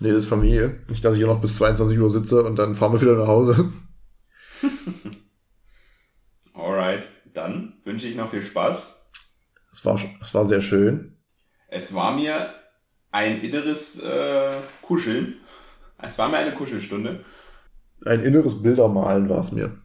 Nedes 0.00 0.26
Familie. 0.26 0.80
Nicht, 0.88 1.04
dass 1.04 1.14
ich 1.14 1.18
hier 1.18 1.26
noch 1.26 1.40
bis 1.40 1.56
22 1.56 1.98
Uhr 1.98 2.10
sitze 2.10 2.44
und 2.44 2.58
dann 2.58 2.74
fahren 2.74 2.92
wir 2.92 3.00
wieder 3.00 3.16
nach 3.16 3.28
Hause. 3.28 3.72
Alright, 6.54 7.08
dann 7.32 7.74
wünsche 7.84 8.08
ich 8.08 8.16
noch 8.16 8.28
viel 8.28 8.42
Spaß. 8.42 9.03
Es 9.74 9.84
war, 9.84 10.00
es 10.22 10.32
war 10.32 10.46
sehr 10.46 10.62
schön. 10.62 11.18
Es 11.68 11.94
war 11.94 12.12
mir 12.14 12.54
ein 13.10 13.40
inneres 13.42 14.00
äh, 14.00 14.52
Kuscheln. 14.82 15.40
Es 15.98 16.18
war 16.18 16.28
mir 16.28 16.38
eine 16.38 16.54
Kuschelstunde. 16.54 17.24
Ein 18.06 18.22
inneres 18.22 18.62
Bildermalen 18.62 19.28
war 19.28 19.40
es 19.40 19.52
mir. 19.52 19.76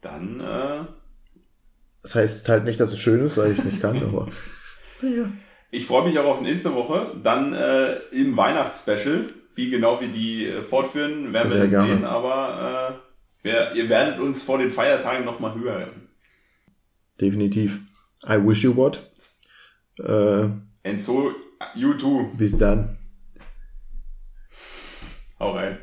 Dann, 0.00 0.40
äh, 0.40 0.84
Das 2.02 2.14
heißt 2.16 2.48
halt 2.48 2.64
nicht, 2.64 2.80
dass 2.80 2.92
es 2.92 2.98
schön 2.98 3.24
ist, 3.24 3.36
weil 3.36 3.52
ich 3.52 3.58
es 3.58 3.64
nicht 3.64 3.78
kann, 3.80 4.02
aber 4.02 4.28
ich 5.70 5.86
freue 5.86 6.04
mich 6.06 6.18
auch 6.18 6.24
auf 6.26 6.40
nächste 6.40 6.74
Woche. 6.74 7.12
Dann 7.22 7.52
äh, 7.52 7.94
im 8.12 8.36
Weihnachtsspecial. 8.36 9.30
Wie 9.54 9.70
genau 9.70 10.00
wir 10.00 10.08
die 10.08 10.46
äh, 10.46 10.62
fortführen, 10.62 11.32
werden 11.32 11.48
Sehr 11.48 11.54
wir 11.54 11.60
dann 11.60 11.70
gerne. 11.70 11.98
sehen. 11.98 12.04
Aber 12.04 13.00
äh, 13.42 13.46
wir, 13.48 13.72
ihr 13.74 13.88
werdet 13.88 14.20
uns 14.20 14.42
vor 14.42 14.58
den 14.58 14.70
Feiertagen 14.70 15.24
nochmal 15.24 15.54
hören. 15.54 16.08
definitiv. 17.20 17.80
I 18.26 18.36
wish 18.38 18.62
you 18.64 18.72
what. 18.76 18.98
Äh, 19.98 20.48
And 20.84 21.00
so, 21.00 21.32
you 21.74 21.94
too. 21.94 22.30
bis 22.36 22.56
dann. 22.58 22.96
Hau 25.38 25.52
rein. 25.52 25.78